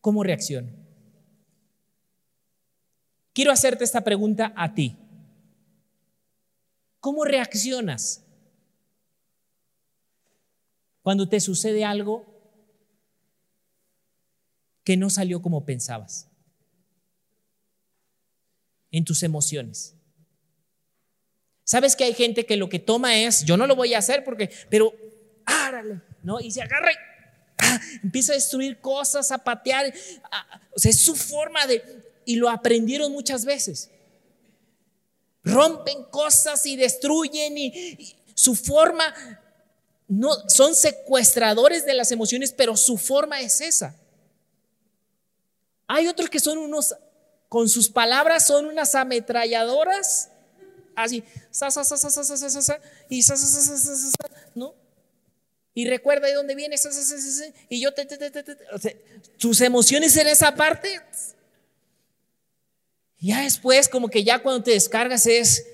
¿cómo 0.02 0.22
reacciono? 0.22 0.70
Quiero 3.32 3.50
hacerte 3.50 3.84
esta 3.84 4.04
pregunta 4.04 4.52
a 4.54 4.74
ti. 4.74 4.98
¿Cómo 7.00 7.24
reaccionas 7.24 8.22
cuando 11.00 11.26
te 11.26 11.40
sucede 11.40 11.86
algo 11.86 12.26
que 14.84 14.98
no 14.98 15.08
salió 15.08 15.40
como 15.40 15.64
pensabas? 15.64 16.28
En 18.90 19.06
tus 19.06 19.22
emociones. 19.22 19.96
Sabes 21.64 21.96
que 21.96 22.04
hay 22.04 22.12
gente 22.12 22.44
que 22.44 22.58
lo 22.58 22.68
que 22.68 22.78
toma 22.78 23.16
es, 23.16 23.46
yo 23.46 23.56
no 23.56 23.66
lo 23.66 23.74
voy 23.74 23.94
a 23.94 24.00
hacer 24.00 24.22
porque, 24.22 24.50
pero, 24.68 24.92
árale, 25.46 26.02
¿no? 26.22 26.40
Y 26.40 26.50
se 26.50 26.60
agarra 26.60 26.92
y 26.92 27.07
ah, 27.58 27.80
empieza 28.02 28.32
a 28.32 28.36
destruir 28.36 28.80
cosas, 28.80 29.30
a 29.30 29.38
patear. 29.38 29.92
o 30.74 30.78
sea, 30.78 30.90
es 30.90 31.00
su 31.00 31.16
forma 31.16 31.66
de, 31.66 31.82
y 32.24 32.36
lo 32.36 32.48
aprendieron 32.48 33.12
muchas 33.12 33.44
veces. 33.44 33.90
Rompen 35.44 36.04
cosas 36.04 36.66
y 36.66 36.76
destruyen 36.76 37.56
y 37.56 38.16
su 38.34 38.54
forma, 38.54 39.14
no, 40.06 40.30
son 40.48 40.74
secuestradores 40.74 41.84
de 41.84 41.94
las 41.94 42.12
emociones, 42.12 42.52
pero 42.52 42.76
su 42.76 42.96
forma 42.96 43.40
es 43.40 43.60
esa. 43.60 43.96
Hay 45.88 46.06
otros 46.06 46.30
que 46.30 46.38
son 46.38 46.58
unos, 46.58 46.94
con 47.48 47.68
sus 47.68 47.88
palabras 47.88 48.46
son 48.46 48.66
unas 48.66 48.94
ametralladoras, 48.94 50.28
así, 50.94 51.24
y 53.08 53.22
¿no? 54.54 54.74
Y 55.78 55.86
recuerda 55.86 56.26
de 56.26 56.34
dónde 56.34 56.56
viene, 56.56 56.74
y 57.68 57.80
yo 57.80 57.94
te, 57.94 58.04
tus 59.38 59.60
emociones 59.60 60.16
en 60.16 60.26
esa 60.26 60.56
parte. 60.56 61.00
Ya 63.20 63.42
después, 63.42 63.88
como 63.88 64.08
que 64.08 64.24
ya 64.24 64.40
cuando 64.40 64.64
te 64.64 64.72
descargas 64.72 65.26
es, 65.26 65.64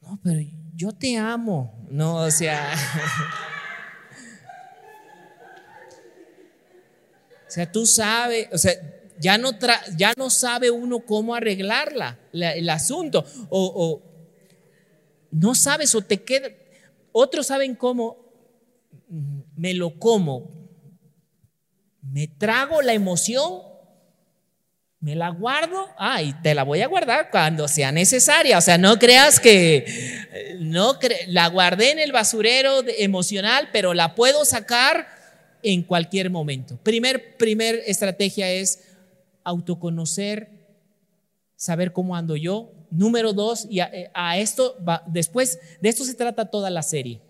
no, 0.00 0.18
pero 0.24 0.40
yo 0.74 0.92
te 0.92 1.18
amo, 1.18 1.86
no, 1.90 2.22
o 2.22 2.30
sea. 2.30 2.72
o 7.48 7.50
sea, 7.50 7.70
tú 7.70 7.84
sabes, 7.84 8.48
o 8.50 8.56
sea, 8.56 8.72
ya 9.20 9.36
no, 9.36 9.50
ya 9.94 10.14
no 10.16 10.30
sabe 10.30 10.70
uno 10.70 11.00
cómo 11.00 11.34
arreglarla, 11.34 12.18
el 12.32 12.70
asunto, 12.70 13.26
o, 13.50 14.00
no 15.30 15.54
sabes 15.54 15.94
o 15.94 16.00
te 16.00 16.24
queda, 16.24 16.48
otros 17.12 17.48
saben 17.48 17.74
cómo, 17.74 18.27
me 19.08 19.74
lo 19.74 19.98
como, 19.98 20.50
me 22.02 22.26
trago 22.26 22.82
la 22.82 22.92
emoción, 22.92 23.62
me 25.00 25.14
la 25.14 25.28
guardo, 25.30 25.86
ah, 25.96 26.22
y 26.22 26.32
te 26.42 26.54
la 26.54 26.64
voy 26.64 26.80
a 26.80 26.88
guardar 26.88 27.30
cuando 27.30 27.68
sea 27.68 27.92
necesaria, 27.92 28.58
o 28.58 28.60
sea, 28.60 28.78
no 28.78 28.98
creas 28.98 29.38
que, 29.38 29.86
no 30.58 30.98
la 31.28 31.48
guardé 31.48 31.92
en 31.92 31.98
el 32.00 32.12
basurero 32.12 32.82
emocional, 32.98 33.68
pero 33.72 33.94
la 33.94 34.14
puedo 34.14 34.44
sacar 34.44 35.06
en 35.62 35.82
cualquier 35.82 36.30
momento. 36.30 36.78
Primer, 36.82 37.36
primer 37.36 37.82
estrategia 37.86 38.50
es 38.50 38.80
autoconocer, 39.44 40.50
saber 41.56 41.92
cómo 41.92 42.16
ando 42.16 42.36
yo. 42.36 42.72
Número 42.90 43.32
dos, 43.32 43.66
y 43.68 43.80
a, 43.80 43.90
eh, 43.92 44.10
esto, 44.36 44.76
después 45.06 45.58
de 45.80 45.88
esto 45.90 46.04
se 46.04 46.14
trata 46.14 46.50
toda 46.50 46.70
la 46.70 46.82
serie. 46.82 47.20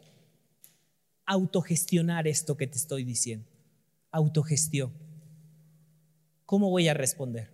Autogestionar 1.30 2.26
esto 2.26 2.56
que 2.56 2.66
te 2.66 2.78
estoy 2.78 3.04
diciendo. 3.04 3.46
Autogestión. 4.10 4.92
¿Cómo 6.46 6.70
voy 6.70 6.88
a 6.88 6.94
responder? 6.94 7.50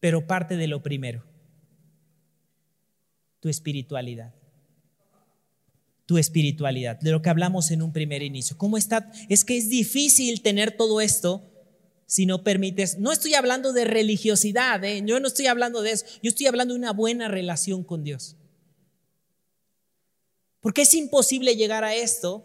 Pero 0.00 0.26
parte 0.26 0.56
de 0.56 0.66
lo 0.66 0.82
primero, 0.82 1.24
tu 3.40 3.48
espiritualidad 3.48 4.34
tu 6.08 6.16
espiritualidad, 6.16 6.98
de 7.00 7.10
lo 7.10 7.20
que 7.20 7.28
hablamos 7.28 7.70
en 7.70 7.82
un 7.82 7.92
primer 7.92 8.22
inicio. 8.22 8.56
¿Cómo 8.56 8.78
está? 8.78 9.12
Es 9.28 9.44
que 9.44 9.58
es 9.58 9.68
difícil 9.68 10.40
tener 10.40 10.74
todo 10.74 11.02
esto 11.02 11.44
si 12.06 12.24
no 12.24 12.42
permites, 12.42 12.98
no 12.98 13.12
estoy 13.12 13.34
hablando 13.34 13.74
de 13.74 13.84
religiosidad, 13.84 14.82
¿eh? 14.82 15.02
yo 15.04 15.20
no 15.20 15.28
estoy 15.28 15.48
hablando 15.48 15.82
de 15.82 15.90
eso, 15.90 16.06
yo 16.22 16.30
estoy 16.30 16.46
hablando 16.46 16.72
de 16.72 16.80
una 16.80 16.94
buena 16.94 17.28
relación 17.28 17.84
con 17.84 18.04
Dios. 18.04 18.37
Porque 20.60 20.82
es 20.82 20.94
imposible 20.94 21.56
llegar 21.56 21.84
a 21.84 21.94
esto 21.94 22.44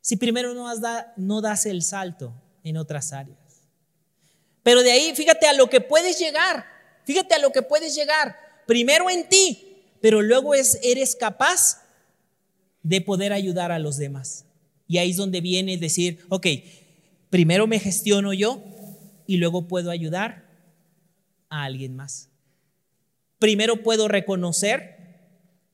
si 0.00 0.16
primero 0.16 0.54
no, 0.54 0.66
no 1.16 1.40
das 1.40 1.66
el 1.66 1.82
salto 1.82 2.34
en 2.64 2.76
otras 2.76 3.12
áreas. 3.12 3.38
Pero 4.62 4.82
de 4.82 4.92
ahí, 4.92 5.14
fíjate 5.14 5.46
a 5.46 5.52
lo 5.52 5.68
que 5.68 5.80
puedes 5.80 6.18
llegar, 6.18 6.64
fíjate 7.04 7.34
a 7.34 7.38
lo 7.38 7.50
que 7.50 7.62
puedes 7.62 7.94
llegar, 7.94 8.36
primero 8.66 9.08
en 9.10 9.28
ti, 9.28 9.76
pero 10.00 10.22
luego 10.22 10.54
es, 10.54 10.78
eres 10.82 11.16
capaz 11.16 11.82
de 12.82 13.00
poder 13.00 13.32
ayudar 13.32 13.72
a 13.72 13.78
los 13.78 13.96
demás. 13.96 14.46
Y 14.86 14.98
ahí 14.98 15.10
es 15.10 15.16
donde 15.16 15.40
viene 15.40 15.76
decir, 15.76 16.24
ok, 16.28 16.46
primero 17.30 17.66
me 17.66 17.78
gestiono 17.78 18.32
yo 18.32 18.62
y 19.26 19.36
luego 19.36 19.68
puedo 19.68 19.90
ayudar 19.90 20.44
a 21.48 21.64
alguien 21.64 21.94
más. 21.94 22.28
Primero 23.38 23.82
puedo 23.82 24.08
reconocer 24.08 24.99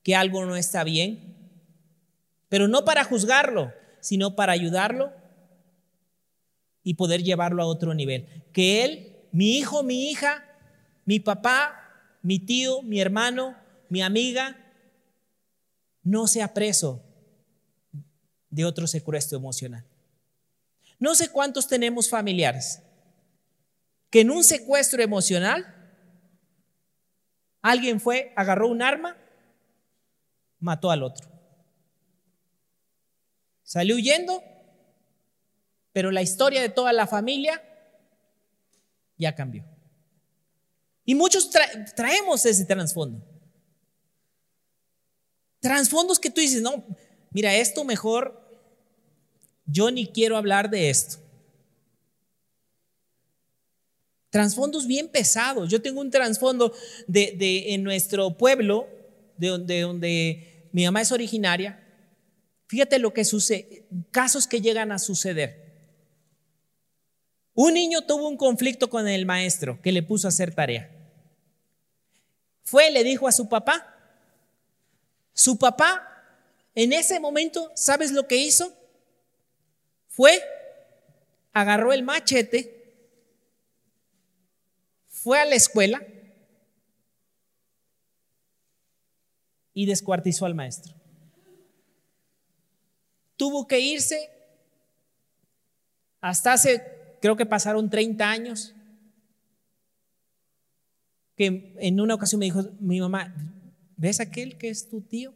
que 0.06 0.14
algo 0.14 0.46
no 0.46 0.54
está 0.54 0.84
bien, 0.84 1.34
pero 2.48 2.68
no 2.68 2.84
para 2.84 3.02
juzgarlo, 3.02 3.72
sino 3.98 4.36
para 4.36 4.52
ayudarlo 4.52 5.12
y 6.84 6.94
poder 6.94 7.24
llevarlo 7.24 7.60
a 7.60 7.66
otro 7.66 7.92
nivel. 7.92 8.44
Que 8.52 8.84
él, 8.84 9.16
mi 9.32 9.58
hijo, 9.58 9.82
mi 9.82 10.08
hija, 10.08 10.44
mi 11.06 11.18
papá, 11.18 11.74
mi 12.22 12.38
tío, 12.38 12.82
mi 12.82 13.00
hermano, 13.00 13.56
mi 13.88 14.00
amiga, 14.00 14.56
no 16.04 16.28
sea 16.28 16.54
preso 16.54 17.02
de 18.48 18.64
otro 18.64 18.86
secuestro 18.86 19.36
emocional. 19.36 19.84
No 21.00 21.16
sé 21.16 21.30
cuántos 21.30 21.66
tenemos 21.66 22.08
familiares 22.08 22.80
que 24.10 24.20
en 24.20 24.30
un 24.30 24.44
secuestro 24.44 25.02
emocional 25.02 25.66
alguien 27.60 27.98
fue, 27.98 28.32
agarró 28.36 28.68
un 28.68 28.82
arma, 28.82 29.16
mató 30.58 30.90
al 30.90 31.02
otro. 31.02 31.28
Salió 33.62 33.96
huyendo, 33.96 34.42
pero 35.92 36.10
la 36.10 36.22
historia 36.22 36.62
de 36.62 36.68
toda 36.68 36.92
la 36.92 37.06
familia 37.06 37.62
ya 39.16 39.34
cambió. 39.34 39.64
Y 41.04 41.14
muchos 41.14 41.50
traemos 41.94 42.44
ese 42.44 42.64
trasfondo. 42.64 43.24
Trasfondos 45.60 46.18
que 46.18 46.30
tú 46.30 46.40
dices, 46.40 46.62
no, 46.62 46.84
mira, 47.30 47.54
esto 47.54 47.84
mejor, 47.84 48.46
yo 49.64 49.90
ni 49.90 50.06
quiero 50.06 50.36
hablar 50.36 50.70
de 50.70 50.90
esto. 50.90 51.18
Trasfondos 54.30 54.86
bien 54.86 55.08
pesados. 55.08 55.70
Yo 55.70 55.80
tengo 55.80 56.00
un 56.00 56.10
trasfondo 56.10 56.72
de, 57.06 57.72
en 57.72 57.82
nuestro 57.82 58.36
pueblo, 58.36 58.86
de 59.36 59.80
donde, 59.80 60.68
mi 60.72 60.84
mamá 60.84 61.00
es 61.00 61.12
originaria. 61.12 61.82
Fíjate 62.66 62.98
lo 62.98 63.12
que 63.12 63.24
sucede, 63.24 63.86
casos 64.10 64.46
que 64.46 64.60
llegan 64.60 64.92
a 64.92 64.98
suceder. 64.98 65.64
Un 67.54 67.74
niño 67.74 68.02
tuvo 68.02 68.28
un 68.28 68.36
conflicto 68.36 68.90
con 68.90 69.08
el 69.08 69.24
maestro 69.24 69.80
que 69.80 69.92
le 69.92 70.02
puso 70.02 70.26
a 70.26 70.30
hacer 70.30 70.54
tarea. 70.54 70.90
Fue, 72.64 72.90
le 72.90 73.04
dijo 73.04 73.28
a 73.28 73.32
su 73.32 73.48
papá, 73.48 73.94
su 75.32 75.58
papá, 75.58 76.02
en 76.74 76.92
ese 76.92 77.20
momento, 77.20 77.70
¿sabes 77.74 78.10
lo 78.10 78.26
que 78.26 78.36
hizo? 78.36 78.74
Fue, 80.08 80.42
agarró 81.52 81.92
el 81.92 82.02
machete, 82.02 82.76
fue 85.08 85.40
a 85.40 85.44
la 85.44 85.54
escuela 85.54 86.02
y 89.76 89.84
descuartizó 89.84 90.46
al 90.46 90.54
maestro. 90.54 90.94
Tuvo 93.36 93.68
que 93.68 93.78
irse 93.78 94.30
hasta 96.22 96.54
hace, 96.54 96.82
creo 97.20 97.36
que 97.36 97.44
pasaron 97.44 97.90
30 97.90 98.28
años, 98.28 98.74
que 101.36 101.74
en 101.78 102.00
una 102.00 102.14
ocasión 102.14 102.38
me 102.38 102.46
dijo 102.46 102.64
mi 102.80 103.00
mamá, 103.00 103.34
¿ves 103.98 104.18
aquel 104.18 104.56
que 104.56 104.70
es 104.70 104.88
tu 104.88 105.02
tío? 105.02 105.34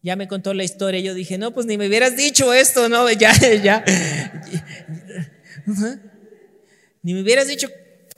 Ya 0.00 0.14
me 0.14 0.28
contó 0.28 0.54
la 0.54 0.62
historia, 0.62 1.00
yo 1.00 1.14
dije, 1.14 1.36
no, 1.36 1.52
pues 1.52 1.66
ni 1.66 1.76
me 1.76 1.88
hubieras 1.88 2.16
dicho 2.16 2.54
esto, 2.54 2.88
no, 2.88 3.10
ya, 3.10 3.32
ya. 3.60 3.84
Ni 7.02 7.12
me 7.12 7.22
hubieras 7.22 7.48
dicho 7.48 7.68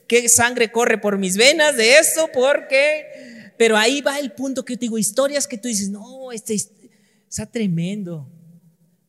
qué 0.07 0.29
sangre 0.29 0.71
corre 0.71 0.99
por 0.99 1.17
mis 1.17 1.39
venas 1.39 1.79
de 1.79 1.97
esto, 1.97 2.29
porque... 2.31 3.32
Pero 3.57 3.77
ahí 3.77 4.01
va 4.01 4.19
el 4.19 4.33
punto 4.33 4.65
que 4.65 4.75
yo 4.75 4.79
te 4.79 4.87
digo, 4.87 4.99
historias 4.99 5.47
que 5.47 5.59
tú 5.59 5.69
dices, 5.69 5.91
no, 5.91 6.33
este 6.33 6.55
está 6.55 7.47
tremendo. 7.47 8.31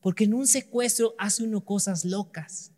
Porque 0.00 0.24
en 0.24 0.34
un 0.34 0.46
secuestro 0.46 1.14
hace 1.18 1.42
uno 1.42 1.64
cosas 1.64 2.04
locas. 2.04 2.70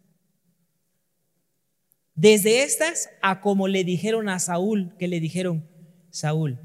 Desde 2.14 2.62
estas 2.62 3.10
a 3.20 3.40
como 3.40 3.68
le 3.68 3.84
dijeron 3.84 4.28
a 4.28 4.38
Saúl, 4.38 4.94
que 4.98 5.08
le 5.08 5.20
dijeron, 5.20 5.68
Saúl, 6.10 6.58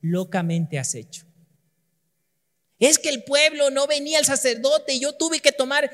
locamente 0.00 0.78
has 0.78 0.94
hecho. 0.94 1.24
Es 2.78 2.98
que 2.98 3.08
el 3.08 3.22
pueblo 3.22 3.70
no 3.70 3.86
venía 3.86 4.18
el 4.18 4.24
sacerdote 4.24 4.94
y 4.94 5.00
yo 5.00 5.14
tuve 5.14 5.40
que 5.40 5.52
tomar. 5.52 5.90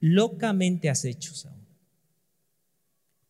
Locamente 0.00 0.88
has 0.88 1.04
hecho, 1.04 1.34
Saúl. 1.34 1.58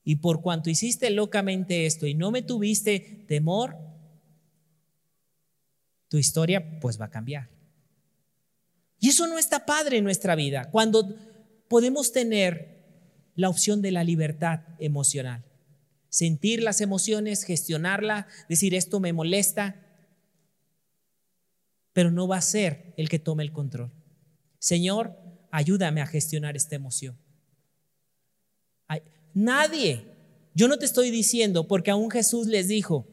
Y 0.05 0.17
por 0.17 0.43
cuanto 0.43 0.71
hiciste 0.71 1.11
locamente 1.11 1.87
esto 1.87 2.07
y 2.07 2.15
no 2.15 2.31
me 2.31 2.43
tuviste 2.43 3.25
temor, 3.27 3.77
tu 6.09 6.19
historia 6.19 6.81
pues 6.81 7.01
va 7.01 7.07
a 7.07 7.11
cambiar. 7.11 7.49
Y 9.01 9.09
eso 9.11 9.27
no 9.27 9.39
está 9.39 9.65
padre 9.65 9.99
en 9.99 10.05
nuestra 10.05 10.35
vida, 10.35 10.71
cuando 10.71 11.15
podemos 11.69 12.13
tener 12.13 12.79
la 13.35 13.49
opción 13.49 13.83
de 13.83 13.93
la 13.93 14.03
libertad 14.03 14.61
emocional. 14.81 15.45
Sentir 16.09 16.63
las 16.63 16.81
emociones, 16.81 17.45
gestionarla, 17.45 18.27
decir 18.49 18.75
esto 18.75 18.99
me 18.99 19.13
molesta, 19.13 19.77
pero 21.93 22.11
no 22.11 22.27
va 22.27 22.39
a 22.39 22.43
ser 22.43 22.95
el 22.97 23.09
que 23.09 23.19
tome 23.19 23.45
el 23.45 23.53
control. 23.53 23.93
Señor, 24.59 25.17
ayúdame 25.51 26.01
a 26.01 26.07
gestionar 26.07 26.57
esta 26.57 26.75
emoción. 26.77 27.17
Nadie, 29.35 30.05
yo 30.55 30.67
no 30.67 30.79
te 30.79 30.85
estoy 30.85 31.11
diciendo, 31.11 31.69
porque 31.69 31.93
aún 31.93 32.11
Jesús 32.11 32.49
les 32.49 32.67
dijo, 32.67 33.07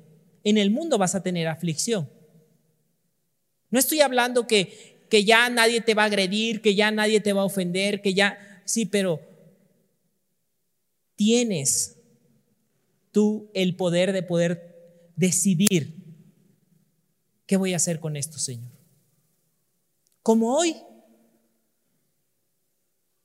en 0.43 0.58
el 0.58 0.72
mundo 0.72 0.98
vas 0.98 1.14
a 1.14 1.22
tener 1.22 1.48
aflicción. 1.48 2.10
No 3.76 3.80
estoy 3.80 3.99
hablando 3.99 4.47
que, 4.47 5.05
que 5.09 5.26
ya 5.26 5.49
nadie 5.49 5.82
te 5.82 5.95
va 5.95 6.03
a 6.03 6.05
agredir, 6.05 6.61
que 6.61 6.76
ya 6.76 6.91
nadie 6.91 7.19
te 7.19 7.34
va 7.34 7.41
a 7.41 7.43
ofender, 7.43 8.01
que 8.01 8.13
ya, 8.13 8.39
sí, 8.63 8.86
pero 8.86 9.19
tienes 11.17 11.97
tú 13.11 13.51
el 13.53 13.76
poder 13.76 14.13
de 14.13 14.23
poder 14.23 15.11
decidir 15.17 15.93
qué 17.45 17.57
voy 17.57 17.73
a 17.73 17.76
hacer 17.76 17.99
con 17.99 18.15
esto, 18.15 18.39
Señor. 18.39 18.71
Como 20.23 20.55
hoy, 20.55 20.78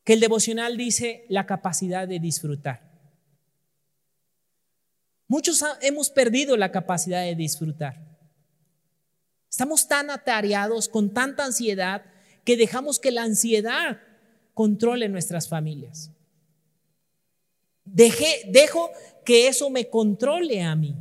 que 0.03 0.14
el 0.14 0.18
devocional 0.18 0.76
dice 0.76 1.26
la 1.28 1.46
capacidad 1.46 2.09
de 2.09 2.18
disfrutar. 2.18 2.90
Muchos 5.28 5.64
hemos 5.80 6.11
perdido 6.11 6.57
la 6.57 6.72
capacidad 6.72 7.22
de 7.22 7.36
disfrutar. 7.36 8.09
Estamos 9.51 9.88
tan 9.88 10.11
atareados 10.11 10.88
con 10.88 11.12
tanta 11.12 11.44
ansiedad 11.44 12.05
que 12.44 12.57
dejamos 12.57 13.01
que 13.01 13.11
la 13.11 13.24
ansiedad 13.24 14.01
controle 14.55 15.09
nuestras 15.09 15.48
familias. 15.48 16.12
Dejo 17.84 18.90
que 19.24 19.48
eso 19.48 19.68
me 19.68 19.88
controle 19.88 20.62
a 20.62 20.76
mí. 20.76 20.94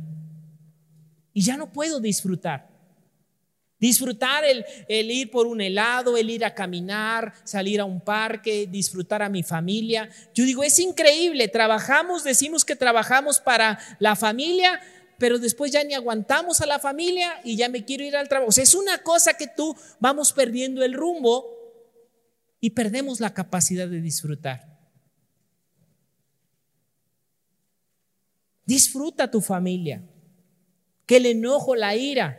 Y 1.32 1.42
ya 1.42 1.56
no 1.56 1.72
puedo 1.72 2.00
disfrutar. 2.00 2.68
Disfrutar 3.78 4.44
el, 4.44 5.10
ir 5.10 5.30
por 5.30 5.46
un 5.46 5.62
helado, 5.62 6.18
el 6.18 6.28
ir 6.28 6.44
a 6.44 6.54
caminar, 6.54 7.32
salir 7.44 7.80
a 7.80 7.86
un 7.86 8.00
parque, 8.00 8.66
disfrutar 8.70 9.22
a 9.22 9.30
mi 9.30 9.42
familia. 9.42 10.10
Yo 10.34 10.44
digo, 10.44 10.62
es 10.62 10.78
increíble, 10.78 11.48
trabajamos, 11.48 12.22
decimos 12.22 12.66
que 12.66 12.76
trabajamos 12.76 13.40
para 13.40 13.78
la 13.98 14.16
familia, 14.16 14.80
pero 15.20 15.38
después 15.38 15.70
ya 15.70 15.84
ni 15.84 15.92
aguantamos 15.92 16.62
a 16.62 16.66
la 16.66 16.78
familia 16.78 17.42
y 17.44 17.54
ya 17.54 17.68
me 17.68 17.84
quiero 17.84 18.04
ir 18.04 18.16
al 18.16 18.26
trabajo. 18.26 18.48
O 18.48 18.52
sea, 18.52 18.64
es 18.64 18.74
una 18.74 19.02
cosa 19.02 19.34
que 19.34 19.46
tú 19.46 19.76
vamos 19.98 20.32
perdiendo 20.32 20.82
el 20.82 20.94
rumbo 20.94 21.44
y 22.58 22.70
perdemos 22.70 23.20
la 23.20 23.34
capacidad 23.34 23.86
de 23.86 24.00
disfrutar. 24.00 24.80
Disfruta 28.64 29.30
tu 29.30 29.42
familia, 29.42 30.02
que 31.04 31.18
el 31.18 31.26
enojo, 31.26 31.76
la 31.76 31.94
ira, 31.94 32.38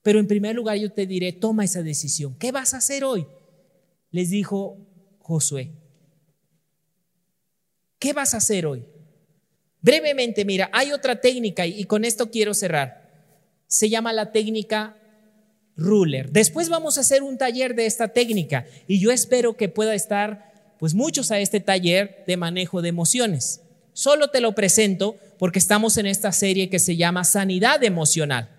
pero 0.00 0.18
en 0.18 0.26
primer 0.26 0.56
lugar 0.56 0.78
yo 0.78 0.90
te 0.90 1.06
diré, 1.06 1.32
toma 1.32 1.64
esa 1.64 1.82
decisión. 1.82 2.34
¿Qué 2.38 2.50
vas 2.50 2.72
a 2.72 2.78
hacer 2.78 3.04
hoy? 3.04 3.26
Les 4.10 4.30
dijo 4.30 4.78
Josué. 5.18 5.74
¿Qué 7.98 8.14
vas 8.14 8.32
a 8.32 8.38
hacer 8.38 8.64
hoy? 8.64 8.86
Brevemente, 9.86 10.44
mira, 10.44 10.68
hay 10.72 10.90
otra 10.90 11.20
técnica 11.20 11.64
y 11.64 11.84
con 11.84 12.04
esto 12.04 12.28
quiero 12.28 12.54
cerrar. 12.54 13.08
Se 13.68 13.88
llama 13.88 14.12
la 14.12 14.32
técnica 14.32 14.96
ruler. 15.76 16.32
Después 16.32 16.68
vamos 16.68 16.98
a 16.98 17.02
hacer 17.02 17.22
un 17.22 17.38
taller 17.38 17.76
de 17.76 17.86
esta 17.86 18.08
técnica 18.08 18.66
y 18.88 18.98
yo 18.98 19.12
espero 19.12 19.56
que 19.56 19.68
pueda 19.68 19.94
estar 19.94 20.74
pues 20.80 20.94
muchos 20.94 21.30
a 21.30 21.38
este 21.38 21.60
taller 21.60 22.24
de 22.26 22.36
manejo 22.36 22.82
de 22.82 22.88
emociones. 22.88 23.60
Solo 23.92 24.30
te 24.30 24.40
lo 24.40 24.56
presento 24.56 25.18
porque 25.38 25.60
estamos 25.60 25.98
en 25.98 26.06
esta 26.06 26.32
serie 26.32 26.68
que 26.68 26.80
se 26.80 26.96
llama 26.96 27.22
sanidad 27.22 27.84
emocional. 27.84 28.50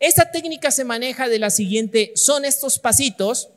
Esta 0.00 0.32
técnica 0.32 0.72
se 0.72 0.82
maneja 0.82 1.28
de 1.28 1.38
la 1.38 1.50
siguiente, 1.50 2.10
son 2.16 2.44
estos 2.44 2.80
pasitos. 2.80 3.48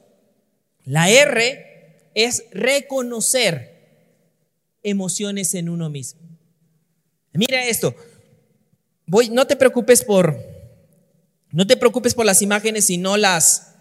La 0.86 1.10
R 1.10 2.12
es 2.14 2.44
reconocer 2.52 3.76
emociones 4.84 5.56
en 5.56 5.70
uno 5.70 5.90
mismo. 5.90 6.17
Mira 7.38 7.64
esto. 7.66 7.96
Voy, 9.06 9.30
no 9.30 9.46
te 9.46 9.56
preocupes 9.56 10.04
por 10.04 10.36
no 11.52 11.68
te 11.68 11.78
preocupes 11.78 12.16
por 12.16 12.26
las 12.26 12.42
imágenes 12.42 12.86
si 12.86 12.98
no 12.98 13.16
las 13.16 13.76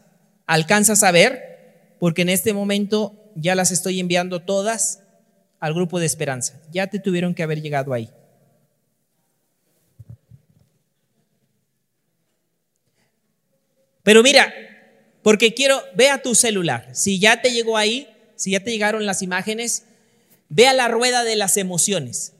alcanzas 0.47 1.03
a 1.03 1.11
ver, 1.11 1.97
porque 1.99 2.23
en 2.23 2.29
este 2.29 2.53
momento 2.53 3.33
ya 3.35 3.55
las 3.55 3.71
estoy 3.71 3.99
enviando 3.99 4.43
todas 4.43 5.01
al 5.59 5.73
grupo 5.73 5.99
de 5.99 6.07
esperanza. 6.07 6.61
Ya 6.71 6.87
te 6.87 7.01
tuvieron 7.01 7.35
que 7.35 7.43
haber 7.43 7.63
llegado 7.63 7.95
ahí. 7.95 8.11
Pero 14.03 14.23
mira, 14.23 14.55
porque 15.23 15.55
quiero, 15.55 15.83
ve 15.95 16.11
a 16.11 16.23
tu 16.23 16.35
celular. 16.35 16.91
Si 16.93 17.19
ya 17.19 17.41
te 17.41 17.53
llegó 17.53 17.79
ahí, 17.79 18.07
si 18.37 18.53
ya 18.53 18.61
te 18.61 18.71
llegaron 18.71 19.07
las 19.07 19.23
imágenes, 19.23 19.87
ve 20.51 20.69
a 20.69 20.75
la 20.75 20.89
rueda 20.89 21.25
de 21.25 21.37
las 21.37 21.57
emociones. 21.57 22.36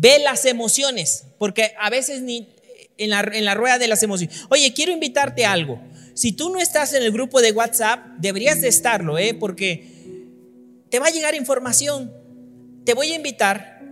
Ve 0.00 0.18
las 0.18 0.46
emociones, 0.46 1.26
porque 1.38 1.74
a 1.78 1.90
veces 1.90 2.22
ni 2.22 2.48
en 2.96 3.10
la, 3.10 3.20
en 3.20 3.44
la 3.44 3.54
rueda 3.54 3.78
de 3.78 3.86
las 3.86 4.02
emociones. 4.02 4.44
Oye, 4.48 4.72
quiero 4.72 4.92
invitarte 4.92 5.44
a 5.44 5.52
algo. 5.52 5.78
Si 6.14 6.32
tú 6.32 6.48
no 6.48 6.58
estás 6.58 6.94
en 6.94 7.02
el 7.02 7.12
grupo 7.12 7.42
de 7.42 7.52
WhatsApp, 7.52 8.00
deberías 8.18 8.62
de 8.62 8.68
estarlo, 8.68 9.18
¿eh? 9.18 9.34
porque 9.34 9.86
te 10.88 10.98
va 10.98 11.08
a 11.08 11.10
llegar 11.10 11.34
información. 11.34 12.12
Te 12.84 12.94
voy 12.94 13.12
a 13.12 13.16
invitar 13.16 13.82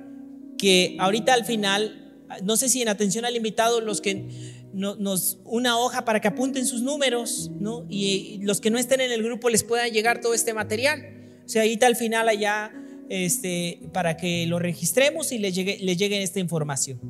que 0.56 0.96
ahorita 0.98 1.34
al 1.34 1.44
final, 1.44 2.24
no 2.42 2.56
sé 2.56 2.70
si 2.70 2.80
en 2.80 2.88
atención 2.88 3.26
al 3.26 3.36
invitado, 3.36 3.82
los 3.82 4.00
que 4.00 4.28
nos, 4.72 5.38
una 5.44 5.78
hoja 5.78 6.04
para 6.06 6.20
que 6.20 6.28
apunten 6.28 6.66
sus 6.66 6.82
números, 6.82 7.50
¿no? 7.58 7.86
Y, 7.88 8.40
los 8.42 8.60
que 8.60 8.70
no 8.70 8.78
estén 8.78 9.00
en 9.00 9.12
el 9.12 9.22
grupo 9.22 9.50
les 9.50 9.62
pueda 9.62 9.88
llegar 9.88 10.20
todo 10.20 10.32
este 10.32 10.54
material. 10.54 11.02
O 11.44 11.48
sea, 11.48 11.62
ahorita 11.62 11.86
al 11.86 11.96
final 11.96 12.28
allá, 12.28 12.72
este, 13.08 13.80
para 13.92 14.16
que 14.16 14.46
lo 14.46 14.58
registremos 14.58 15.32
y 15.32 15.38
les 15.38 15.54
llegue, 15.54 15.78
les 15.80 15.96
llegue 15.96 16.22
esta 16.22 16.40
información. 16.40 17.00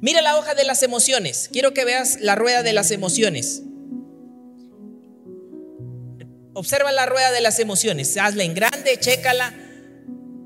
Mira 0.00 0.22
la 0.22 0.36
hoja 0.36 0.54
de 0.54 0.64
las 0.64 0.82
emociones. 0.82 1.48
Quiero 1.52 1.74
que 1.74 1.84
veas 1.84 2.20
la 2.20 2.34
rueda 2.34 2.62
de 2.62 2.72
las 2.72 2.90
emociones. 2.90 3.62
Observa 6.54 6.92
la 6.92 7.06
rueda 7.06 7.32
de 7.32 7.40
las 7.40 7.58
emociones. 7.58 8.16
Hazla 8.16 8.44
en 8.44 8.54
grande, 8.54 8.98
chécala 8.98 9.54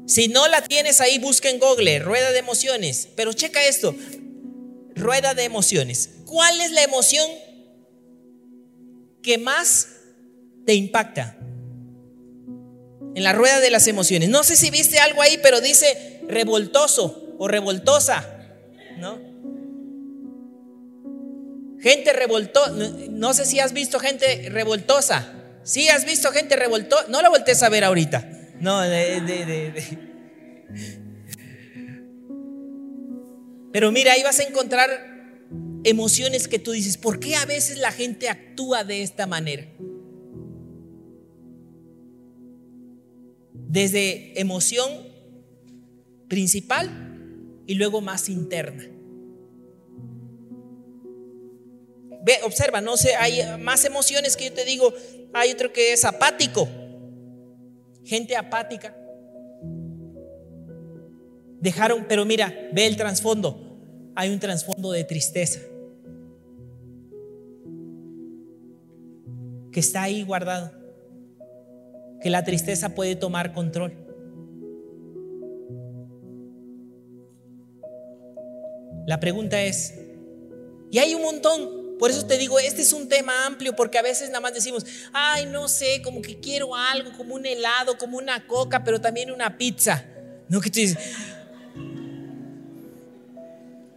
si 0.07 0.29
no 0.29 0.47
la 0.47 0.63
tienes 0.63 1.01
ahí, 1.01 1.19
busca 1.19 1.51
en 1.51 1.59
Google, 1.59 1.99
rueda 1.99 2.31
de 2.31 2.39
emociones. 2.39 3.09
Pero 3.17 3.33
checa 3.33 3.67
esto, 3.67 3.95
rueda 4.95 5.35
de 5.35 5.43
emociones. 5.43 6.11
¿Cuál 6.25 6.61
es 6.61 6.71
la 6.71 6.85
emoción 6.85 7.29
que 9.21 9.37
más 9.37 9.89
te 10.65 10.75
impacta? 10.75 11.37
En 13.17 13.25
la 13.25 13.33
rueda 13.33 13.61
de 13.61 13.71
las 13.71 13.87
emociones. 13.87 14.29
No 14.29 14.45
sé 14.45 14.57
si 14.57 14.71
viste 14.71 14.99
algo 14.99 15.23
ahí, 15.23 15.39
pero 15.43 15.63
dice 15.63 16.21
revoltoso 16.29 17.35
o 17.39 17.49
revoltosa, 17.49 18.29
¿no? 18.99 19.19
Gente 21.81 22.13
revoltosa, 22.13 22.73
no 23.09 23.33
sé 23.33 23.47
si 23.47 23.59
has 23.59 23.73
visto 23.73 23.99
gente 23.99 24.51
revoltosa. 24.51 25.33
Si 25.63 25.89
has 25.89 26.05
visto 26.05 26.31
gente 26.31 26.57
revoltosa, 26.57 27.07
no 27.09 27.23
la 27.23 27.31
voltees 27.31 27.63
a 27.63 27.71
ver 27.71 27.85
ahorita. 27.85 28.29
No, 28.61 28.83
de, 28.83 29.73
Pero 33.73 33.93
mira, 33.93 34.13
ahí 34.13 34.23
vas 34.23 34.41
a 34.41 34.43
encontrar 34.43 34.91
emociones 35.85 36.49
que 36.49 36.59
tú 36.59 36.73
dices, 36.73 36.99
¿por 36.99 37.19
qué 37.19 37.37
a 37.37 37.47
veces 37.47 37.79
la 37.79 37.93
gente 37.93 38.29
actúa 38.29 38.85
de 38.85 39.03
esta 39.03 39.27
manera? 39.27 39.67
Desde 43.69 44.41
emoción 44.41 44.91
principal 46.29 46.91
y 47.67 47.75
luego 47.75 48.01
más 48.01 48.29
interna. 48.29 48.85
Ve, 52.25 52.39
observa, 52.45 52.81
no 52.81 52.97
sé, 52.97 53.15
hay 53.15 53.41
más 53.59 53.85
emociones 53.85 54.37
que 54.37 54.47
yo 54.47 54.53
te 54.53 54.65
digo, 54.65 54.93
hay 55.33 55.53
otro 55.53 55.73
que 55.73 55.93
es 55.93 56.05
apático 56.05 56.69
gente 58.07 58.37
apática. 58.37 58.97
Dejaron, 61.61 62.07
pero 62.09 62.25
mira, 62.25 62.55
ve 62.73 62.87
el 62.87 62.97
trasfondo. 62.97 63.63
Hay 64.15 64.31
un 64.31 64.39
trasfondo 64.39 64.93
de 64.93 65.05
tristeza 65.05 65.61
que 69.73 69.81
está 69.81 70.05
ahí 70.05 70.23
guardado. 70.23 70.73
Que 72.21 72.31
la 72.31 72.45
tristeza 72.45 72.95
puede 72.95 73.17
tomar 73.17 73.53
control. 73.53 74.07
La 79.07 79.21
pregunta 79.21 79.63
es, 79.63 79.95
y 80.91 80.99
hay 80.99 81.15
un 81.15 81.23
montón, 81.23 81.97
por 81.99 82.11
eso 82.11 82.27
te 82.27 82.37
digo, 82.39 82.59
este 82.59 82.83
es 82.83 82.93
un 82.93 83.09
tema 83.09 83.47
amplio, 83.47 83.77
porque 83.77 83.99
a 83.99 84.03
veces 84.03 84.29
nada 84.29 84.41
más 84.41 84.53
decimos, 84.53 84.85
ay, 85.13 85.47
no 85.47 85.69
sé, 85.69 86.03
como 86.03 86.21
que 86.21 86.41
quiero 86.41 86.75
algo, 86.75 87.13
como 87.17 87.35
un 87.35 87.47
helado, 87.47 87.97
como 87.99 88.19
una 88.19 88.47
coca, 88.47 88.83
pero 88.83 89.01
también 89.01 89.31
una 89.31 89.57
pizza. 89.57 90.05
No, 90.49 90.61
que 90.61 90.71
tú 90.71 90.81
dices, 90.81 90.99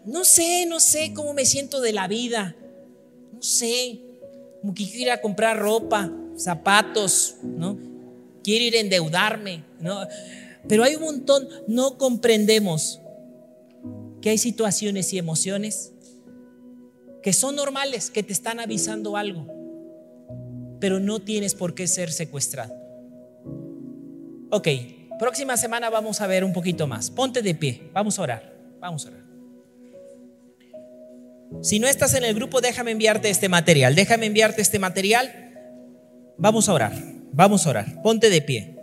no 0.06 0.24
sé, 0.24 0.66
no 0.68 0.80
sé 0.80 1.12
cómo 1.14 1.34
me 1.34 1.46
siento 1.46 1.82
de 1.82 1.94
la 1.94 2.08
vida. 2.08 2.56
No 3.34 3.42
sé, 3.42 4.02
como 4.62 4.74
que 4.74 4.86
quiero 4.86 5.00
ir 5.00 5.12
a 5.12 5.22
comprar 5.22 5.58
ropa, 5.58 6.12
zapatos, 6.36 7.38
¿no? 7.44 7.89
Quiero 8.44 8.66
ir 8.66 8.76
a 8.76 8.80
endeudarme, 8.80 9.64
¿no? 9.80 10.08
Pero 10.68 10.84
hay 10.84 10.96
un 10.96 11.04
montón, 11.04 11.48
no 11.68 11.98
comprendemos 11.98 13.02
que 14.22 14.30
hay 14.30 14.38
situaciones 14.38 15.14
y 15.14 15.18
emociones 15.18 15.94
que 17.22 17.34
son 17.34 17.56
normales, 17.56 18.10
que 18.10 18.24
te 18.24 18.34
están 18.34 18.60
avisando 18.60 19.18
algo, 19.18 19.46
pero 20.80 21.00
no 21.00 21.20
tienes 21.20 21.56
por 21.56 21.76
qué 21.76 21.88
ser 21.88 22.12
secuestrado. 22.12 22.74
Ok, 24.52 24.68
próxima 25.20 25.58
semana 25.58 25.90
vamos 25.90 26.22
a 26.22 26.28
ver 26.28 26.44
un 26.44 26.54
poquito 26.54 26.88
más. 26.88 27.12
Ponte 27.12 27.42
de 27.42 27.56
pie, 27.56 27.90
vamos 27.94 28.20
a 28.20 28.24
orar, 28.24 28.54
vamos 28.80 29.06
a 29.06 29.10
orar. 29.10 29.30
Si 31.62 31.80
no 31.80 31.88
estás 31.88 32.14
en 32.14 32.24
el 32.24 32.36
grupo, 32.36 32.62
déjame 32.62 32.92
enviarte 32.92 33.30
este 33.30 33.50
material, 33.50 33.96
déjame 33.96 34.28
enviarte 34.28 34.62
este 34.62 34.80
material. 34.80 35.46
Vamos 36.38 36.70
a 36.70 36.74
orar, 36.74 36.94
vamos 37.32 37.66
a 37.66 37.70
orar, 37.70 38.02
ponte 38.02 38.30
de 38.30 38.42
pie. 38.42 38.80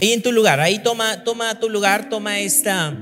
Ahí 0.00 0.12
en 0.12 0.22
tu 0.22 0.30
lugar, 0.30 0.60
ahí 0.60 0.78
toma, 0.78 1.24
toma 1.24 1.58
tu 1.58 1.68
lugar, 1.68 2.08
toma 2.08 2.38
esta, 2.38 2.96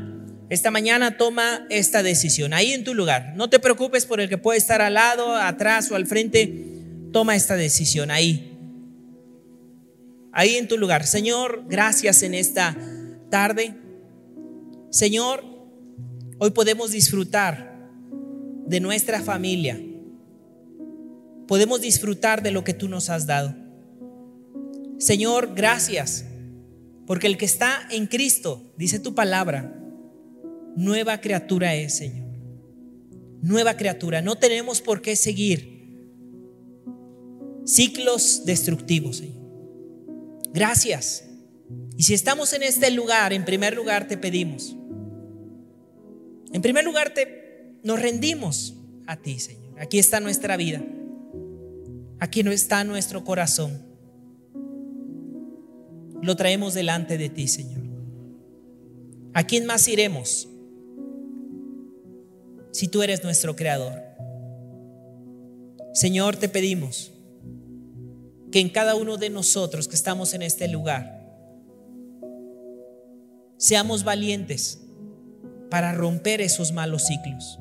esta 0.48 0.70
mañana, 0.70 1.19
toma 1.19 1.66
esta 1.69 2.03
decisión. 2.03 2.55
Ahí 2.55 2.73
en 2.73 2.85
tu 2.85 2.94
lugar. 2.94 3.35
No 3.36 3.51
te 3.51 3.59
preocupes 3.59 4.07
por 4.07 4.19
el 4.19 4.31
que 4.31 4.39
puede 4.39 4.57
estar 4.57 4.81
al 4.81 4.94
lado, 4.94 5.36
atrás 5.36 5.90
o 5.90 5.97
al 5.97 6.07
frente. 6.07 6.55
Toma 7.12 7.36
esta 7.36 7.55
decisión 7.55 8.11
ahí. 8.11 8.57
Ahí 10.32 10.57
en 10.57 10.69
tu 10.69 10.78
lugar. 10.78 11.07
Señor, 11.07 11.65
gracias 11.69 12.23
en 12.23 12.32
esta 12.32 12.74
tarde. 13.31 13.74
Señor, 14.97 15.44
hoy 16.39 16.52
podemos 16.52 16.90
disfrutar 16.90 17.90
de 18.66 18.81
nuestra 18.81 19.20
familia. 19.20 19.78
Podemos 21.47 21.82
disfrutar 21.82 22.43
de 22.43 22.51
lo 22.51 22.64
que 22.64 22.73
tú 22.73 22.89
nos 22.89 23.10
has 23.10 23.27
dado. 23.27 23.55
Señor, 24.97 25.52
gracias 25.55 26.24
porque 27.06 27.27
el 27.27 27.36
que 27.36 27.44
está 27.44 27.86
en 27.90 28.06
Cristo, 28.06 28.73
dice 28.78 28.98
tu 28.98 29.14
palabra, 29.14 29.78
nueva 30.77 31.20
criatura 31.20 31.74
es, 31.74 31.98
Señor. 31.98 32.31
Nueva 33.43 33.77
criatura. 33.77 34.23
No 34.23 34.36
tenemos 34.36 34.81
por 34.81 35.02
qué 35.02 35.14
seguir 35.14 36.09
ciclos 37.66 38.47
destructivos, 38.47 39.18
Señor. 39.18 39.44
Gracias. 40.55 41.24
Y 41.98 42.05
si 42.05 42.14
estamos 42.14 42.55
en 42.55 42.62
este 42.62 42.90
lugar, 42.90 43.35
en 43.35 43.44
primer 43.44 43.77
lugar 43.77 44.09
te 44.09 44.16
pedimos. 44.16 44.74
En 46.52 46.62
primer 46.62 46.85
lugar 46.85 47.14
te 47.14 47.78
nos 47.82 48.01
rendimos 48.01 48.74
a 49.06 49.16
ti, 49.16 49.39
Señor. 49.39 49.78
Aquí 49.78 49.98
está 49.98 50.20
nuestra 50.20 50.56
vida. 50.56 50.82
Aquí 52.18 52.43
no 52.43 52.51
está 52.51 52.82
nuestro 52.85 53.24
corazón 53.24 53.86
lo 56.27 56.36
traemos 56.36 56.74
delante 56.74 57.18
de 57.18 57.28
ti, 57.28 57.47
Señor. 57.48 57.82
¿A 59.32 59.44
quién 59.44 59.66
más 59.66 59.86
iremos 59.86 60.48
si 62.73 62.89
tú 62.89 63.02
eres 63.02 63.23
nuestro 63.23 63.55
creador? 63.55 64.02
Señor, 65.94 66.36
te 66.36 66.48
pedimos 66.48 67.12
que 68.51 68.60
en 68.60 68.70
cada 68.70 68.97
uno 68.97 69.18
de 69.18 69.31
nosotros 69.31 69.89
que 69.89 69.94
estamos 69.94 70.35
en 70.35 70.43
este 70.43 70.68
lugar, 70.68 71.14
seamos 73.56 74.05
valientes 74.05 74.81
para 75.77 75.93
romper 75.93 76.40
esos 76.40 76.73
malos 76.73 77.03
ciclos. 77.03 77.59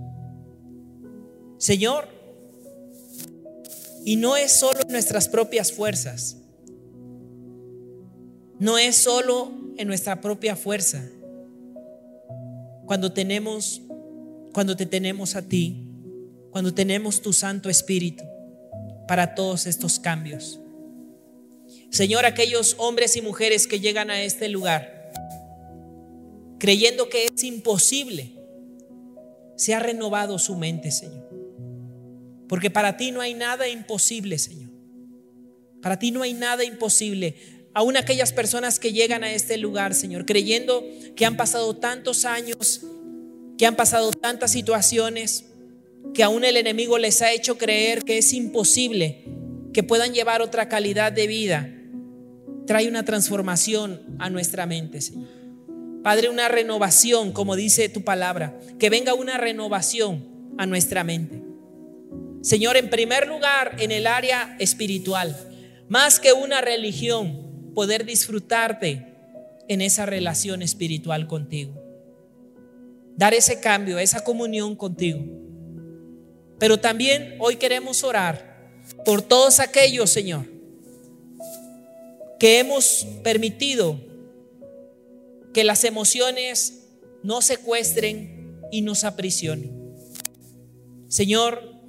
Señor, 1.58 2.08
y 4.06 4.16
no 4.16 4.38
es 4.38 4.54
solo 4.54 4.80
nuestras 4.88 5.28
propias 5.28 5.74
fuerzas, 5.74 6.38
no 8.58 8.78
es 8.78 8.96
solo 8.96 9.52
en 9.76 9.90
nuestra 9.90 10.22
propia 10.22 10.56
fuerza. 10.56 11.04
Cuando 12.86 13.12
tenemos, 13.12 13.82
cuando 14.54 14.78
te 14.78 14.86
tenemos 14.86 15.36
a 15.36 15.42
ti, 15.42 15.86
cuando 16.52 16.74
tenemos 16.74 17.22
tu 17.22 17.34
Santo 17.34 17.70
Espíritu 17.70 18.24
para 19.10 19.36
todos 19.36 19.66
estos 19.66 20.00
cambios. 20.00 20.62
Señor, 21.90 22.26
aquellos 22.26 22.76
hombres 22.78 23.18
y 23.18 23.22
mujeres 23.22 23.68
que 23.68 23.82
llegan 23.82 24.10
a 24.10 24.22
este 24.22 24.48
lugar 24.48 24.95
creyendo 26.60 27.10
que 27.10 27.26
es 27.26 27.44
imposible, 27.44 28.34
se 29.56 29.74
ha 29.74 29.80
renovado 29.80 30.40
su 30.40 30.56
mente, 30.56 30.92
Señor. 30.92 31.30
Porque 32.48 32.70
para 32.70 32.98
ti 32.98 33.12
no 33.12 33.22
hay 33.22 33.34
nada 33.34 33.68
imposible, 33.68 34.38
Señor. 34.38 34.72
Para 35.82 36.00
ti 36.00 36.12
no 36.12 36.22
hay 36.24 36.34
nada 36.34 36.64
imposible 36.64 37.36
aún 37.76 37.98
aquellas 37.98 38.32
personas 38.32 38.80
que 38.80 38.94
llegan 38.94 39.24
a 39.26 39.34
este 39.34 39.58
lugar, 39.58 39.94
Señor, 39.94 40.26
creyendo 40.26 40.84
que 41.16 41.26
han 41.26 41.36
pasado 41.36 41.76
tantos 41.76 42.24
años, 42.24 42.82
que 43.58 43.66
han 43.66 43.76
pasado 43.76 44.12
tantas 44.12 44.52
situaciones, 44.52 45.46
que 46.14 46.24
aún 46.24 46.46
el 46.46 46.56
enemigo 46.56 46.98
les 46.98 47.22
ha 47.22 47.34
hecho 47.34 47.58
creer 47.58 48.04
que 48.04 48.18
es 48.18 48.32
imposible 48.32 49.26
que 49.74 49.84
puedan 49.84 50.14
llevar 50.14 50.42
otra 50.42 50.70
calidad 50.70 51.12
de 51.12 51.28
vida. 51.28 51.70
Trae 52.66 52.88
una 52.88 53.04
transformación 53.04 54.02
a 54.20 54.30
nuestra 54.30 54.66
mente, 54.66 55.02
Señor. 55.02 55.28
Padre, 56.06 56.30
una 56.30 56.48
renovación, 56.50 57.32
como 57.32 57.56
dice 57.56 57.90
tu 57.90 58.04
palabra, 58.04 58.60
que 58.78 58.92
venga 58.92 59.16
una 59.16 59.38
renovación 59.40 60.54
a 60.56 60.68
nuestra 60.68 61.04
mente. 61.04 61.42
Señor, 62.44 62.78
en 62.78 62.92
primer 62.92 63.28
lugar, 63.28 63.78
en 63.80 63.92
el 63.92 64.06
área 64.06 64.56
espiritual, 64.60 65.36
más 65.90 66.20
que 66.20 66.32
una 66.32 66.62
religión, 66.62 67.72
poder 67.74 68.06
disfrutarte 68.06 69.16
en 69.68 69.82
esa 69.82 70.06
relación 70.06 70.62
espiritual 70.62 71.26
contigo. 71.26 71.74
Dar 73.18 73.34
ese 73.34 73.60
cambio, 73.60 73.98
esa 73.98 74.24
comunión 74.24 74.76
contigo. 74.76 75.26
Pero 76.60 76.80
también 76.80 77.36
hoy 77.40 77.56
queremos 77.56 78.04
orar 78.04 78.70
por 79.06 79.24
todos 79.24 79.60
aquellos, 79.60 80.12
Señor, 80.12 80.46
que 82.38 82.60
hemos 82.60 83.08
permitido 83.24 84.00
que 85.56 85.64
las 85.64 85.86
emociones 85.86 86.82
no 87.24 87.42
secuestren 87.42 88.60
y 88.74 88.82
nos 88.82 89.06
aprisionen. 89.06 89.72
Señor, 91.08 91.80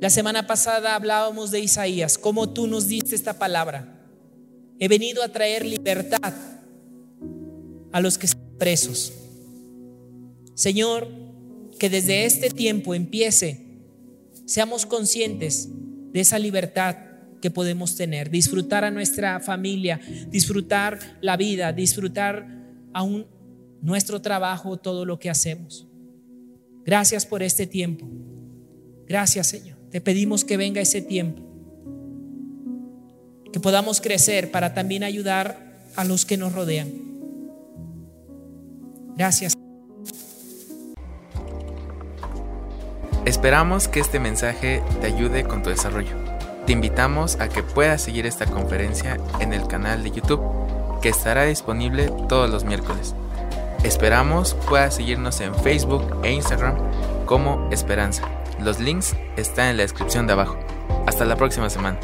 la 0.00 0.08
semana 0.08 0.46
pasada 0.46 0.94
hablábamos 0.94 1.50
de 1.50 1.60
Isaías, 1.60 2.16
cómo 2.16 2.48
tú 2.48 2.66
nos 2.66 2.88
diste 2.88 3.14
esta 3.14 3.38
palabra. 3.38 4.08
He 4.78 4.88
venido 4.88 5.22
a 5.22 5.28
traer 5.28 5.66
libertad 5.66 6.32
a 7.92 8.00
los 8.00 8.16
que 8.16 8.24
están 8.24 8.56
presos. 8.56 9.12
Señor, 10.54 11.08
que 11.78 11.90
desde 11.90 12.24
este 12.24 12.48
tiempo 12.48 12.94
empiece, 12.94 13.82
seamos 14.46 14.86
conscientes 14.86 15.68
de 16.10 16.20
esa 16.20 16.38
libertad 16.38 16.96
que 17.40 17.50
podemos 17.50 17.96
tener, 17.96 18.30
disfrutar 18.30 18.84
a 18.84 18.90
nuestra 18.90 19.40
familia, 19.40 20.00
disfrutar 20.28 20.98
la 21.20 21.36
vida, 21.36 21.72
disfrutar 21.72 22.46
aún 22.92 23.26
nuestro 23.80 24.20
trabajo, 24.20 24.76
todo 24.76 25.04
lo 25.04 25.18
que 25.18 25.30
hacemos. 25.30 25.86
Gracias 26.84 27.26
por 27.26 27.42
este 27.42 27.66
tiempo. 27.66 28.06
Gracias, 29.06 29.46
Señor. 29.46 29.78
Te 29.90 30.00
pedimos 30.00 30.44
que 30.44 30.56
venga 30.56 30.80
ese 30.80 31.00
tiempo 31.00 31.48
que 33.52 33.60
podamos 33.60 34.00
crecer 34.00 34.50
para 34.50 34.74
también 34.74 35.02
ayudar 35.02 35.88
a 35.96 36.04
los 36.04 36.24
que 36.24 36.36
nos 36.36 36.52
rodean. 36.52 36.90
Gracias. 39.16 39.54
Esperamos 43.24 43.88
que 43.88 44.00
este 44.00 44.20
mensaje 44.20 44.82
te 45.00 45.06
ayude 45.06 45.44
con 45.44 45.62
tu 45.62 45.70
desarrollo. 45.70 46.37
Te 46.68 46.72
invitamos 46.72 47.40
a 47.40 47.48
que 47.48 47.62
puedas 47.62 48.02
seguir 48.02 48.26
esta 48.26 48.44
conferencia 48.44 49.16
en 49.40 49.54
el 49.54 49.66
canal 49.68 50.02
de 50.02 50.10
YouTube 50.10 50.42
que 51.00 51.08
estará 51.08 51.44
disponible 51.44 52.12
todos 52.28 52.50
los 52.50 52.64
miércoles. 52.64 53.14
Esperamos 53.84 54.52
puedas 54.68 54.96
seguirnos 54.96 55.40
en 55.40 55.54
Facebook 55.54 56.20
e 56.22 56.30
Instagram 56.30 56.76
como 57.24 57.70
Esperanza. 57.70 58.28
Los 58.60 58.80
links 58.80 59.16
están 59.38 59.68
en 59.68 59.76
la 59.78 59.84
descripción 59.84 60.26
de 60.26 60.34
abajo. 60.34 60.58
Hasta 61.06 61.24
la 61.24 61.36
próxima 61.36 61.70
semana. 61.70 61.98